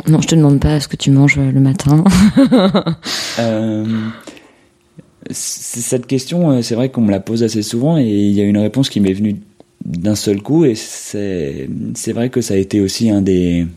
Non, 0.08 0.22
je 0.22 0.28
te 0.28 0.36
demande 0.36 0.60
pas 0.60 0.80
ce 0.80 0.88
que 0.88 0.98
tu 0.98 1.12
manges 1.12 1.38
le 1.38 1.60
matin. 1.60 2.04
euh... 3.40 3.86
Cette 5.30 6.08
question, 6.08 6.52
euh, 6.52 6.62
c'est 6.62 6.76
vrai 6.76 6.90
qu'on 6.90 7.02
me 7.02 7.12
la 7.12 7.20
pose 7.20 7.44
assez 7.44 7.62
souvent 7.62 7.98
et 7.98 8.06
il 8.06 8.32
y 8.32 8.40
a 8.40 8.46
une 8.46 8.58
réponse 8.58 8.90
qui 8.90 9.02
m'est 9.02 9.14
venue 9.14 9.36
d'un 9.86 10.16
seul 10.16 10.42
coup 10.42 10.64
et 10.64 10.76
c'est 10.76 11.68
vrai 12.14 12.30
que 12.30 12.40
ça 12.40 12.54
a 12.54 12.58
été 12.58 12.80
aussi 12.80 13.10
un 13.10 13.22
des, 13.22 13.68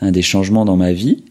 un 0.00 0.10
des 0.10 0.22
changements 0.22 0.64
dans 0.64 0.76
ma 0.76 0.92
vie. 0.92 1.24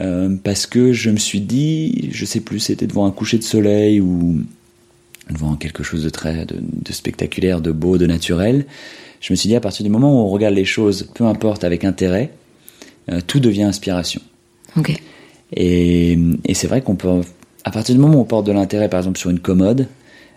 Euh, 0.00 0.36
parce 0.42 0.66
que 0.66 0.92
je 0.92 1.10
me 1.10 1.18
suis 1.18 1.40
dit, 1.40 2.08
je 2.12 2.24
sais 2.24 2.40
plus, 2.40 2.60
c'était 2.60 2.86
devant 2.86 3.04
un 3.04 3.10
coucher 3.10 3.38
de 3.38 3.42
soleil 3.42 4.00
ou 4.00 4.40
devant 5.32 5.56
quelque 5.56 5.82
chose 5.82 6.04
de 6.04 6.10
très 6.10 6.46
de, 6.46 6.56
de, 6.60 6.92
spectaculaire, 6.92 7.60
de 7.60 7.72
beau, 7.72 7.98
de 7.98 8.06
naturel. 8.06 8.66
Je 9.20 9.32
me 9.32 9.36
suis 9.36 9.48
dit 9.48 9.56
à 9.56 9.60
partir 9.60 9.84
du 9.84 9.90
moment 9.90 10.12
où 10.12 10.26
on 10.26 10.28
regarde 10.28 10.54
les 10.54 10.64
choses, 10.64 11.08
peu 11.14 11.24
importe 11.24 11.64
avec 11.64 11.84
intérêt, 11.84 12.32
euh, 13.10 13.20
tout 13.26 13.40
devient 13.40 13.62
inspiration. 13.62 14.20
Okay. 14.76 14.98
Et, 15.54 16.18
et 16.44 16.54
c'est 16.54 16.66
vrai 16.66 16.80
qu'on 16.80 16.96
peut, 16.96 17.20
à 17.64 17.70
partir 17.70 17.94
du 17.94 18.00
moment 18.00 18.18
où 18.18 18.20
on 18.22 18.24
porte 18.24 18.46
de 18.46 18.52
l'intérêt, 18.52 18.88
par 18.88 19.00
exemple 19.00 19.18
sur 19.18 19.30
une 19.30 19.40
commode, 19.40 19.86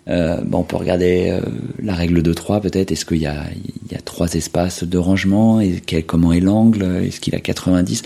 euh, 0.08 0.40
on 0.52 0.64
peut 0.64 0.76
regarder 0.76 1.30
euh, 1.32 1.42
la 1.82 1.96
règle 1.96 2.22
de 2.22 2.34
3 2.34 2.62
peut-être. 2.62 2.92
Est-ce 2.92 3.06
qu'il 3.06 3.18
y 3.18 3.26
a, 3.26 3.46
il 3.56 3.92
y 3.92 3.96
a 3.96 4.02
trois 4.02 4.34
espaces 4.34 4.84
de 4.84 4.98
rangement? 4.98 5.60
Et 5.60 5.82
quel, 5.84 6.06
comment 6.06 6.32
est 6.32 6.40
l'angle? 6.40 6.84
Est-ce 7.04 7.20
qu'il 7.20 7.34
a 7.34 7.40
90 7.40 8.04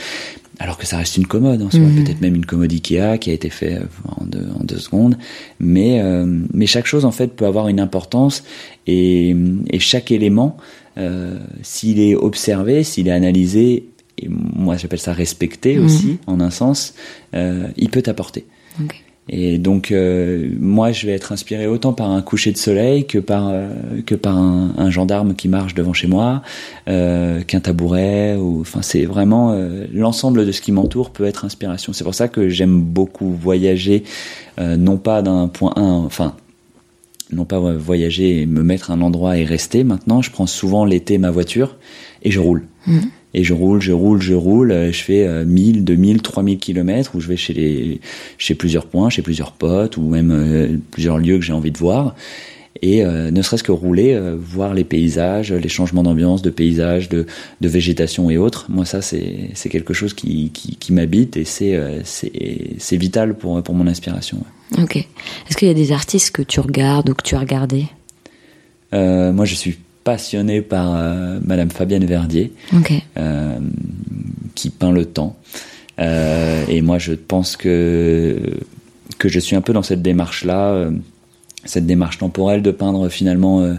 alors 0.60 0.78
que 0.78 0.86
ça 0.86 0.98
reste 0.98 1.18
une 1.18 1.26
commode 1.26 1.62
en 1.62 1.70
soi, 1.70 1.80
mhm. 1.80 2.04
peut-être 2.04 2.22
même 2.22 2.36
une 2.36 2.46
commode 2.46 2.72
Ikea 2.72 3.18
qui 3.20 3.30
a 3.30 3.34
été 3.34 3.50
faite 3.50 3.82
en 4.06 4.26
deux, 4.26 4.48
en 4.60 4.64
deux 4.64 4.78
secondes, 4.78 5.18
mais 5.60 6.02
euh, 6.02 6.26
mais 6.54 6.66
chaque 6.66 6.86
chose 6.86 7.06
en 7.06 7.12
fait 7.12 7.36
peut 7.36 7.46
avoir 7.46 7.70
une 7.70 7.80
importance 7.80 8.44
et, 8.86 9.36
et 9.70 9.80
chaque 9.80 10.12
élément, 10.12 10.58
euh, 10.98 11.40
s'il 11.64 12.00
est 12.00 12.16
observé, 12.16 12.84
s'il 12.84 13.08
est 13.08 13.12
analysé, 13.12 13.86
et 14.18 14.28
moi 14.28 14.76
j'appelle 14.76 15.00
ça 15.00 15.14
respecté 15.14 15.78
mhm. 15.78 15.86
aussi 15.86 16.18
en 16.28 16.42
un 16.42 16.52
sens, 16.52 16.94
euh, 17.34 17.68
il 17.78 17.90
peut 17.90 18.04
apporter. 18.08 18.46
Okay. 18.84 18.98
Et 19.32 19.60
donc 19.60 19.92
euh, 19.92 20.50
moi 20.60 20.92
je 20.92 21.06
vais 21.06 21.14
être 21.14 21.32
inspiré 21.32 21.68
autant 21.68 21.94
par 21.94 22.10
un 22.10 22.22
coucher 22.24 22.52
de 22.52 22.58
soleil 22.58 23.06
que 23.06 23.20
par 23.20 23.50
euh, 23.50 23.70
que 24.06 24.16
par 24.16 24.36
un, 24.36 24.74
un, 24.78 24.90
gendarme 24.90 25.36
qui 25.36 25.48
marche 25.48 25.76
devant 25.76 25.94
chez 25.94 26.08
moi, 26.08 26.42
euh, 26.88 27.42
qu'un 27.44 27.60
tabouret. 27.60 28.36
Ou 28.36 28.62
enfin 28.62 28.82
c'est 28.82 29.06
vraiment 29.06 29.52
euh, 29.52 29.86
l'ensemble 29.94 30.48
de 30.48 30.52
ce 30.52 30.62
qui 30.62 30.72
m'entoure 30.72 31.12
peut 31.12 31.26
être 31.26 31.46
inspiration. 31.46 31.94
C'est 31.94 32.04
pour 32.04 32.16
ça 32.16 32.28
que 32.28 32.50
j'aime 32.50 32.82
beaucoup 32.82 33.32
voyager, 33.32 34.04
euh, 34.60 34.78
non 34.78 34.98
pas 34.98 35.22
d'un 35.22 35.48
point 35.48 35.74
A, 35.76 35.82
enfin 35.82 36.36
non 37.32 37.46
pas 37.46 37.60
voyager 37.60 38.42
et 38.42 38.46
me 38.48 38.64
mettre 38.64 38.90
à 38.90 38.96
un 38.96 39.02
endroit 39.02 39.38
et 39.38 39.46
rester. 39.46 39.84
Maintenant 39.84 40.24
je 40.24 40.32
prends 40.32 40.48
souvent 40.48 40.86
l'été 40.86 41.20
ma 41.20 41.30
voiture 41.30 41.78
et 42.24 42.32
je 42.32 42.40
roule. 42.40 42.66
Mmh 42.88 43.00
et 43.34 43.44
je 43.44 43.54
roule, 43.54 43.82
je 43.82 43.92
roule, 43.92 44.22
je 44.22 44.34
roule, 44.34 44.72
euh, 44.72 44.92
je 44.92 45.04
fais 45.04 45.46
1000, 45.46 45.84
2000, 45.84 46.22
3000 46.22 46.58
kilomètres 46.58 47.16
où 47.16 47.20
je 47.20 47.28
vais 47.28 47.38
chez 47.38 47.54
les, 47.54 48.02
chez 48.38 48.56
plusieurs 48.56 48.88
points, 48.88 49.10
chez 49.10 49.22
plusieurs 49.22 49.52
potes 49.52 49.98
ou 49.98 50.02
même 50.02 50.32
euh, 50.32 50.78
plusieurs 50.92 51.20
lieux 51.20 51.38
que 51.38 51.46
j'ai 51.46 51.54
envie 51.54 51.72
de 51.72 51.78
voir. 51.78 52.16
Et 52.82 53.04
euh, 53.04 53.30
ne 53.30 53.42
serait-ce 53.42 53.64
que 53.64 53.72
rouler, 53.72 54.14
euh, 54.14 54.38
voir 54.40 54.74
les 54.74 54.86
paysages, 54.86 55.52
les 55.52 55.70
changements 55.70 56.04
d'ambiance, 56.04 56.42
de 56.42 56.50
paysages, 56.50 57.10
de, 57.10 57.26
de 57.60 57.68
végétation 57.68 58.30
et 58.30 58.38
autres. 58.38 58.68
Moi, 58.70 58.86
ça, 58.86 59.02
c'est, 59.02 59.52
quelque 59.70 59.94
chose 59.94 60.14
qui, 60.14 60.52
qui, 60.52 60.78
qui 60.78 60.94
m'habite 60.94 61.36
et 61.36 61.46
c'est, 61.46 62.98
vital 62.98 63.36
pour, 63.36 63.62
pour 63.62 63.76
mon 63.76 63.86
inspiration. 63.86 64.44
Ok. 64.82 64.96
Est-ce 64.96 65.58
qu'il 65.58 65.68
y 65.68 65.72
a 65.72 65.76
des 65.76 65.92
artistes 65.92 66.32
que 66.32 66.42
tu 66.42 66.60
regardes 66.62 67.10
ou 67.10 67.14
que 67.14 67.24
tu 67.24 67.36
as 67.36 67.40
regardés? 67.40 67.86
Moi, 68.94 69.46
je 69.46 69.56
suis 69.56 69.78
passionné 70.04 70.62
par 70.62 70.96
euh, 70.96 71.40
Madame 71.46 71.70
Fabienne 71.70 72.06
Verdier, 72.06 72.54
okay. 72.76 73.04
euh, 73.18 73.60
qui 74.56 74.70
peint 74.70 74.92
le 74.92 75.06
temps. 75.06 75.38
Euh, 76.00 76.66
et 76.68 76.82
moi, 76.82 76.98
je 76.98 77.14
pense 77.14 77.58
que 77.58 78.40
que 79.18 79.28
je 79.28 79.40
suis 79.40 79.56
un 79.56 79.62
peu 79.62 79.74
dans 79.74 79.84
cette 79.84 80.02
démarche-là, 80.02 80.90
cette 81.66 81.86
démarche 81.86 82.20
temporelle 82.20 82.62
de 82.62 82.72
peindre 82.72 83.10
finalement 83.10 83.76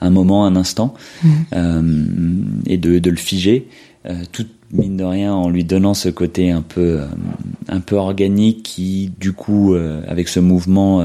un 0.00 0.10
moment, 0.10 0.44
un 0.44 0.54
instant, 0.54 0.92
mmh. 1.24 1.28
et 2.66 2.76
de, 2.76 2.98
de, 2.98 3.10
le 3.10 3.16
figer, 3.16 3.68
tout 4.32 4.44
mine 4.70 4.98
de 4.98 5.04
rien 5.04 5.32
en 5.32 5.48
lui 5.48 5.64
donnant 5.64 5.94
ce 5.94 6.10
côté 6.10 6.50
un 6.50 6.60
peu 6.60 7.00
un 7.68 7.80
peu 7.80 7.96
organique 7.96 8.64
qui, 8.64 9.12
du 9.18 9.32
coup, 9.32 9.74
avec 10.06 10.28
ce 10.28 10.40
mouvement 10.40 11.02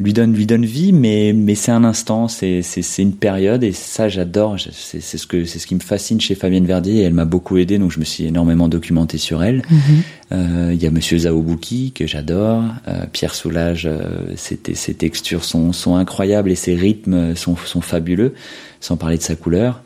lui 0.00 0.12
donne 0.12 0.32
lui 0.32 0.46
donne 0.46 0.64
vie 0.64 0.92
mais 0.92 1.32
mais 1.32 1.54
c'est 1.54 1.70
un 1.70 1.84
instant 1.84 2.26
c'est 2.26 2.62
c'est 2.62 2.82
c'est 2.82 3.02
une 3.02 3.14
période 3.14 3.62
et 3.62 3.72
ça 3.72 4.08
j'adore 4.08 4.56
c'est 4.58 5.00
c'est 5.00 5.18
ce 5.18 5.26
que 5.26 5.44
c'est 5.44 5.58
ce 5.58 5.66
qui 5.66 5.74
me 5.74 5.80
fascine 5.80 6.20
chez 6.20 6.34
Fabienne 6.34 6.64
Verdier 6.66 7.00
et 7.00 7.02
elle 7.02 7.14
m'a 7.14 7.26
beaucoup 7.26 7.58
aidé 7.58 7.78
donc 7.78 7.92
je 7.92 8.00
me 8.00 8.04
suis 8.04 8.24
énormément 8.24 8.68
documenté 8.68 9.18
sur 9.18 9.44
elle 9.44 9.58
mm-hmm. 9.58 10.32
euh, 10.32 10.68
il 10.72 10.76
mm 10.76 10.78
-hmm. 10.78 10.82
y 10.82 10.86
a 10.86 10.90
Monsieur 10.90 11.18
Zaobouki 11.18 11.92
que 11.92 12.06
j'adore 12.06 12.64
euh, 12.88 13.04
Pierre 13.12 13.34
Soulage 13.34 13.86
euh, 13.86 13.98
c'était 14.36 14.74
ses 14.74 14.94
textures 14.94 15.44
sont 15.44 15.72
sont 15.72 15.94
incroyables 15.96 16.50
et 16.50 16.56
ses 16.56 16.74
rythmes 16.74 17.36
sont 17.36 17.56
sont 17.56 17.82
fabuleux 17.82 18.32
sans 18.80 18.96
parler 18.96 19.18
de 19.18 19.22
sa 19.22 19.36
couleur 19.36 19.82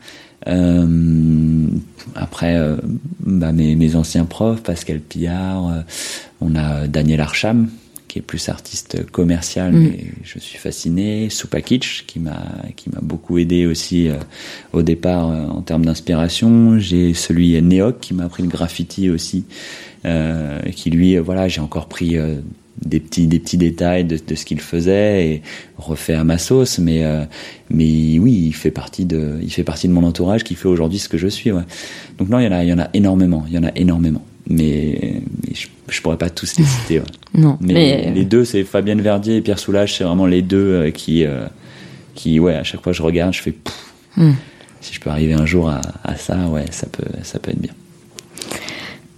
euh, 0.47 1.67
après, 2.15 2.55
euh, 2.55 2.77
bah, 3.19 3.51
mes, 3.51 3.75
mes 3.75 3.95
anciens 3.95 4.25
profs, 4.25 4.61
Pascal 4.61 4.99
Pillard, 4.99 5.67
euh, 5.67 5.81
on 6.41 6.55
a 6.55 6.87
Daniel 6.87 7.21
Archam, 7.21 7.69
qui 8.15 8.19
est 8.19 8.21
plus 8.21 8.47
artiste 8.47 9.05
commercial, 9.11 9.73
mm. 9.73 9.77
mais 9.77 10.05
je 10.23 10.39
suis 10.39 10.57
fasciné. 10.57 11.29
Supakic, 11.29 12.05
qui 12.07 12.21
m'a 12.21 12.45
qui 12.77 12.89
m'a 12.89 13.01
beaucoup 13.01 13.37
aidé 13.39 13.65
aussi 13.65 14.07
euh, 14.07 14.13
au 14.71 14.83
départ 14.83 15.29
euh, 15.29 15.47
en 15.47 15.61
termes 15.61 15.83
d'inspiration. 15.83 16.79
J'ai 16.79 17.13
celui 17.13 17.61
Neok 17.61 17.99
qui 17.99 18.13
m'a 18.13 18.23
appris 18.23 18.41
le 18.43 18.47
graffiti 18.47 19.09
aussi, 19.09 19.43
euh, 20.05 20.61
qui 20.77 20.91
lui, 20.91 21.17
voilà, 21.17 21.49
j'ai 21.49 21.59
encore 21.59 21.87
pris 21.87 22.15
des 22.85 23.01
petits 23.01 23.27
des 23.27 23.39
petits 23.39 23.57
détails 23.57 24.05
de, 24.05 24.17
de 24.25 24.35
ce 24.35 24.45
qu'il 24.45 24.61
faisait 24.61 25.27
et 25.27 25.41
refait 25.77 26.13
à 26.13 26.23
ma 26.23 26.37
sauce 26.37 26.77
mais 26.77 27.03
euh, 27.05 27.23
mais 27.69 28.19
oui 28.19 28.47
il 28.47 28.53
fait 28.53 28.71
partie 28.71 29.05
de 29.05 29.39
il 29.41 29.51
fait 29.51 29.63
partie 29.63 29.87
de 29.87 29.93
mon 29.93 30.03
entourage 30.03 30.43
qui 30.43 30.55
fait 30.55 30.67
aujourd'hui 30.67 30.99
ce 30.99 31.07
que 31.07 31.17
je 31.17 31.27
suis 31.27 31.51
ouais. 31.53 31.63
donc 32.17 32.27
non 32.27 32.39
il 32.39 32.45
y 32.45 32.47
en 32.47 32.51
a 32.51 32.63
il 32.63 32.69
y 32.69 32.73
en 32.73 32.79
a 32.79 32.89
énormément 32.93 33.45
il 33.47 33.53
y 33.53 33.57
en 33.57 33.63
a 33.63 33.71
énormément 33.75 34.25
mais, 34.47 35.21
mais 35.43 35.53
je, 35.55 35.67
je 35.89 36.01
pourrais 36.01 36.17
pas 36.17 36.29
tous 36.29 36.57
les 36.57 36.63
citer 36.65 36.99
ouais. 36.99 37.05
Non, 37.37 37.57
mais, 37.61 37.73
mais, 37.73 38.07
euh, 38.07 38.11
les 38.11 38.25
deux 38.25 38.45
c'est 38.45 38.63
Fabienne 38.63 39.01
Verdier 39.01 39.37
et 39.37 39.41
Pierre 39.41 39.59
Soulages 39.59 39.95
c'est 39.97 40.03
vraiment 40.03 40.25
les 40.27 40.41
deux 40.41 40.57
euh, 40.57 40.91
qui 40.91 41.25
euh, 41.25 41.45
qui 42.13 42.39
ouais 42.39 42.55
à 42.55 42.63
chaque 42.63 42.81
fois 42.81 42.91
que 42.93 42.97
je 42.97 43.03
regarde 43.03 43.33
je 43.33 43.41
fais 43.41 43.51
Pff, 43.51 43.81
Hmm. 44.17 44.31
si 44.79 44.93
je 44.93 45.01
peux 45.01 45.09
arriver 45.09 45.33
un 45.33 45.45
jour 45.45 45.67
à, 45.69 45.81
à 46.05 46.15
ça 46.15 46.37
ouais 46.47 46.63
ça 46.71 46.87
peut 46.87 47.03
ça 47.23 47.37
peut 47.37 47.51
être 47.51 47.59
bien 47.59 47.73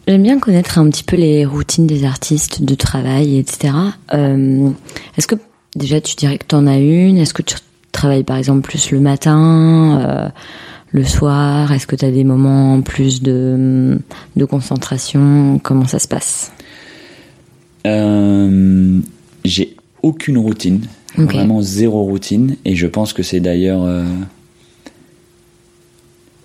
J'aime 0.08 0.24
bien 0.24 0.40
connaître 0.40 0.80
un 0.80 0.90
petit 0.90 1.04
peu 1.04 1.18
les 1.18 1.46
routines 1.46 1.86
des 1.86 2.06
artistes 2.06 2.62
de 2.64 2.76
travail, 2.76 3.38
etc. 3.38 3.74
Euh, 4.14 4.70
Est-ce 5.18 5.28
que 5.28 5.36
déjà 5.76 6.00
tu 6.00 6.16
dirais 6.16 6.38
que 6.38 6.46
tu 6.48 6.56
en 6.56 6.66
as 6.66 6.78
une? 6.78 7.18
Est-ce 7.18 7.34
que 7.34 7.42
tu 7.42 7.58
travailles 7.92 8.24
par 8.24 8.38
exemple 8.38 8.62
plus 8.62 8.92
le 8.92 9.02
matin, 9.02 10.00
euh, 10.00 10.30
le 10.92 11.04
soir 11.04 11.72
Est-ce 11.72 11.88
que 11.88 11.96
tu 11.96 12.06
as 12.06 12.12
des 12.12 12.24
moments 12.24 12.82
plus 12.82 13.22
de, 13.22 14.00
de 14.36 14.46
concentration? 14.46 15.60
Comment 15.64 15.86
ça 15.86 16.00
se 16.00 16.08
passe? 16.08 16.52
Euh, 17.86 19.00
j'ai 19.46 19.76
aucune 20.02 20.38
routine, 20.38 20.82
vraiment 21.16 21.62
zéro 21.62 22.04
routine, 22.04 22.56
et 22.66 22.76
je 22.76 22.88
pense 22.88 23.14
que 23.14 23.24
c'est 23.24 23.40
d'ailleurs 23.40 23.84
euh, 23.84 24.04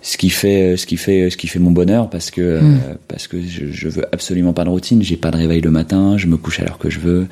ce 0.02 0.16
qui 0.16 0.30
fait 0.30 0.76
ce 0.76 0.86
qui 0.86 0.96
fait 0.96 1.30
ce 1.30 1.36
qui 1.36 1.46
fait 1.46 1.58
mon 1.58 1.70
bonheur 1.70 2.10
parce 2.10 2.30
que 2.30 2.40
euh, 2.40 2.60
Mm. 2.60 2.80
parce 3.08 3.26
que 3.28 3.40
je, 3.40 3.66
je 3.70 3.88
veux 3.88 4.04
absolument 4.12 4.52
pas 4.52 4.64
de 4.64 4.68
routine. 4.70 5.02
J'ai 5.02 5.16
pas 5.16 5.30
de 5.30 5.36
réveil 5.36 5.60
le 5.60 5.70
matin, 5.70 6.16
je 6.16 6.26
me 6.26 6.36
couche 6.36 6.60
à 6.60 6.64
l'heure 6.64 6.78
que 6.78 6.90
je 6.90 7.00
veux, 7.00 7.26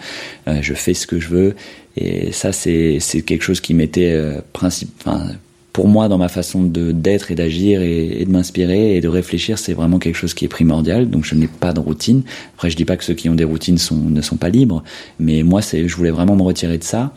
euh, 0.48 0.58
je 0.60 0.74
fais 0.74 0.94
ce 0.94 1.06
que 1.06 1.18
je 1.20 1.28
veux, 1.28 1.54
et 1.96 2.32
ça 2.32 2.52
c'est 2.52 2.98
quelque 3.24 3.42
chose 3.42 3.60
qui 3.60 3.74
m'était 3.74 4.12
euh, 4.12 4.40
principe, 4.52 4.90
enfin, 5.00 5.26
pour 5.72 5.88
moi 5.88 6.08
dans 6.08 6.18
ma 6.18 6.28
façon 6.28 6.62
d'être 6.64 7.30
et 7.30 7.34
d'agir 7.34 7.82
et, 7.82 8.24
de 8.24 8.30
m'inspirer 8.30 8.96
et 8.96 9.00
de 9.00 9.08
réfléchir, 9.08 9.58
c'est 9.58 9.72
vraiment 9.72 9.98
quelque 9.98 10.16
chose 10.16 10.34
qui 10.34 10.44
est 10.44 10.48
primordial. 10.48 11.08
Donc 11.08 11.24
je 11.24 11.34
n'ai 11.34 11.46
pas 11.46 11.72
de 11.72 11.80
routine. 11.80 12.22
Après 12.56 12.70
je 12.70 12.76
dis 12.76 12.84
pas 12.84 12.96
que 12.96 13.04
ceux 13.04 13.14
qui 13.14 13.28
ont 13.28 13.34
des 13.34 13.44
routines 13.44 13.78
ne 13.90 14.20
sont 14.20 14.36
pas 14.36 14.48
libres, 14.48 14.82
mais 15.18 15.42
moi 15.42 15.62
c'est 15.62 15.86
je 15.86 15.96
voulais 15.96 16.10
vraiment 16.10 16.36
me 16.36 16.42
retirer 16.42 16.78
de 16.78 16.84
ça. 16.84 17.12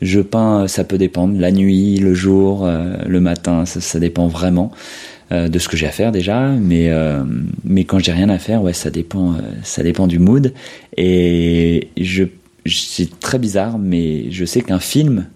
Je 0.00 0.20
peins, 0.20 0.66
ça 0.66 0.82
peut 0.82 0.98
dépendre, 0.98 1.38
la 1.38 1.52
nuit, 1.52 1.96
le 1.98 2.12
jour, 2.12 2.66
euh, 2.66 2.96
le 3.06 3.20
matin, 3.20 3.64
ça, 3.66 4.00
dépend 4.00 4.26
vraiment 4.26 4.72
euh, 5.30 5.48
de 5.48 5.60
ce 5.60 5.68
que 5.68 5.76
j'ai 5.76 5.86
à 5.86 5.92
faire 5.92 6.10
déjà. 6.10 6.48
Mais 6.48 6.90
euh, 6.90 7.22
mais 7.62 7.84
quand 7.84 8.00
j'ai 8.00 8.12
rien 8.12 8.28
à 8.28 8.38
faire, 8.38 8.62
ouais, 8.62 8.72
ça 8.72 8.90
dépend, 8.90 9.36
ça 9.62 9.84
dépend 9.84 10.08
du 10.08 10.18
mood. 10.18 10.52
Et 10.96 11.88
c'est 12.66 13.20
très 13.20 13.38
bizarre, 13.38 13.78
mais 13.78 14.30
je 14.32 14.44
sais 14.44 14.62
qu'un 14.62 14.80
film, 14.80 15.26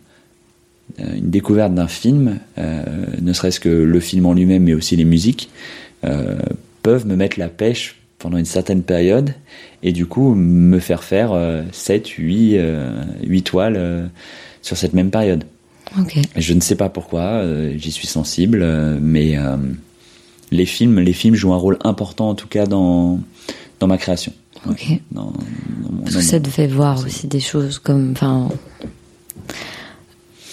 une 0.99 1.31
découverte 1.31 1.75
d'un 1.75 1.89
film, 1.89 2.39
euh, 2.59 2.83
ne 3.21 3.33
serait-ce 3.33 3.61
que 3.61 3.69
le 3.69 4.01
film 4.01 4.27
en 4.27 4.33
lui-même, 4.35 4.63
mais 4.65 4.75
aussi 4.75 4.97
les 4.97 5.05
musiques, 5.05 5.51
euh, 6.05 6.37
peuvent 6.83 7.07
me 7.07 7.17
mettre 7.17 7.39
la 7.39 7.49
pêche 7.49 7.97
pendant 8.19 8.39
une 8.39 8.45
certaine 8.47 8.83
période 8.83 9.35
et 9.83 9.93
du 9.93 10.07
coup 10.07 10.35
me 10.35 10.79
faire 10.79 11.05
faire 11.05 11.33
euh, 11.33 11.63
7, 11.73 12.07
8, 12.09 12.57
euh, 12.59 13.03
8 13.25 13.43
toiles 13.43 13.77
euh, 13.77 14.07
sur 14.63 14.77
cette 14.77 14.95
même 14.95 15.11
période. 15.11 15.45
Je 16.37 16.53
ne 16.55 16.61
sais 16.61 16.75
pas 16.77 16.89
pourquoi, 16.89 17.23
euh, 17.43 17.75
j'y 17.77 17.91
suis 17.93 18.07
sensible, 18.07 18.61
euh, 18.63 18.99
mais 19.01 19.37
euh, 19.39 19.57
les 20.51 20.67
films, 20.67 20.99
les 21.01 21.13
films 21.13 21.35
jouent 21.35 21.53
un 21.53 21.59
rôle 21.59 21.79
important 21.85 22.31
en 22.31 22.35
tout 22.35 22.49
cas 22.49 22.67
dans 22.67 23.21
dans 23.81 23.87
ma 23.87 23.99
création. 23.99 24.33
Ouais, 24.67 25.01
dans- 25.13 25.25
dans 25.83 25.93
mon- 25.93 26.03
Parce 26.05 26.17
que 26.17 26.23
ça 26.23 26.41
fait 26.43 26.67
voir 26.67 27.05
aussi 27.05 27.27
des 27.29 27.41
choses 27.41 27.79
comme, 27.79 28.13
enfin, 28.13 28.49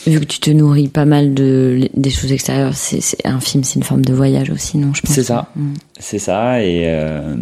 vu 0.07 0.19
que 0.19 0.25
tu 0.25 0.39
te 0.39 0.49
nourris 0.51 0.87
pas 0.87 1.05
mal 1.05 1.33
de 1.33 1.89
des 1.95 2.09
choses 2.09 2.31
extérieures, 2.31 2.75
c'est 2.75 3.01
c'est- 3.01 3.25
un 3.25 3.39
film, 3.39 3.63
c'est 3.63 3.75
une 3.75 3.83
forme 3.83 4.03
de 4.05 4.13
voyage 4.13 4.49
aussi, 4.49 4.77
non 4.77 4.93
Je 4.93 5.01
pense. 5.01 5.13
C'est 5.15 5.23
ça. 5.23 5.49
Mm. 5.55 5.73
C'est 5.99 6.19
ça, 6.19 6.61
et, 6.63 6.83
euh, 6.85 7.35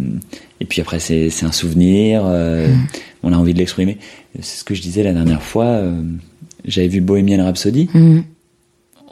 et 0.60 0.64
puis 0.64 0.80
après, 0.80 0.98
c'est 1.00 1.30
c'est 1.30 1.46
un 1.46 1.52
souvenir, 1.52 2.22
euh, 2.24 2.68
Mm. 2.68 2.86
on 3.24 3.32
a 3.32 3.36
envie 3.36 3.52
de 3.54 3.58
l'exprimer. 3.58 3.98
C'est 4.40 4.58
ce 4.60 4.64
que 4.64 4.74
je 4.74 4.82
disais 4.82 5.02
la 5.02 5.12
dernière 5.12 5.42
fois, 5.42 5.66
euh, 5.66 6.02
j'avais 6.64 6.88
vu 6.88 7.00
Bohemian 7.00 7.44
Rhapsody, 7.44 7.88
Mm. 7.92 8.20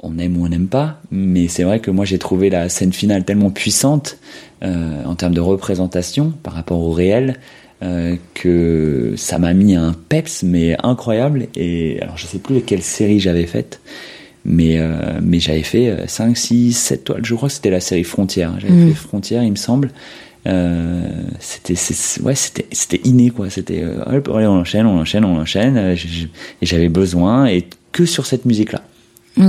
on 0.03 0.18
aime 0.18 0.36
ou 0.36 0.44
on 0.44 0.48
n'aime 0.48 0.68
pas, 0.68 1.01
mais 1.11 1.48
c'est 1.48 1.64
vrai 1.64 1.80
que 1.80 1.90
moi 1.90 2.05
j'ai 2.05 2.18
trouvé 2.18 2.48
la 2.51 2.68
scène 2.68 2.92
finale 2.92 3.24
tellement 3.24 3.51
puissante 3.51 4.18
en 4.62 5.14
termes 5.14 5.32
de 5.34 5.40
représentation 5.40 6.32
par 6.42 6.53
rapport 6.55 6.80
au 6.80 6.92
réel. 6.92 7.36
Euh, 7.82 8.16
que 8.34 9.14
ça 9.16 9.38
m'a 9.38 9.52
mis 9.54 9.74
un 9.74 9.94
peps 10.08 10.42
mais 10.42 10.76
incroyable. 10.82 11.46
Et 11.56 11.98
alors 12.02 12.16
je 12.18 12.26
sais 12.26 12.38
plus 12.38 12.60
quelle 12.62 12.82
série 12.82 13.20
j'avais 13.20 13.46
faite 13.46 13.80
mais 14.44 14.78
euh, 14.78 15.20
mais 15.22 15.38
j'avais 15.40 15.62
fait 15.62 16.04
5 16.06 16.36
6 16.36 16.72
7 16.72 17.04
toiles. 17.04 17.24
Je 17.24 17.34
crois 17.34 17.48
que 17.48 17.54
c'était 17.54 17.70
la 17.70 17.80
série 17.80 18.04
Frontières. 18.04 18.54
J'avais 18.58 18.72
Mhm. 18.72 18.88
fait 18.90 18.94
Frontières 19.08 19.42
il 19.42 19.50
me 19.50 19.56
semble. 19.56 19.90
Euh, 20.46 21.02
c'était 21.38 21.74
ouais 22.22 22.34
c'était 22.34 22.66
c'était 22.72 23.00
inné 23.04 23.28
quoi. 23.30 23.50
C'était 23.50 23.84
hop, 23.84 24.30
allez, 24.34 24.46
on 24.46 24.60
enchaîne 24.60 24.86
on 24.86 24.98
enchaîne 24.98 25.24
on 25.24 25.38
enchaîne. 25.38 25.76
Et 26.62 26.66
j'avais 26.66 26.88
besoin 26.88 27.46
et 27.46 27.66
que 27.92 28.06
sur 28.06 28.24
cette 28.26 28.44
musique 28.46 28.72
là 28.72 28.82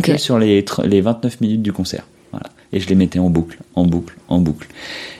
que 0.01 0.17
sur 0.17 0.37
les, 0.37 0.63
les 0.85 1.01
29 1.01 1.41
minutes 1.41 1.61
du 1.61 1.71
concert. 1.73 2.05
Et 2.73 2.79
je 2.79 2.87
les 2.87 2.95
mettais 2.95 3.19
en 3.19 3.29
boucle, 3.29 3.57
en 3.75 3.85
boucle, 3.85 4.15
en 4.29 4.39
boucle. 4.39 4.67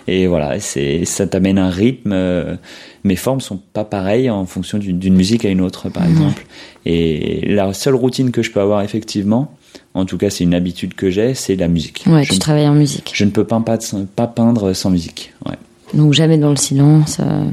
Et 0.08 0.26
voilà, 0.28 0.60
c'est 0.60 1.04
ça 1.06 1.28
t'amène 1.28 1.58
un 1.58 1.70
rythme. 1.70 2.12
euh, 2.14 2.56
mes 3.04 3.16
formes 3.16 3.42
sont 3.42 3.60
pas 3.74 3.84
pareilles 3.84 4.30
en 4.30 4.46
fonction 4.46 4.78
d'une 4.78 5.14
musique 5.16 5.44
à 5.44 5.50
une 5.50 5.60
autre, 5.62 5.90
par 5.90 6.06
exemple. 6.06 6.46
Et 6.86 7.44
la 7.54 7.74
seule 7.74 7.96
routine 7.96 8.32
que 8.32 8.42
je 8.42 8.52
peux 8.52 8.62
avoir 8.62 8.82
effectivement, 8.84 9.52
en 9.94 10.06
tout 10.06 10.18
cas 10.18 10.30
c'est 10.30 10.44
une 10.46 10.54
habitude 10.54 10.94
que 10.94 11.10
j'ai, 11.10 11.34
c'est 11.34 11.56
la 11.56 11.68
musique. 11.68 12.04
Ouais, 12.08 12.24
je, 12.24 12.34
tu 12.34 12.40
travailles 12.40 12.68
en 12.68 12.74
musique. 12.74 13.12
je 13.14 13.26
ne 13.26 13.32
peux 13.32 13.44
pas, 13.44 13.60
pas, 13.60 13.78
pas 14.16 14.28
peindre 14.28 14.74
sans 14.74 14.90
musique. 14.90 15.34
Ouais. 15.46 15.56
Donc 15.94 16.14
jamais 16.14 16.38
dans 16.38 16.52
le 16.52 16.56
silence. 16.56 17.18
euh, 17.20 17.44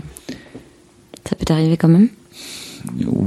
Ça 1.28 1.34
peut 1.36 1.44
t'arriver 1.44 1.76
quand 1.76 1.88
même? 1.88 2.09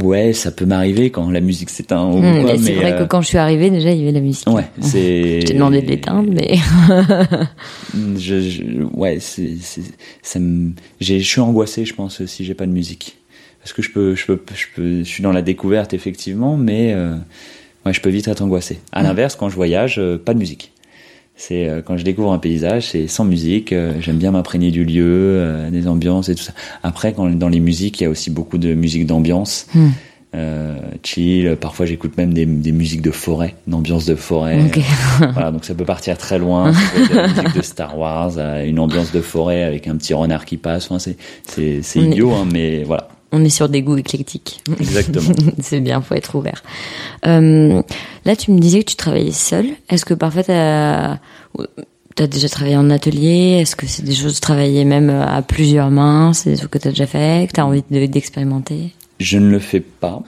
Ouais, 0.03 0.33
ça 0.33 0.51
peut 0.51 0.65
m'arriver 0.65 1.09
quand 1.09 1.29
la 1.29 1.41
musique 1.41 1.69
s'éteint 1.69 2.05
Mm, 2.09 2.41
quoi, 2.41 2.51
mais 2.53 2.57
C'est 2.57 2.73
vrai 2.75 2.93
euh, 2.93 2.97
que 2.99 3.03
quand 3.03 3.21
je 3.21 3.27
suis 3.27 3.37
arrivée, 3.37 3.69
déjà, 3.69 3.91
il 3.91 3.99
y 3.99 4.03
avait 4.03 4.11
la 4.11 4.21
musique. 4.21 4.47
Ouais, 4.49 4.65
c'est. 4.81 5.41
Je 5.41 5.45
t'ai 5.47 5.53
demandé 5.53 5.81
de 5.81 5.87
l'éteindre, 5.87 6.29
mais. 6.31 6.57
Je, 8.17 8.41
je- 8.41 8.83
ouais, 8.93 9.19
c'est, 9.19 9.55
ça 10.21 10.39
me, 10.39 10.71
je 10.99 11.15
suis 11.19 11.41
angoissé, 11.41 11.85
je 11.85 11.93
pense, 11.93 12.23
si 12.25 12.45
j'ai 12.45 12.53
pas 12.53 12.65
de 12.65 12.71
musique. 12.71 13.17
Parce 13.61 13.73
que 13.73 13.81
je 13.81 13.91
peux, 13.91 14.15
je 14.15 14.25
peux, 14.25 14.39
je 14.55 14.65
peux, 14.75 14.99
je 14.99 15.03
suis 15.09 15.21
dans 15.23 15.31
la 15.31 15.41
découverte 15.41 15.93
effectivement, 15.93 16.57
mais 16.57 16.93
euh, 16.93 17.15
ouais, 17.85 17.93
je 17.93 18.01
peux 18.01 18.09
vite 18.09 18.27
être 18.27 18.41
angoissé. 18.41 18.79
À 18.91 19.03
l'inverse, 19.03 19.35
quand 19.35 19.49
je 19.49 19.55
voyage, 19.55 19.99
euh, 19.99 20.17
pas 20.17 20.33
de 20.33 20.39
musique. 20.39 20.71
C'est 21.41 21.67
euh, 21.67 21.81
quand 21.81 21.97
je 21.97 22.03
découvre 22.03 22.31
un 22.31 22.37
paysage, 22.37 22.89
c'est 22.89 23.07
sans 23.07 23.25
musique. 23.25 23.73
euh, 23.73 23.93
j'aime 23.99 24.17
bien 24.17 24.29
m'imprégner 24.29 24.69
du 24.69 24.85
lieu, 24.85 25.03
euh, 25.07 25.71
des 25.71 25.87
ambiances 25.87 26.29
et 26.29 26.35
tout 26.35 26.43
ça. 26.43 26.53
Après, 26.83 27.13
quand 27.13 27.27
dans 27.31 27.49
les 27.49 27.59
musiques, 27.59 27.99
il 27.99 28.03
y 28.03 28.05
a 28.05 28.11
aussi 28.11 28.29
beaucoup 28.29 28.59
de 28.59 28.75
musique 28.75 29.07
d'ambiance. 29.07 29.65
Euh, 30.35 30.77
chill, 31.03 31.57
parfois 31.59 31.87
j'écoute 31.87 32.15
même 32.15 32.31
des, 32.31 32.45
des 32.45 32.71
musiques 32.71 33.01
de 33.01 33.09
forêt, 33.09 33.55
d'ambiance 33.65 34.05
de 34.05 34.13
forêt. 34.13 34.61
Ok. 34.67 34.79
voilà, 35.33 35.51
donc 35.51 35.65
ça 35.65 35.73
peut 35.73 35.83
partir 35.83 36.15
très 36.15 36.37
loin. 36.37 36.71
De 37.09 37.15
la 37.15 37.27
musique 37.27 37.55
de 37.55 37.61
Star 37.63 37.97
Wars, 37.97 38.37
à 38.37 38.63
une 38.63 38.77
ambiance 38.77 39.11
de 39.11 39.21
forêt 39.21 39.63
avec 39.63 39.87
un 39.87 39.95
petit 39.95 40.13
renard 40.13 40.45
qui 40.45 40.57
passe. 40.57 40.91
Enfin, 40.91 41.11
c'est 41.47 41.99
idiot, 41.99 42.33
hein, 42.33 42.47
mais 42.53 42.83
voilà, 42.83 43.07
On 43.31 43.43
est 43.45 43.49
sur 43.49 43.69
des 43.69 43.81
goûts 43.81 43.97
éclectiques. 43.97 44.61
exactement. 44.79 45.29
c'est 45.61 45.79
bien, 45.79 46.01
faut 46.01 46.15
être 46.15 46.35
ouvert. 46.35 46.63
Euh, 47.25 47.81
là, 48.25 48.35
tu 48.35 48.51
me 48.51 48.59
disais 48.59 48.79
que 48.83 48.89
tu 48.89 48.95
travaillais 48.97 49.31
seul. 49.31 49.67
Est-ce 49.89 50.03
que 50.05 50.13
parfois 50.13 50.43
t'as 50.43 51.17
as 52.19 52.27
déjà 52.27 52.49
travaillé 52.49 52.75
en 52.77 52.89
atelier? 52.89 53.59
Est-ce 53.61 53.75
que 53.75 53.87
c'est 53.87 54.03
des 54.03 54.13
choses 54.13 54.39
travailler 54.41 54.83
même 54.85 55.09
à 55.09 55.41
plusieurs 55.41 55.89
mains? 55.91 56.33
C'est 56.33 56.51
des 56.51 56.57
trucs 56.57 56.71
que 56.71 56.77
t'as 56.77 56.89
déjà 56.89 57.07
fait, 57.07 57.47
que 57.47 57.53
t'as 57.53 57.63
envie 57.63 57.83
de- 57.89 58.05
d'expérimenter? 58.05 58.91
Je 59.19 59.37
ne 59.37 59.49
le 59.51 59.59
fais 59.59 59.79
pas. 59.81 60.21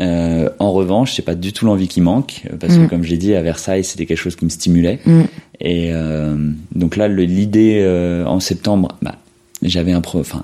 Euh, 0.00 0.50
en 0.58 0.72
revanche, 0.72 1.14
c'est 1.14 1.22
pas 1.22 1.36
du 1.36 1.52
tout 1.52 1.64
l'envie 1.64 1.86
qui 1.88 2.00
manque, 2.00 2.42
euh, 2.52 2.56
parce 2.58 2.74
Mm. 2.74 2.84
que 2.84 2.90
comme 2.90 3.04
j'ai 3.04 3.16
dit, 3.16 3.34
à 3.34 3.40
Versailles, 3.42 3.84
c'était 3.84 4.04
quelque 4.04 4.18
chose 4.18 4.34
qui 4.36 4.44
me 4.44 4.50
stimulait. 4.50 4.98
Mm. 5.06 5.20
Et 5.60 5.90
euh, 5.92 6.36
donc 6.74 6.96
là, 6.96 7.06
l'idée 7.08 7.78
euh, 7.82 8.24
en 8.26 8.40
septembre, 8.40 8.98
bah, 9.00 9.14
j'avais 9.68 9.92
un 9.92 10.00
pro, 10.00 10.20
enfin, 10.20 10.42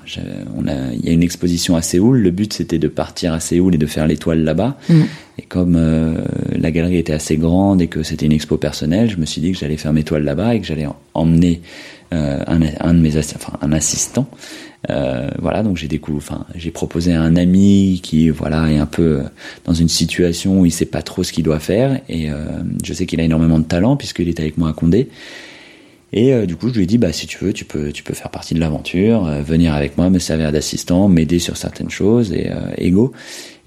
on 0.57 0.67
a, 0.67 0.93
il 0.93 1.05
y 1.05 1.09
a 1.09 1.11
une 1.11 1.23
exposition 1.23 1.75
à 1.75 1.81
Séoul. 1.81 2.19
Le 2.19 2.31
but, 2.31 2.53
c'était 2.53 2.79
de 2.79 2.87
partir 2.87 3.33
à 3.33 3.39
Séoul 3.39 3.75
et 3.75 3.77
de 3.77 3.85
faire 3.85 4.07
l'étoile 4.07 4.43
là-bas. 4.43 4.77
Mm. 4.89 5.01
Et 5.37 5.41
comme 5.43 5.75
euh, 5.77 6.15
la 6.57 6.71
galerie 6.71 6.97
était 6.97 7.13
assez 7.13 7.37
grande 7.37 7.81
et 7.81 7.87
que 7.87 8.03
c'était 8.03 8.25
une 8.25 8.31
expo 8.33 8.57
personnelle, 8.57 9.09
je 9.09 9.17
me 9.17 9.25
suis 9.25 9.41
dit 9.41 9.51
que 9.51 9.57
j'allais 9.57 9.77
faire 9.77 9.93
mes 9.93 10.03
toiles 10.03 10.23
là-bas 10.23 10.55
et 10.55 10.59
que 10.61 10.65
j'allais 10.67 10.85
en- 10.85 10.95
emmener 11.13 11.61
euh, 12.13 12.43
un, 12.47 12.59
un 12.79 12.93
de 12.93 12.99
mes 12.99 13.17
enfin 13.17 13.53
un 13.61 13.71
assistant. 13.71 14.27
Euh, 14.89 15.29
voilà, 15.39 15.61
donc 15.61 15.75
j'ai 15.75 15.89
découvert, 15.89 16.17
enfin 16.19 16.45
j'ai 16.55 16.71
proposé 16.71 17.13
à 17.13 17.21
un 17.21 17.35
ami 17.35 17.99
qui 18.01 18.29
voilà 18.29 18.71
est 18.71 18.77
un 18.77 18.85
peu 18.85 19.21
dans 19.65 19.73
une 19.73 19.89
situation 19.89 20.61
où 20.61 20.65
il 20.65 20.71
sait 20.71 20.85
pas 20.85 21.01
trop 21.01 21.21
ce 21.23 21.33
qu'il 21.33 21.43
doit 21.43 21.59
faire 21.59 21.99
et 22.07 22.31
euh, 22.31 22.45
je 22.81 22.93
sais 22.93 23.05
qu'il 23.05 23.19
a 23.19 23.23
énormément 23.23 23.59
de 23.59 23.65
talent 23.65 23.97
puisqu'il 23.97 24.29
est 24.29 24.39
avec 24.39 24.57
moi 24.57 24.69
à 24.69 24.73
Condé. 24.73 25.09
Et 26.11 26.33
euh, 26.33 26.45
du 26.45 26.55
coup, 26.55 26.69
je 26.69 26.73
lui 26.73 26.83
ai 26.83 26.85
dit, 26.87 26.97
bah, 26.97 27.13
si 27.13 27.27
tu 27.27 27.43
veux, 27.43 27.53
tu 27.53 27.65
peux, 27.65 27.91
tu 27.91 28.03
peux 28.03 28.13
faire 28.13 28.31
partie 28.31 28.55
de 28.55 28.59
l'aventure, 28.59 29.27
euh, 29.27 29.43
venir 29.43 29.73
avec 29.73 29.97
moi, 29.97 30.09
me 30.09 30.19
servir 30.19 30.51
d'assistant, 30.51 31.07
m'aider 31.07 31.39
sur 31.39 31.55
certaines 31.55 31.89
choses 31.91 32.33
et 32.33 32.49
euh, 32.49 32.71
ego. 32.77 33.13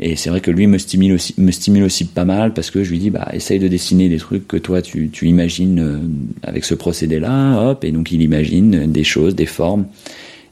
Et 0.01 0.17
c'est 0.17 0.31
vrai 0.31 0.41
que 0.41 0.51
lui 0.51 0.67
me 0.67 0.79
stimule 0.79 1.13
aussi, 1.13 1.35
me 1.39 1.53
stimule 1.53 1.85
aussi 1.85 2.05
pas 2.05 2.25
mal 2.25 2.55
parce 2.55 2.71
que 2.73 2.83
je 2.83 2.91
lui 2.91 2.99
dis, 2.99 3.11
bah, 3.11 3.29
essaye 3.33 3.61
de 3.61 3.69
dessiner 3.69 4.09
des 4.09 4.17
trucs 4.17 4.49
que 4.49 4.57
toi 4.57 4.83
tu, 4.83 5.11
tu 5.11 5.29
imagines 5.29 5.79
euh, 5.79 5.99
avec 6.43 6.65
ce 6.65 6.75
procédé-là, 6.75 7.71
hop. 7.71 7.85
Et 7.85 7.93
donc 7.93 8.11
il 8.11 8.21
imagine 8.23 8.91
des 8.91 9.05
choses, 9.05 9.37
des 9.37 9.47
formes. 9.47 9.87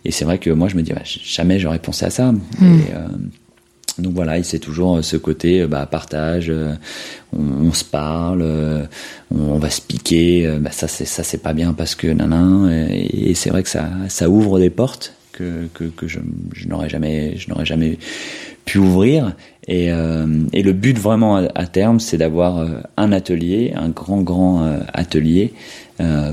Et 0.04 0.12
c'est 0.12 0.24
vrai 0.24 0.38
que 0.38 0.50
moi 0.50 0.68
je 0.68 0.76
me 0.76 0.82
dis, 0.82 0.92
bah, 0.92 1.02
jamais 1.04 1.58
j'aurais 1.58 1.80
pensé 1.80 2.06
à 2.06 2.10
ça. 2.10 2.32
Et, 2.62 2.64
euh, 2.94 3.08
donc 4.00 4.14
voilà, 4.14 4.42
c'est 4.42 4.58
toujours 4.58 4.96
euh, 4.96 5.02
ce 5.02 5.16
côté 5.16 5.62
euh, 5.62 5.66
bah, 5.66 5.86
partage, 5.86 6.50
euh, 6.50 6.74
on, 7.32 7.72
se 7.72 7.84
parle, 7.84 8.44
on, 9.30 9.58
va 9.58 9.70
se 9.70 9.80
piquer, 9.80 10.58
bah, 10.60 10.70
ça 10.72 10.88
c'est 10.88 11.42
pas 11.42 11.52
bien 11.52 11.72
parce 11.72 11.94
que 11.94 12.08
nanan, 12.08 12.68
et, 12.90 13.34
c'est 13.34 13.50
vrai 13.50 13.62
que 13.62 13.68
ça 13.68 14.28
ouvre 14.28 14.58
des 14.58 14.70
portes 14.70 15.14
que 15.32 15.68
je, 16.06 16.18
n'aurais 16.66 16.88
jamais 16.88 17.98
pu 18.64 18.78
ouvrir. 18.78 19.36
Et, 19.68 19.90
le 19.90 20.72
but 20.72 20.98
vraiment 20.98 21.36
à, 21.36 21.66
terme 21.68 22.00
c'est 22.00 22.16
d'avoir 22.16 22.66
un 22.96 23.12
atelier, 23.12 23.72
un 23.76 23.90
grand 23.90 24.22
grand 24.22 24.80
atelier 24.92 25.52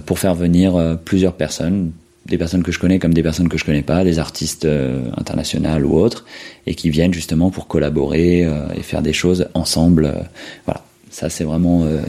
pour 0.08 0.18
faire 0.18 0.34
venir 0.34 0.98
plusieurs 1.06 1.34
personnes 1.34 1.92
des 2.28 2.38
personnes 2.38 2.64
que 2.64 2.72
je 2.72 2.80
connais 2.80 3.00
comme 3.00 3.14
des 3.14 3.24
personnes 3.24 3.50
que 3.50 3.58
je 3.58 3.66
connais 3.66 3.82
pas, 3.82 4.04
des 4.04 4.20
artistes 4.20 4.66
euh, 4.66 5.10
internationaux 5.18 5.86
ou 5.86 6.00
autres, 6.00 6.26
et 6.66 6.76
qui 6.76 6.90
viennent 6.90 7.14
justement 7.14 7.50
pour 7.50 7.68
collaborer 7.68 8.44
euh, 8.46 8.68
et 8.76 8.82
faire 8.82 9.02
des 9.02 9.14
choses 9.14 9.48
ensemble. 9.54 10.06
euh, 10.06 10.22
voilà, 10.66 10.84
ça 11.10 11.30
c'est 11.30 11.44
vraiment 11.44 11.84
euh, 11.84 12.02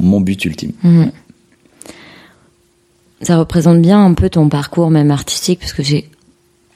mon, 0.00 0.20
but 0.20 0.44
ultime. 0.44 0.72
Mhm. 0.82 1.12
Ça 3.22 3.38
représente 3.38 3.80
bien 3.80 4.04
un 4.04 4.14
peu 4.14 4.28
ton 4.28 4.48
parcours 4.48 4.90
même 4.90 5.10
artistique 5.10 5.60
parce 5.60 5.72
que 5.72 5.82
j'ai 5.82 6.08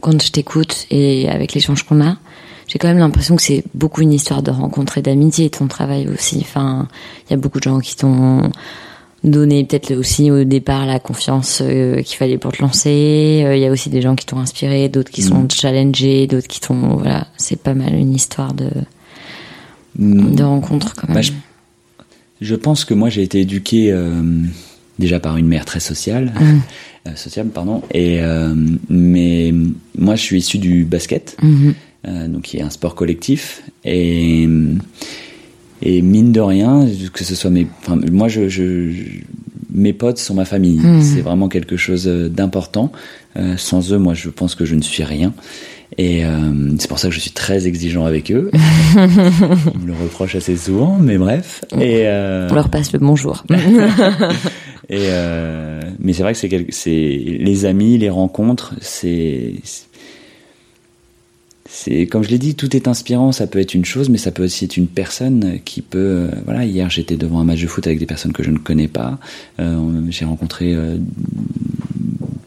quand 0.00 0.22
je 0.22 0.30
t'écoute 0.30 0.86
et 0.90 1.28
avec 1.28 1.54
l'échange 1.54 1.82
qu'on 1.82 2.00
a, 2.00 2.16
j'ai 2.68 2.78
quand 2.78 2.88
même 2.88 2.98
l'impression 2.98 3.34
que 3.34 3.42
c'est 3.42 3.64
beaucoup 3.74 4.02
une 4.02 4.12
histoire 4.12 4.42
de 4.42 4.50
rencontre 4.50 4.98
et 4.98 5.02
d'amitié 5.02 5.50
ton 5.50 5.66
travail 5.66 6.06
aussi. 6.08 6.38
Enfin, 6.40 6.86
il 7.26 7.32
y 7.32 7.34
a 7.34 7.36
beaucoup 7.36 7.58
de 7.58 7.64
gens 7.64 7.80
qui 7.80 7.96
t'ont 7.96 8.50
donné 9.24 9.64
peut-être 9.64 9.92
aussi 9.94 10.30
au 10.30 10.44
départ 10.44 10.86
la 10.86 10.98
confiance 11.00 11.60
euh, 11.62 12.02
qu'il 12.02 12.16
fallait 12.16 12.38
pour 12.38 12.52
te 12.52 12.62
lancer. 12.62 13.42
Euh, 13.44 13.56
Il 13.56 13.62
y 13.62 13.66
a 13.66 13.70
aussi 13.70 13.90
des 13.90 14.00
gens 14.00 14.14
qui 14.14 14.24
t'ont 14.26 14.38
inspiré, 14.38 14.88
d'autres 14.88 15.10
qui 15.10 15.22
sont 15.22 15.48
challengés, 15.48 16.26
d'autres 16.26 16.46
qui 16.46 16.60
t'ont 16.60 16.96
voilà, 16.96 17.26
c'est 17.36 17.60
pas 17.60 17.74
mal 17.74 17.94
une 17.94 18.14
histoire 18.14 18.54
de 18.54 18.70
de 19.96 20.42
rencontre 20.44 20.94
quand 20.94 21.08
même. 21.08 21.16
Bah, 21.16 21.22
je, 21.22 21.32
je 22.40 22.54
pense 22.54 22.84
que 22.84 22.94
moi 22.94 23.08
j'ai 23.08 23.22
été 23.22 23.40
éduqué 23.40 23.90
euh, 23.90 24.22
déjà 24.98 25.18
par 25.18 25.36
une 25.36 25.46
mère 25.48 25.64
très 25.64 25.80
sociale, 25.80 26.32
euh, 27.08 27.10
sociable 27.16 27.50
pardon, 27.50 27.82
et 27.92 28.20
mais 28.88 29.52
moi 29.96 30.14
je 30.14 30.22
suis 30.22 30.38
issu 30.38 30.58
du 30.58 30.84
basket, 30.84 31.36
Mhm. 31.42 31.74
euh, 32.06 32.28
donc 32.28 32.42
qui 32.42 32.58
est 32.58 32.62
un 32.62 32.70
sport 32.70 32.94
collectif. 32.94 33.62
Et 33.84 34.48
et 35.82 36.02
mine 36.02 36.32
de 36.32 36.40
rien 36.40 36.86
que 37.12 37.24
ce 37.24 37.34
soit 37.34 37.50
mes, 37.50 37.66
enfin 37.80 37.98
moi 38.10 38.28
je, 38.28 38.48
je, 38.48 38.90
je- 38.90 39.04
mes 39.72 39.92
potes 39.92 40.18
sont 40.18 40.34
ma 40.34 40.44
famille, 40.44 40.78
Mhm. 40.80 41.02
c'est 41.02 41.20
vraiment 41.20 41.48
quelque 41.48 41.76
chose 41.76 42.06
euh, 42.08 42.28
d'important. 42.28 42.90
Euh, 43.36 43.56
sans 43.56 43.92
eux, 43.92 43.98
moi 43.98 44.14
je 44.14 44.28
pense 44.30 44.54
que 44.54 44.64
je 44.64 44.74
ne 44.74 44.82
suis 44.82 45.04
rien. 45.04 45.32
Et 45.96 46.24
euh, 46.24 46.74
c'est 46.78 46.88
pour 46.88 46.98
ça 46.98 47.08
que 47.08 47.14
je 47.14 47.20
suis 47.20 47.30
très 47.30 47.66
exigeant 47.66 48.04
avec 48.04 48.30
eux. 48.30 48.50
Ils 48.54 49.00
me 49.80 49.86
le 49.86 49.92
reprochent 50.02 50.34
assez 50.36 50.56
souvent, 50.56 50.98
mais 51.00 51.16
bref. 51.18 51.64
Et, 51.80 52.02
euh, 52.06 52.48
On 52.50 52.54
leur 52.54 52.68
passe 52.70 52.92
le 52.92 52.98
bonjour. 52.98 53.44
et 54.88 55.06
euh, 55.10 55.80
mais 55.98 56.12
c'est 56.12 56.22
vrai 56.22 56.32
que 56.32 56.38
c'est 56.38 56.66
c'est 56.70 56.90
les 56.90 57.64
amis, 57.64 57.98
les 57.98 58.10
rencontres, 58.10 58.74
c'est 58.80 59.54
c'est 61.70 62.06
comme 62.06 62.24
je 62.24 62.30
l'ai 62.30 62.38
dit, 62.38 62.54
tout 62.54 62.74
est 62.74 62.88
inspirant. 62.88 63.30
Ça 63.30 63.46
peut 63.46 63.58
être 63.58 63.74
une 63.74 63.84
chose, 63.84 64.08
mais 64.08 64.16
ça 64.16 64.32
peut 64.32 64.44
aussi 64.44 64.64
être 64.64 64.76
une 64.78 64.86
personne 64.86 65.58
qui 65.64 65.82
peut. 65.82 65.98
euh, 65.98 66.30
voilà, 66.46 66.64
hier 66.64 66.88
j'étais 66.88 67.16
devant 67.16 67.40
un 67.40 67.44
match 67.44 67.60
de 67.60 67.66
foot 67.66 67.86
avec 67.86 67.98
des 67.98 68.06
personnes 68.06 68.32
que 68.32 68.42
je 68.42 68.50
ne 68.50 68.58
connais 68.58 68.88
pas. 68.88 69.18
Euh, 69.60 70.00
J'ai 70.08 70.24
rencontré 70.24 70.74
euh, 70.74 70.96
une 70.96 71.04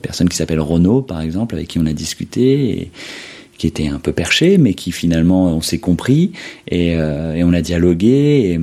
personne 0.01 0.27
qui 0.27 0.35
s'appelle 0.35 0.59
Renaud, 0.59 1.03
par 1.03 1.21
exemple, 1.21 1.55
avec 1.55 1.67
qui 1.67 1.77
on 1.79 1.85
a 1.85 1.93
discuté. 1.93 2.91
Qui 3.59 3.67
était 3.67 3.89
un 3.89 3.99
peu 3.99 4.11
perché, 4.11 4.57
mais 4.57 4.73
qui 4.73 4.91
finalement 4.91 5.55
on 5.55 5.61
s'est 5.61 5.77
compris 5.77 6.31
et, 6.67 6.95
on 6.97 7.53
a 7.53 7.61
dialogué 7.61 8.59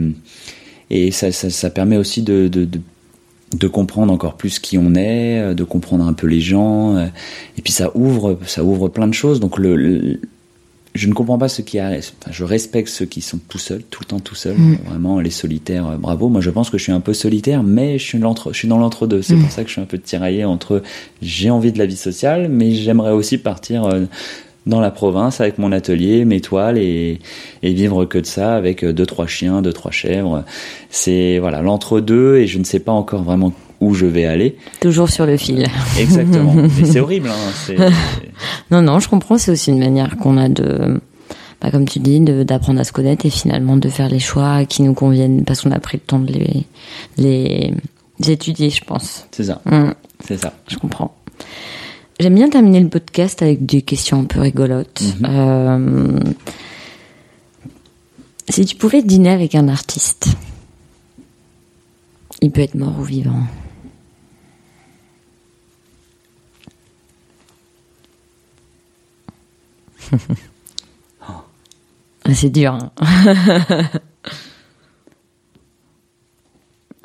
et, 0.91 1.11
ça, 1.13 1.71
permet 1.71 1.97
aussi 1.97 2.23
de, 2.23 2.49
de, 2.49 2.69
de, 3.57 3.69
comprendre 3.69 4.13
encore 4.13 4.37
plus 4.37 4.59
qui 4.59 4.77
on 4.77 4.97
est, 4.97 5.55
de 5.55 5.63
comprendre 5.63 6.05
un 6.05 6.15
peu 6.15 6.27
les 6.27 6.41
gens 6.41 6.99
et 6.99 7.63
puis 7.63 7.73
ça 7.73 7.93
ouvre 7.97 8.41
ça 8.45 8.65
ouvre 8.65 8.89
plein 8.89 9.07
de 9.07 9.15
choses 9.15 9.39
donc 9.39 9.57
le- 9.59 10.19
je 10.95 11.07
ne 11.07 11.13
comprends 11.15 11.39
pas 11.39 11.49
ceux 11.49 11.63
qui 11.63 11.79
arrêtent. 11.79 12.15
Enfin, 12.23 12.33
je 12.33 12.45
respecte 12.45 12.89
ceux 12.89 13.05
qui 13.05 13.21
sont 13.21 13.39
tout 13.49 13.59
seuls, 13.59 13.83
tout 13.91 14.01
le 14.03 14.07
temps 14.07 14.21
tout 14.21 14.35
seuls. 14.35 14.57
Vraiment, 14.87 15.21
les 15.21 15.31
solitaires, 15.31 15.87
euh, 15.87 15.97
bravo. 15.97 16.29
Moi, 16.29 16.41
je 16.41 16.51
pense 16.51 16.71
que 16.71 16.79
je 16.79 16.83
suis 16.85 16.93
un 16.93 17.01
peu 17.01 17.15
solitaire, 17.15 17.63
mais 17.63 17.99
je 17.99 18.05
suis, 18.05 18.19
l'entre- 18.19 18.53
je 18.53 18.59
suis 18.59 18.69
dans 18.69 18.79
l'entre-deux. 18.79 19.23
C'est 19.23 19.35
pour 19.37 19.51
ça 19.51 19.63
que 19.63 19.69
je 19.69 19.73
suis 19.75 19.83
un 19.83 19.87
peu 19.87 19.99
tiraillé 19.99 20.45
entre 20.45 20.83
j'ai 21.23 21.51
envie 21.51 21.73
de 21.73 21.79
la 21.79 21.87
vie 21.87 21.97
sociale, 21.97 22.49
mais 22.49 22.73
j'aimerais 22.73 23.13
aussi 23.13 23.39
partir 23.39 23.85
euh, 23.85 24.07
dans 24.67 24.81
la 24.81 24.91
province 24.91 25.41
avec 25.41 25.59
mon 25.59 25.73
atelier, 25.73 26.25
mes 26.25 26.41
toiles 26.41 26.79
et, 26.79 27.21
et 27.63 27.73
vivre 27.73 28.05
que 28.05 28.19
de 28.19 28.27
ça 28.27 28.55
avec 28.57 28.83
euh, 28.85 28.93
deux, 28.93 29.07
trois 29.07 29.27
chiens, 29.27 29.63
deux, 29.63 29.73
trois 29.73 29.91
chèvres. 29.93 30.45
C'est 30.91 31.39
voilà 31.39 31.63
l'entre-deux 31.63 32.37
et 32.39 32.47
je 32.47 32.59
ne 32.59 32.65
sais 32.65 32.81
pas 32.81 32.93
encore 32.93 33.23
vraiment 33.23 33.53
où 33.81 33.95
je 33.95 34.07
vais 34.07 34.25
aller. 34.25 34.57
Toujours 34.81 35.09
sur 35.09 35.27
le 35.27 35.37
fil. 35.37 35.67
Exactement. 35.99 36.55
Mais 36.79 36.85
c'est 36.85 37.01
horrible. 37.01 37.31
Hein. 37.31 37.91
Non, 38.71 38.83
non, 38.83 39.01
je 39.01 39.09
comprends. 39.09 39.39
C'est 39.39 39.51
aussi 39.51 39.71
une 39.71 39.79
manière 39.79 40.17
qu'on 40.19 40.37
a 40.37 40.49
de, 40.49 41.01
bah, 41.61 41.71
comme 41.71 41.89
tu 41.89 41.99
dis, 41.99 42.21
d'apprendre 42.21 42.81
à 42.81 42.85
se 42.85 42.93
connaître 42.93 43.27
et 43.27 43.31
finalement 43.31 43.77
de 43.77 43.89
faire 43.89 44.09
les 44.09 44.21
choix 44.21 44.65
qui 44.65 44.83
nous 44.83 44.95
conviennent 44.95 45.45
parce 45.45 45.63
qu'on 45.63 45.73
a 45.73 45.79
pris 45.81 45.97
le 45.97 46.03
temps 46.03 46.19
de 46.19 46.33
les, 46.33 46.67
les, 47.17 47.75
étudier, 48.31 48.71
je 48.71 48.85
pense. 48.85 49.27
C'est 49.31 49.45
ça. 49.45 49.61
Mm, 49.65 49.93
C'est 50.21 50.39
ça. 50.39 50.53
je 50.69 50.77
comprends. 50.77 51.15
J'aime 52.21 52.35
bien 52.35 52.49
terminer 52.49 52.81
le 52.81 52.89
podcast 52.89 53.43
avec 53.43 53.65
des 53.65 53.83
questions 53.83 54.21
un 54.21 54.25
peu 54.25 54.41
rigolotes. 54.41 55.03
Euh, 55.25 56.19
si 58.49 58.65
tu 58.65 58.77
pouvais 58.77 59.03
dîner 59.03 59.31
avec 59.31 59.55
un 59.55 59.69
artiste, 59.69 60.29
il 62.41 62.51
peut 62.51 62.61
être 62.61 62.75
mort 62.75 62.95
ou 62.99 63.05
vivant. 63.05 63.43
C'est 72.35 72.51
dur. 72.51 72.75
hein. 72.75 72.93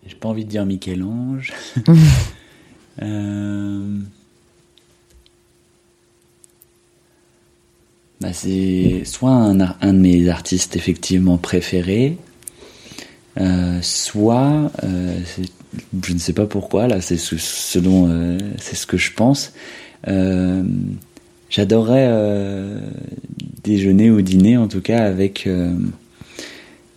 J'ai 0.06 0.16
pas 0.16 0.28
envie 0.30 0.43
de 0.45 0.49
dire 0.49 0.66
Michel-Ange. 0.66 1.54
Euh, 3.01 3.97
bah, 8.22 8.34
c'est 8.34 9.01
soit 9.04 9.32
un, 9.32 9.56
de 9.56 9.97
mes 9.97 10.30
artistes 10.30 10.76
effectivement 10.76 11.39
préférés, 11.39 12.18
euh, 13.39 13.80
soit 13.82 14.72
euh, 14.84 15.18
je 16.04 16.14
ne 16.14 16.20
sais 16.20 16.34
pas 16.34 16.45
pourquoi 16.45 16.88
là, 16.88 17.01
c'est 17.01 17.18
ce, 17.18 17.36
ce 17.39 17.80
dont 17.80 18.38
c'est 18.60 18.76
ce 18.76 18.86
que 18.86 18.97
je 18.97 19.12
pense. 19.14 19.54
J'adorerais 21.54 22.08
euh, 22.10 22.80
déjeuner 23.64 24.10
ou 24.10 24.22
dîner 24.24 24.58
en 24.58 24.68
tout 24.68 24.82
cas 24.82 25.04
avec 25.06 25.45
euh, 25.45 25.72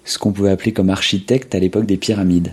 ce 0.07 0.19
qu'on 0.19 0.33
pouvait 0.33 0.49
appeler 0.51 0.73
comme 0.73 0.89
architecte 0.89 1.55
à 1.55 1.59
l'époque 1.59 1.85
des 1.85 1.99
pyramides 1.99 2.53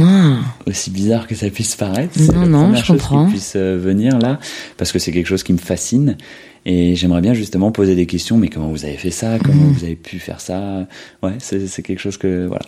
Ah, 0.00 0.38
aussi 0.66 0.90
bizarre 0.90 1.26
que 1.26 1.34
ça 1.34 1.50
puisse 1.50 1.76
paraître, 1.76 2.18
Non, 2.18 2.26
c'est 2.26 2.32
la 2.32 2.46
non, 2.46 2.62
première 2.62 2.80
je 2.80 2.84
chose 2.86 2.96
comprends. 3.02 3.24
qui 3.26 3.32
puisse 3.32 3.52
euh, 3.56 3.76
venir 3.78 4.18
là, 4.18 4.40
parce 4.78 4.90
que 4.90 4.98
c'est 4.98 5.12
quelque 5.12 5.26
chose 5.26 5.42
qui 5.42 5.52
me 5.52 5.58
fascine 5.58 6.16
et 6.64 6.94
j'aimerais 6.96 7.20
bien 7.20 7.34
justement 7.34 7.72
poser 7.72 7.94
des 7.94 8.06
questions. 8.06 8.38
Mais 8.38 8.48
comment 8.48 8.68
vous 8.68 8.86
avez 8.86 8.96
fait 8.96 9.10
ça? 9.10 9.38
Comment 9.38 9.64
Mhm. 9.64 9.72
vous 9.74 9.84
avez 9.84 9.96
pu 9.96 10.18
faire 10.20 10.40
ça? 10.40 10.86
Ouais, 11.22 11.32
c'est 11.40 11.66
c'est 11.66 11.82
quelque 11.82 12.00
chose 12.00 12.16
que 12.16 12.46
voilà. 12.46 12.64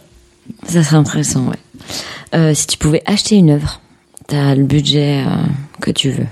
ça 0.66 0.82
serait 0.82 0.96
intéressant, 0.98 1.48
ouais. 1.48 1.56
Euh, 2.34 2.52
si 2.52 2.66
tu 2.66 2.76
pouvais 2.76 3.02
acheter 3.06 3.36
une 3.36 3.48
œuvre, 3.52 3.80
t'as 4.26 4.54
le 4.54 4.64
budget 4.64 5.24
euh, 5.26 5.46
que 5.80 5.90
tu 5.90 6.10
veux. 6.10 6.26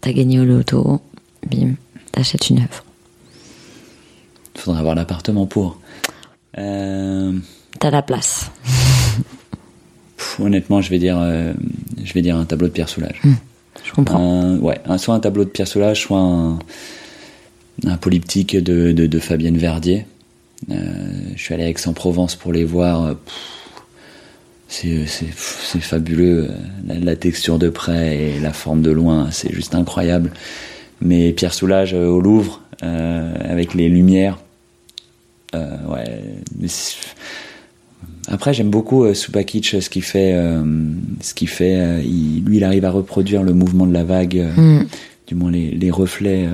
T'as 0.00 0.12
gagné 0.12 0.40
au 0.40 0.44
loto, 0.44 1.00
bim, 1.48 1.74
t'achètes 2.12 2.50
une 2.50 2.58
œuvre. 2.58 2.84
Il 4.54 4.60
faudrait 4.60 4.80
avoir 4.80 4.94
l'appartement 4.94 5.46
pour. 5.46 5.80
Euh, 6.58 7.32
T'as 7.80 7.90
la 7.90 8.02
place. 8.02 8.50
pff, 10.16 10.40
honnêtement, 10.40 10.80
je 10.80 10.90
vais 10.90 10.98
dire, 10.98 11.18
euh, 11.20 11.52
je 12.04 12.12
vais 12.12 12.22
dire 12.22 12.36
un 12.36 12.44
tableau 12.44 12.68
de 12.68 12.72
Pierre 12.72 12.88
Soulages. 12.88 13.20
Je 13.84 13.92
comprends. 13.92 14.18
Un- 14.20 14.58
ouais, 14.58 14.78
un- 14.86 14.98
soit 14.98 15.14
un 15.14 15.20
tableau 15.20 15.44
de 15.44 15.48
Pierre 15.50 15.66
Soulages, 15.68 16.02
soit 16.02 16.18
un, 16.20 16.58
un 17.86 17.96
polyptyque 17.96 18.56
de, 18.56 18.92
de, 18.92 19.06
de 19.06 19.18
Fabienne 19.18 19.56
Verdier. 19.56 20.06
Euh, 20.70 20.74
je 21.34 21.42
suis 21.42 21.54
allé 21.54 21.64
à 21.64 21.68
Aix-en-Provence 21.70 22.36
pour 22.36 22.52
les 22.52 22.64
voir. 22.64 23.16
c'est 24.68 25.80
fabuleux 25.80 26.50
la, 26.86 26.94
la 26.98 27.16
texture 27.16 27.58
de 27.58 27.68
près 27.68 28.16
et 28.16 28.40
la 28.40 28.52
forme 28.52 28.80
de 28.82 28.90
loin 28.90 29.30
c'est 29.30 29.52
juste 29.52 29.74
incroyable 29.74 30.32
mais 31.02 31.32
Pierre 31.32 31.52
Soulages 31.54 31.92
euh, 31.94 32.06
au 32.06 32.20
Louvre 32.20 32.60
euh, 32.82 33.34
avec 33.44 33.74
les 33.74 33.88
lumières 33.88 34.38
euh, 35.54 35.76
ouais 35.88 36.20
après 38.28 38.54
j'aime 38.54 38.70
beaucoup 38.70 39.04
euh, 39.04 39.14
Supakic 39.14 39.76
ce 39.80 39.90
qu'il 39.90 40.02
fait 40.02 40.32
euh, 40.34 40.62
ce 41.20 41.34
qu'il 41.34 41.48
fait 41.48 41.76
euh, 41.76 42.00
il- 42.04 42.42
lui 42.44 42.58
il 42.58 42.64
arrive 42.64 42.84
à 42.84 42.90
reproduire 42.90 43.42
le 43.42 43.52
mouvement 43.52 43.86
de 43.86 43.92
la 43.92 44.04
vague 44.04 44.38
euh, 44.38 44.52
Mm. 44.56 44.86
du 45.28 45.34
moins 45.34 45.50
les, 45.50 45.70
les 45.70 45.90
reflets 45.90 46.46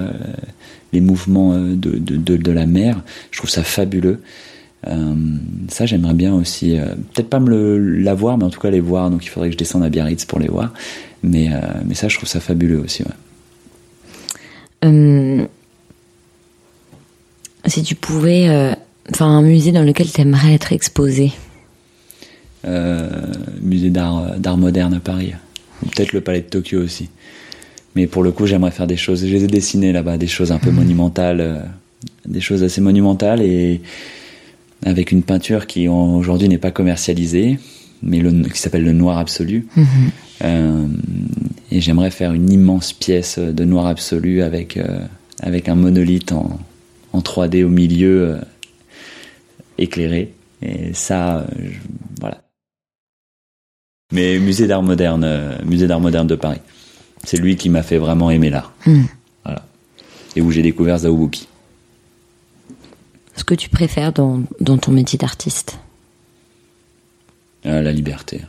les 0.93 1.01
mouvements 1.01 1.59
de, 1.59 1.75
de, 1.75 2.17
de, 2.17 2.37
de 2.37 2.53
la 2.53 2.67
mer 2.67 3.03
je 3.31 3.39
trouve 3.39 3.51
ça 3.51 3.63
fabuleux 3.63 4.21
ça 5.69 5.87
j'aimerais 5.87 6.15
bien 6.15 6.33
aussi 6.35 6.77
peut-être 7.13 7.29
pas 7.29 7.41
me 7.41 7.51
le 7.51 7.79
l'avoir 8.01 8.39
mais 8.39 8.45
en 8.45 8.51
tout 8.51 8.61
cas 8.61 8.71
les 8.71 8.81
voir 8.81 9.11
donc 9.11 9.25
il 9.25 9.29
faudrait 9.29 9.49
que 9.49 9.55
je 9.55 9.59
descende 9.59 9.83
à 9.83 9.89
Biarritz 9.91 10.25
pour 10.25 10.39
les 10.39 10.47
voir 10.49 10.73
mais 11.23 11.49
mais 11.85 11.95
ça 11.95 12.09
je 12.09 12.17
trouve 12.17 12.29
ça 12.29 12.41
fabuleux 12.41 12.79
aussi 12.81 13.03
ouais. 13.03 13.11
Euh, 14.85 15.45
si 17.67 17.83
tu 17.83 17.95
pouvais, 17.95 18.49
euh, 18.49 18.73
enfin, 19.13 19.27
un 19.27 19.43
musée 19.43 19.73
dans 19.73 19.83
lequel 19.83 20.11
tu 20.11 20.21
aimerais 20.21 20.55
être 20.55 20.73
exposé. 20.73 21.33
Euh, 22.65 23.09
musée 23.63 23.91
d'art 23.91 24.57
moderne 24.57 24.95
à 24.95 25.01
Paris. 25.01 25.33
Peut-être 25.81 26.13
le 26.13 26.21
palais 26.21 26.41
de 26.41 26.47
Tokyo 26.47 26.83
aussi. 26.83 27.09
Mais 27.95 28.07
pour 28.07 28.23
le 28.23 28.33
coup 28.33 28.47
j'aimerais 28.47 28.71
faire 28.71 28.87
des 28.87 28.97
choses. 28.97 29.25
Je 29.25 29.33
les 29.33 29.45
ai 29.45 29.47
dessinées 29.47 29.93
là-bas 29.93 30.19
des 30.19 30.27
choses 30.27 30.53
un 30.53 30.59
peu 30.59 30.71
monumentales 30.71 31.41
euh, 31.41 31.61
des 32.27 32.41
choses 32.41 32.63
assez 32.63 32.81
monumentales 32.81 33.43
et 33.43 33.81
avec 34.85 35.13
une 35.13 35.23
peinture 35.23 35.67
qui 35.67 35.89
aujourd'hui 35.89 36.49
n'est 36.49 36.59
pas 36.59 36.71
commercialisée 36.71 37.59
mais 38.03 38.21
le, 38.21 38.31
qui 38.49 38.59
s'appelle 38.59 38.85
le 38.85 38.93
noir 38.93 39.19
absolu. 39.19 39.67
Euh, 40.45 40.87
et 41.71 41.81
j'aimerais 41.81 42.11
faire 42.11 42.33
une 42.33 42.51
immense 42.51 42.93
pièce 42.93 43.39
de 43.39 43.65
noir 43.65 43.87
absolu 43.87 44.43
avec 44.43 44.77
euh, 44.77 45.01
avec 45.41 45.69
un 45.69 45.75
monolithe 45.75 46.33
en, 46.33 46.59
en 47.13 47.21
3D 47.21 47.65
au 47.65 47.69
milieu 47.69 48.31
euh, 48.35 48.41
éclairé. 49.79 50.33
Et 50.63 50.93
ça 50.95 51.39
euh, 51.39 51.47
je- 51.59 51.79
voilà. 52.21 52.43
Mais 54.13 54.39
musée 54.39 54.67
d'art 54.67 54.83
moderne 54.83 55.25
euh, 55.25 55.63
musée 55.65 55.87
d'art 55.87 56.01
moderne 56.01 56.27
de 56.27 56.35
Paris. 56.37 56.61
C'est 57.25 57.37
lui 57.37 57.57
qui 57.57 57.69
m'a 57.69 57.83
fait 57.83 57.99
vraiment 57.99 58.31
aimer 58.31 58.49
l'art. 58.51 58.73
Hmm. 58.87 59.03
voilà. 59.45 59.65
Et 60.37 60.41
où 60.41 60.51
j'ai 60.51 60.63
découvert 60.63 60.99
Zaoubuki 60.99 61.49
Ce 63.37 63.45
que 63.45 63.55
tu 63.55 63.69
préfères 63.69 64.13
dans, 64.13 64.41
dans 64.61 64.79
ton 64.79 64.93
métier 64.93 65.19
d'artiste? 65.19 65.79
Euh, 67.67 67.83
la 67.83 67.93
liberté. 67.93 68.41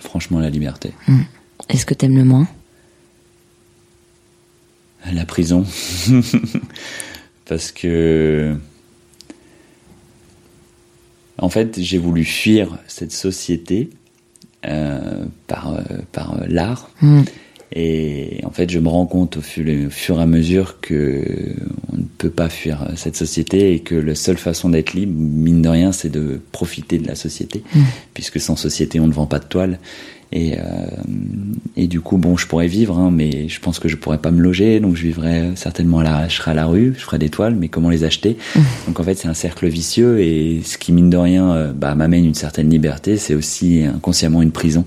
Franchement 0.00 0.38
la 0.40 0.50
liberté 0.50 0.92
Est-ce 1.68 1.86
que 1.86 1.94
t'aimes 1.94 2.16
le 2.16 2.24
moins? 2.24 2.48
La 5.12 5.24
prison. 5.24 5.64
Parce 7.44 7.72
que. 7.72 8.56
En 11.38 11.48
fait, 11.48 11.80
j'ai 11.80 11.98
voulu 11.98 12.24
fuir 12.24 12.78
cette 12.86 13.12
société 13.12 13.90
euh, 14.66 15.24
par, 15.46 15.74
euh, 15.74 15.82
par 16.12 16.34
euh, 16.34 16.46
l'art. 16.48 16.90
Mm. 17.02 17.22
Et 17.72 18.40
en 18.44 18.50
fait, 18.50 18.70
je 18.70 18.78
me 18.78 18.88
rends 18.88 19.04
compte 19.04 19.36
au 19.36 19.42
fur, 19.42 19.66
au 19.66 19.90
fur 19.90 20.20
et 20.20 20.22
à 20.22 20.26
mesure 20.26 20.80
que 20.80 21.22
on 21.92 21.96
ne 21.96 22.04
peut 22.18 22.30
pas 22.30 22.48
fuir 22.48 22.88
cette 22.94 23.16
société 23.16 23.74
et 23.74 23.80
que 23.80 23.96
la 23.96 24.14
seule 24.14 24.38
façon 24.38 24.70
d'être 24.70 24.94
libre, 24.94 25.12
mine 25.16 25.60
de 25.60 25.68
rien, 25.68 25.90
c'est 25.90 26.08
de 26.08 26.40
profiter 26.52 26.98
de 26.98 27.08
la 27.08 27.16
société, 27.16 27.64
puisque 28.14 28.40
sans 28.40 28.54
société, 28.54 29.00
on 29.00 29.08
ne 29.08 29.12
vend 29.12 29.26
pas 29.26 29.40
de 29.40 29.46
toile. 29.46 29.80
Et, 30.36 30.58
euh, 30.58 30.62
et 31.76 31.86
du 31.86 32.00
coup, 32.00 32.18
bon, 32.18 32.36
je 32.36 32.48
pourrais 32.48 32.66
vivre, 32.66 32.98
hein, 32.98 33.12
mais 33.12 33.48
je 33.48 33.60
pense 33.60 33.78
que 33.78 33.88
je 33.88 33.94
pourrais 33.94 34.18
pas 34.18 34.32
me 34.32 34.42
loger, 34.42 34.80
donc 34.80 34.96
je 34.96 35.04
vivrais 35.04 35.52
certainement 35.54 36.00
à 36.00 36.02
la, 36.02 36.28
je 36.28 36.34
serais 36.34 36.50
à 36.50 36.54
la 36.54 36.66
rue, 36.66 36.92
je 36.98 37.04
ferais 37.04 37.20
des 37.20 37.28
toiles, 37.28 37.54
mais 37.54 37.68
comment 37.68 37.88
les 37.88 38.02
acheter? 38.02 38.36
Donc 38.88 38.98
en 38.98 39.04
fait, 39.04 39.14
c'est 39.14 39.28
un 39.28 39.34
cercle 39.34 39.68
vicieux 39.68 40.20
et 40.20 40.60
ce 40.64 40.76
qui 40.76 40.90
mine 40.92 41.08
de 41.08 41.16
rien, 41.16 41.52
euh, 41.52 41.72
bah, 41.72 41.94
m'amène 41.94 42.24
une 42.24 42.34
certaine 42.34 42.68
liberté, 42.68 43.16
c'est 43.16 43.36
aussi 43.36 43.84
inconsciemment 43.84 44.42
une 44.42 44.50
prison. 44.50 44.84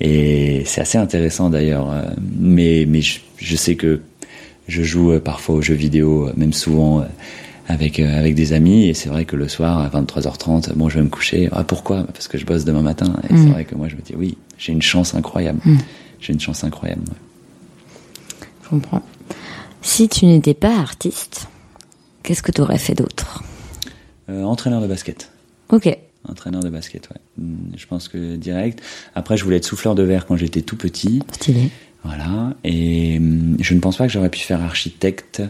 Et 0.00 0.62
c'est 0.64 0.80
assez 0.80 0.96
intéressant 0.96 1.50
d'ailleurs, 1.50 1.92
euh, 1.92 2.02
mais 2.38 2.86
mais 2.88 3.02
je, 3.02 3.20
je 3.36 3.56
sais 3.56 3.74
que 3.74 4.00
je 4.66 4.82
joue 4.82 5.12
euh, 5.12 5.20
parfois 5.20 5.56
aux 5.56 5.62
jeux 5.62 5.74
vidéo, 5.74 6.30
même 6.36 6.54
souvent. 6.54 7.04
avec 7.68 8.00
avec 8.00 8.34
des 8.34 8.52
amis 8.52 8.88
et 8.88 8.94
c'est 8.94 9.08
vrai 9.08 9.24
que 9.24 9.36
le 9.36 9.46
soir 9.46 9.78
à 9.78 9.88
23h30 9.88 10.74
bon 10.74 10.88
je 10.88 10.96
vais 10.98 11.04
me 11.04 11.08
coucher 11.08 11.48
ah 11.52 11.62
pourquoi? 11.62 12.02
Parce 12.02 12.26
que 12.26 12.36
je 12.36 12.44
bosse 12.44 12.64
demain 12.64 12.82
matin 12.82 13.14
et 13.28 13.36
c'est 13.36 13.48
vrai 13.48 13.64
que 13.64 13.76
moi 13.76 13.86
je 13.86 13.94
me 13.94 14.00
dis 14.00 14.14
oui 14.18 14.36
j'ai 14.60 14.72
une 14.72 14.82
chance 14.82 15.14
incroyable 15.16 15.60
j'ai 16.20 16.32
une 16.34 16.40
chance 16.40 16.62
incroyable 16.64 17.02
ouais. 17.08 18.46
Je 18.62 18.68
comprends. 18.68 19.02
Si 19.82 20.08
tu 20.08 20.26
n'étais 20.26 20.54
pas 20.54 20.76
artiste, 20.78 21.48
qu'est-ce 22.22 22.42
que 22.42 22.52
tu 22.52 22.60
aurais 22.60 22.78
fait 22.78 22.94
d'autre? 22.94 23.42
Euh, 24.28 24.44
entraîneur 24.44 24.80
de 24.80 24.86
basket 24.86 25.32
Ok. 25.72 25.88
entraîneur 26.28 26.62
de 26.62 26.68
basket 26.70 27.08
ouais 27.10 27.16
Hmm, 27.38 27.72
je 27.76 27.86
pense 27.86 28.08
que 28.08 28.36
direct 28.36 28.82
après 29.14 29.36
je 29.38 29.44
voulais 29.44 29.56
être 29.56 29.64
souffleur 29.64 29.94
de 29.94 30.02
verre 30.02 30.26
quand 30.26 30.36
j'étais 30.36 30.60
tout 30.62 30.76
petit 30.76 31.22
Stylé. 31.32 31.70
Voilà. 32.04 32.54
Et 32.64 33.16
hum, 33.18 33.56
je 33.60 33.72
ne 33.74 33.80
pense 33.80 33.96
pas 33.96 34.06
que 34.06 34.12
j'aurais 34.12 34.28
pu 34.30 34.40
faire 34.40 34.60
architecte 34.62 35.42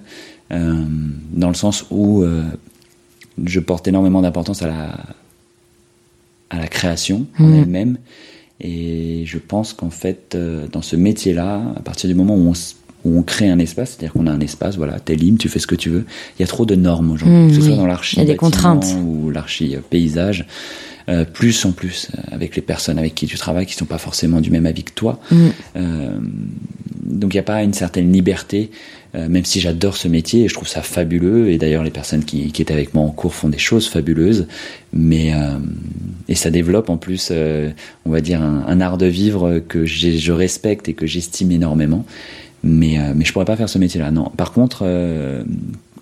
euh, 0.52 0.84
dans 1.32 1.48
le 1.48 1.54
sens 1.54 1.84
où 1.90 2.22
euh, 2.22 2.44
je 3.44 3.60
porte 3.60 3.86
énormément 3.88 4.20
d'importance 4.22 4.62
à 4.62 4.68
la 4.68 4.98
à 6.50 6.58
la 6.58 6.66
création 6.68 7.26
en 7.38 7.52
elle-même. 7.52 7.98
Et 8.60 9.24
je 9.26 9.38
pense 9.38 9.72
qu'en 9.72 9.90
fait, 9.90 10.34
euh, 10.34 10.66
dans 10.70 10.82
ce 10.82 10.96
métier-là, 10.96 11.62
à 11.76 11.80
partir 11.80 12.08
du 12.08 12.14
moment 12.14 12.34
où 12.36 12.48
on, 12.48 12.52
s- 12.52 12.76
où 13.04 13.16
on 13.18 13.22
crée 13.22 13.48
un 13.48 13.58
espace, 13.58 13.90
c'est-à-dire 13.90 14.12
qu'on 14.12 14.26
a 14.26 14.30
un 14.32 14.40
espace, 14.40 14.76
voilà, 14.76 15.00
t'es 15.00 15.14
libre, 15.14 15.38
tu 15.38 15.48
fais 15.48 15.58
ce 15.58 15.66
que 15.66 15.74
tu 15.74 15.88
veux. 15.88 16.04
Il 16.38 16.42
y 16.42 16.44
a 16.44 16.46
trop 16.46 16.66
de 16.66 16.74
normes 16.74 17.10
aujourd'hui, 17.10 17.36
Mhm, 17.38 17.48
que 17.48 17.54
ce 17.54 17.60
soit 17.62 17.70
oui. 17.70 17.76
dans 17.76 17.86
l'archi 17.86 18.20
a 18.20 18.24
des 18.24 18.34
bâtiment 18.34 18.50
contraintes. 18.50 18.96
ou 19.02 19.30
l'archi 19.30 19.74
euh, 19.76 19.80
paysage. 19.88 20.46
Euh, 21.08 21.24
plus 21.24 21.64
en 21.64 21.72
plus 21.72 22.08
euh, 22.14 22.20
avec 22.30 22.54
les 22.54 22.62
personnes 22.62 22.98
avec 22.98 23.14
qui 23.14 23.26
tu 23.26 23.36
travailles 23.38 23.64
qui 23.66 23.74
sont 23.74 23.86
pas 23.86 23.98
forcément 23.98 24.40
du 24.40 24.50
même 24.50 24.66
avis 24.66 24.84
que 24.84 24.92
toi. 24.92 25.18
Mm. 25.32 25.36
Euh, 25.76 26.18
donc 27.20 27.34
il 27.34 27.36
n'y 27.36 27.40
a 27.40 27.44
pas 27.44 27.62
une 27.62 27.74
certaine 27.74 28.12
liberté, 28.12 28.70
euh, 29.14 29.28
même 29.28 29.44
si 29.44 29.60
j'adore 29.60 29.96
ce 29.96 30.08
métier 30.08 30.44
et 30.44 30.48
je 30.48 30.54
trouve 30.54 30.66
ça 30.66 30.82
fabuleux. 30.82 31.50
Et 31.50 31.58
d'ailleurs 31.58 31.84
les 31.84 31.90
personnes 31.90 32.24
qui, 32.24 32.46
étaient 32.46 32.72
avec 32.72 32.94
moi 32.94 33.04
en 33.04 33.10
cours 33.10 33.34
font 33.34 33.48
des 33.48 33.58
choses 33.58 33.88
fabuleuses, 33.88 34.46
mais 34.92 35.32
euh, 35.34 35.58
et 36.28 36.34
ça 36.34 36.50
développe 36.50 36.88
en 36.88 36.96
plus, 36.96 37.28
euh, 37.30 37.70
on 38.06 38.10
va 38.10 38.20
dire 38.20 38.42
un, 38.42 38.80
art 38.80 38.98
de 38.98 39.06
vivre 39.06 39.60
que 39.60 39.84
je 39.84 40.32
respecte 40.32 40.88
et 40.88 40.94
que 40.94 41.06
j'estime 41.06 41.52
énormément. 41.52 42.04
Mais 42.62 42.98
mais 43.14 43.24
je 43.24 43.32
pourrais 43.32 43.46
pas 43.46 43.56
faire 43.56 43.70
ce 43.70 43.78
métier-là. 43.78 44.10
Non. 44.10 44.30
Par 44.36 44.52
contre. 44.52 44.84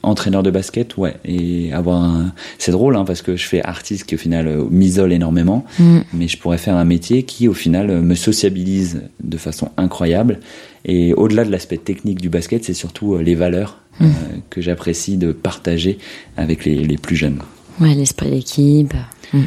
Entraîneur 0.09 0.42
de 0.42 0.50
basket, 0.50 0.96
ouais, 0.96 1.14
et 1.24 1.72
avoir 1.72 2.02
un. 2.02 2.32
C'est 2.59 2.72
drôle, 2.72 2.96
hein, 2.96 3.04
parce 3.04 3.22
que 3.22 3.36
je 3.36 3.44
fais 3.44 3.62
artiste 3.62 4.04
qui 4.06 4.14
au 4.14 4.18
final 4.18 4.46
euh, 4.48 4.64
m'isole 4.70 5.12
énormément, 5.12 5.64
Mm. 5.78 5.98
mais 6.12 6.28
je 6.28 6.38
pourrais 6.38 6.59
faire 6.59 6.76
un 6.76 6.84
métier 6.84 7.22
qui 7.22 7.46
au 7.48 7.54
final 7.54 7.90
euh, 7.90 8.00
me 8.00 8.14
sociabilise 8.14 9.02
de 9.22 9.36
façon 9.36 9.70
incroyable. 9.76 10.40
Et 10.84 11.12
au-delà 11.14 11.44
de 11.44 11.50
l'aspect 11.50 11.76
technique 11.78 12.20
du 12.20 12.28
basket, 12.28 12.64
c'est 12.64 12.74
surtout 12.74 13.14
euh, 13.14 13.22
les 13.22 13.34
valeurs 13.34 13.78
euh, 14.00 14.04
que 14.50 14.61
j'apprécie 14.61 15.16
de 15.16 15.32
partager 15.32 15.98
avec 16.36 16.64
les, 16.64 16.76
les 16.84 16.96
plus 16.98 17.16
jeunes. 17.16 17.40
Ouais, 17.80 17.94
l'esprit 17.94 18.30
d'équipe. 18.30 18.94
Mm. 19.32 19.42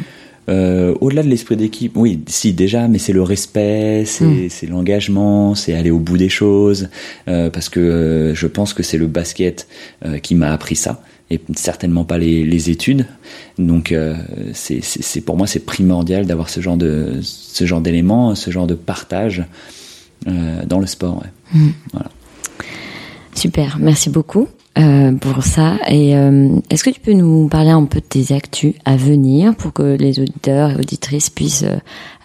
Euh, 0.48 0.94
au-delà 1.00 1.22
de 1.22 1.28
l'esprit 1.28 1.56
d'équipe, 1.56 1.92
oui, 1.96 2.20
si 2.26 2.52
déjà, 2.52 2.88
mais 2.88 2.98
c'est 2.98 3.12
le 3.12 3.22
respect, 3.22 4.04
c'est 4.06 4.24
Mm. 4.24 4.48
c'est 4.50 4.66
l'engagement, 4.66 5.54
c'est 5.54 5.74
aller 5.74 5.90
au 5.92 5.98
bout 6.00 6.18
des 6.18 6.28
choses, 6.28 6.88
euh, 7.28 7.48
parce 7.48 7.68
que 7.68 7.78
euh, 7.80 8.34
je 8.34 8.46
pense 8.48 8.74
que 8.74 8.82
c'est 8.82 8.98
le 8.98 9.06
basket 9.06 9.68
euh, 10.04 10.18
qui 10.18 10.34
m'a 10.34 10.52
appris 10.52 10.74
ça, 10.74 11.02
et 11.30 11.40
certainement 11.54 12.04
pas 12.04 12.18
les, 12.18 12.44
les 12.44 12.70
études. 12.70 13.06
Donc 13.58 13.92
euh, 13.92 14.16
c'est 14.52 15.20
pour 15.20 15.36
moi 15.36 15.46
c'est 15.46 15.64
primordial 15.64 16.26
d'avoir 16.26 16.48
ce 16.48 16.60
genre 16.60 16.76
de 16.76 17.20
ce 17.22 17.64
genre 17.64 17.80
d'éléments, 17.80 18.34
ce 18.34 18.50
genre 18.50 18.66
de 18.66 18.74
partage 18.74 19.44
euh, 20.26 20.64
dans 20.66 20.80
le 20.80 20.86
sport. 20.86 21.22
ouais. 21.54 21.60
Voilà. 21.92 22.10
Super, 23.34 23.78
merci 23.80 24.10
beaucoup 24.10 24.48
euh, 24.78 25.12
pour 25.12 25.42
ça. 25.44 25.76
Et 25.88 26.16
euh, 26.16 26.48
est-ce 26.70 26.82
que 26.84 26.90
tu 26.90 27.00
peux 27.00 27.12
nous 27.12 27.48
parler 27.48 27.70
un 27.70 27.84
peu 27.84 28.00
de 28.00 28.04
tes 28.04 28.34
actus 28.34 28.74
à 28.84 28.96
venir 28.96 29.54
pour 29.54 29.72
que 29.72 29.96
les 29.96 30.18
auditeurs 30.20 30.70
et 30.70 30.76
auditrices 30.76 31.28
puissent 31.30 31.64
euh, 31.64 31.76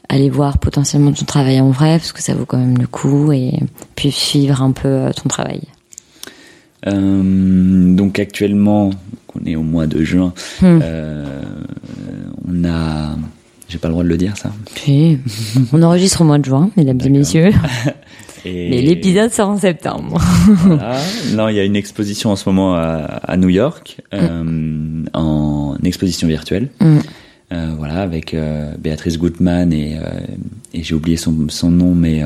aller 0.10 0.30
voir 0.30 0.58
potentiellement 0.58 1.12
ton 1.12 1.26
travail 1.26 1.60
en 1.60 1.72
vrai, 1.72 1.98
parce 1.98 2.14
que 2.14 2.22
ça 2.22 2.34
vaut 2.34 2.46
quand 2.46 2.58
même 2.58 2.78
le 2.78 2.88
coup, 2.88 3.32
et 3.34 3.60
puis 3.96 4.12
suivre 4.12 4.62
un 4.62 4.72
peu 4.72 5.12
ton 5.22 5.28
travail? 5.28 5.62
Donc 6.86 8.18
actuellement, 8.18 8.92
on 9.36 9.46
est 9.46 9.58
au 9.58 9.64
mois 9.64 9.88
de 9.88 10.02
juin, 10.04 10.34
Hmm. 10.62 10.80
on 12.48 12.64
a, 12.64 13.18
j'ai 13.68 13.78
pas 13.78 13.90
le 13.90 13.94
droit 13.94 14.04
de 14.06 14.10
le 14.10 14.16
dire 14.16 14.38
ça. 14.38 14.54
On 15.74 15.84
enregistre 15.84 16.22
au 16.22 16.24
mois 16.24 16.38
de 16.38 16.46
juin, 16.46 16.70
mesdames 16.78 17.00
et 17.04 17.10
messieurs, 17.10 17.52
Et 18.48 18.70
mais 18.70 18.82
l'épisode 18.82 19.32
sort 19.32 19.50
en 19.50 19.58
septembre. 19.58 20.22
Voilà. 20.48 20.98
Non, 21.34 21.50
il 21.50 21.56
y 21.56 21.60
a 21.60 21.64
une 21.64 21.76
exposition 21.76 22.32
en 22.32 22.36
ce 22.36 22.48
moment 22.48 22.76
à, 22.76 23.20
à 23.24 23.38
New 23.38 23.50
York, 23.50 23.98
euh, 24.14 25.04
en 25.14 25.78
exposition 25.84 26.28
virtuelle. 26.28 26.70
Mm. 26.80 26.98
Euh, 27.54 27.72
voilà, 27.78 28.02
avec 28.02 28.34
euh, 28.34 28.74
Béatrice 28.78 29.18
Gutmann 29.18 29.72
et, 29.72 29.98
et 30.74 30.84
j'ai 30.84 30.96
oublié 30.96 31.18
son, 31.18 31.48
son 31.50 31.72
nom, 31.72 31.94
mais 31.94 32.24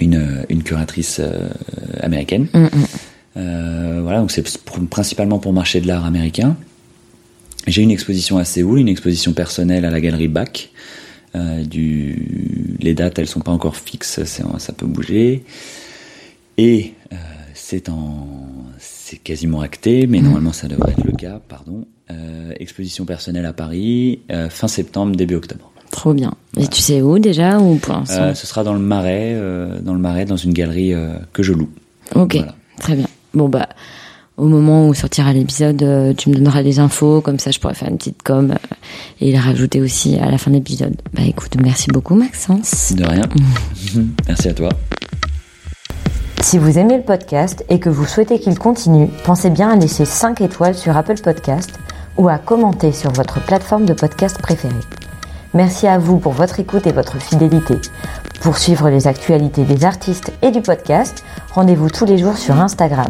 une, 0.00 0.44
une 0.48 0.62
curatrice 0.62 1.20
américaine. 2.00 2.46
Mm, 2.54 2.64
mm. 2.64 4.00
Voilà, 4.02 4.20
donc 4.20 4.30
c'est 4.30 4.44
principalement 4.90 5.38
pour 5.38 5.52
le 5.52 5.56
marché 5.56 5.80
de 5.80 5.86
l'art 5.86 6.04
américain. 6.04 6.56
J'ai 7.66 7.82
une 7.82 7.90
exposition 7.90 8.38
à 8.38 8.44
Séoul, 8.44 8.78
une 8.78 8.88
exposition 8.88 9.32
personnelle 9.32 9.84
à 9.84 9.90
la 9.90 10.00
galerie 10.00 10.28
Bach. 10.28 10.68
Euh, 11.36 11.64
du... 11.64 12.76
Les 12.80 12.94
dates, 12.94 13.18
elles 13.18 13.26
sont 13.26 13.40
pas 13.40 13.52
encore 13.52 13.76
fixes, 13.76 14.24
ça 14.24 14.72
peut 14.72 14.86
bouger. 14.86 15.44
Et 16.56 16.94
euh, 17.12 17.16
c'est 17.54 17.88
en, 17.88 18.26
c'est 18.78 19.18
quasiment 19.18 19.60
acté, 19.60 20.06
mais 20.06 20.20
normalement 20.20 20.52
ça 20.52 20.68
devrait 20.68 20.92
être 20.92 21.04
le 21.04 21.12
cas. 21.12 21.40
Pardon. 21.48 21.84
Euh, 22.10 22.52
exposition 22.58 23.04
personnelle 23.04 23.46
à 23.46 23.52
Paris, 23.52 24.20
fin 24.50 24.68
septembre, 24.68 25.16
début 25.16 25.34
octobre. 25.34 25.72
Trop 25.90 26.14
bien. 26.14 26.34
Et 26.56 26.68
tu 26.68 26.80
sais 26.80 27.02
où 27.02 27.18
déjà 27.18 27.58
ou 27.58 27.76
pour 27.76 27.94
l'instant 27.94 28.34
ce 28.34 28.46
sera 28.46 28.62
dans 28.62 28.74
le 28.74 28.80
Marais, 28.80 29.34
dans 29.80 29.94
le 29.94 30.00
Marais, 30.00 30.24
dans 30.24 30.36
une 30.36 30.52
galerie 30.52 30.92
que 31.32 31.42
je 31.42 31.52
loue. 31.52 31.70
Ok, 32.14 32.36
voilà. 32.36 32.54
très 32.78 32.94
bien. 32.94 33.08
Bon 33.34 33.48
bah, 33.48 33.68
au 34.36 34.46
moment 34.46 34.88
où 34.88 34.94
sortira 34.94 35.32
l'épisode, 35.32 35.82
euh, 35.82 36.12
tu 36.14 36.28
me 36.28 36.34
donneras 36.34 36.62
les 36.62 36.78
infos, 36.78 37.20
comme 37.20 37.38
ça 37.38 37.50
je 37.50 37.58
pourrais 37.58 37.74
faire 37.74 37.88
une 37.88 37.96
petite 37.96 38.22
com 38.22 38.52
euh, 38.52 38.74
et 39.20 39.32
les 39.32 39.38
rajouter 39.38 39.80
aussi 39.80 40.16
à 40.16 40.30
la 40.30 40.38
fin 40.38 40.50
de 40.50 40.56
l'épisode. 40.56 40.94
Bah 41.14 41.22
écoute, 41.26 41.56
merci 41.62 41.88
beaucoup 41.90 42.14
Maxence. 42.14 42.92
De 42.94 43.04
rien. 43.04 43.24
Merci 44.28 44.48
à 44.48 44.54
toi. 44.54 44.68
Si 46.42 46.58
vous 46.58 46.78
aimez 46.78 46.98
le 46.98 47.02
podcast 47.02 47.64
et 47.68 47.80
que 47.80 47.88
vous 47.88 48.04
souhaitez 48.04 48.38
qu'il 48.38 48.58
continue, 48.58 49.08
pensez 49.24 49.50
bien 49.50 49.70
à 49.70 49.76
laisser 49.76 50.04
5 50.04 50.40
étoiles 50.42 50.74
sur 50.74 50.96
Apple 50.96 51.20
Podcast 51.20 51.70
ou 52.18 52.28
à 52.28 52.38
commenter 52.38 52.92
sur 52.92 53.10
votre 53.12 53.44
plateforme 53.44 53.84
de 53.84 53.94
podcast 53.94 54.38
préférée. 54.40 54.74
Merci 55.54 55.86
à 55.86 55.98
vous 55.98 56.18
pour 56.18 56.32
votre 56.32 56.60
écoute 56.60 56.86
et 56.86 56.92
votre 56.92 57.18
fidélité. 57.18 57.76
Pour 58.40 58.58
suivre 58.58 58.90
les 58.90 59.06
actualités 59.06 59.64
des 59.64 59.84
artistes 59.84 60.32
et 60.42 60.50
du 60.50 60.60
podcast, 60.60 61.24
rendez-vous 61.52 61.90
tous 61.90 62.04
les 62.04 62.18
jours 62.18 62.36
sur 62.36 62.60
Instagram. 62.60 63.08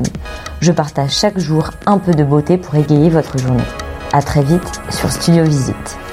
Je 0.61 0.73
partage 0.73 1.13
chaque 1.13 1.39
jour 1.39 1.71
un 1.87 1.99
peu 1.99 2.13
de 2.13 2.25
beauté 2.25 2.57
pour 2.57 2.75
égayer 2.75 3.11
votre 3.11 3.39
journée. 3.39 3.63
À 4.13 4.23
très 4.23 4.43
vite 4.43 4.81
sur 4.91 5.11
Studio 5.11 5.45
Visite. 5.45 6.06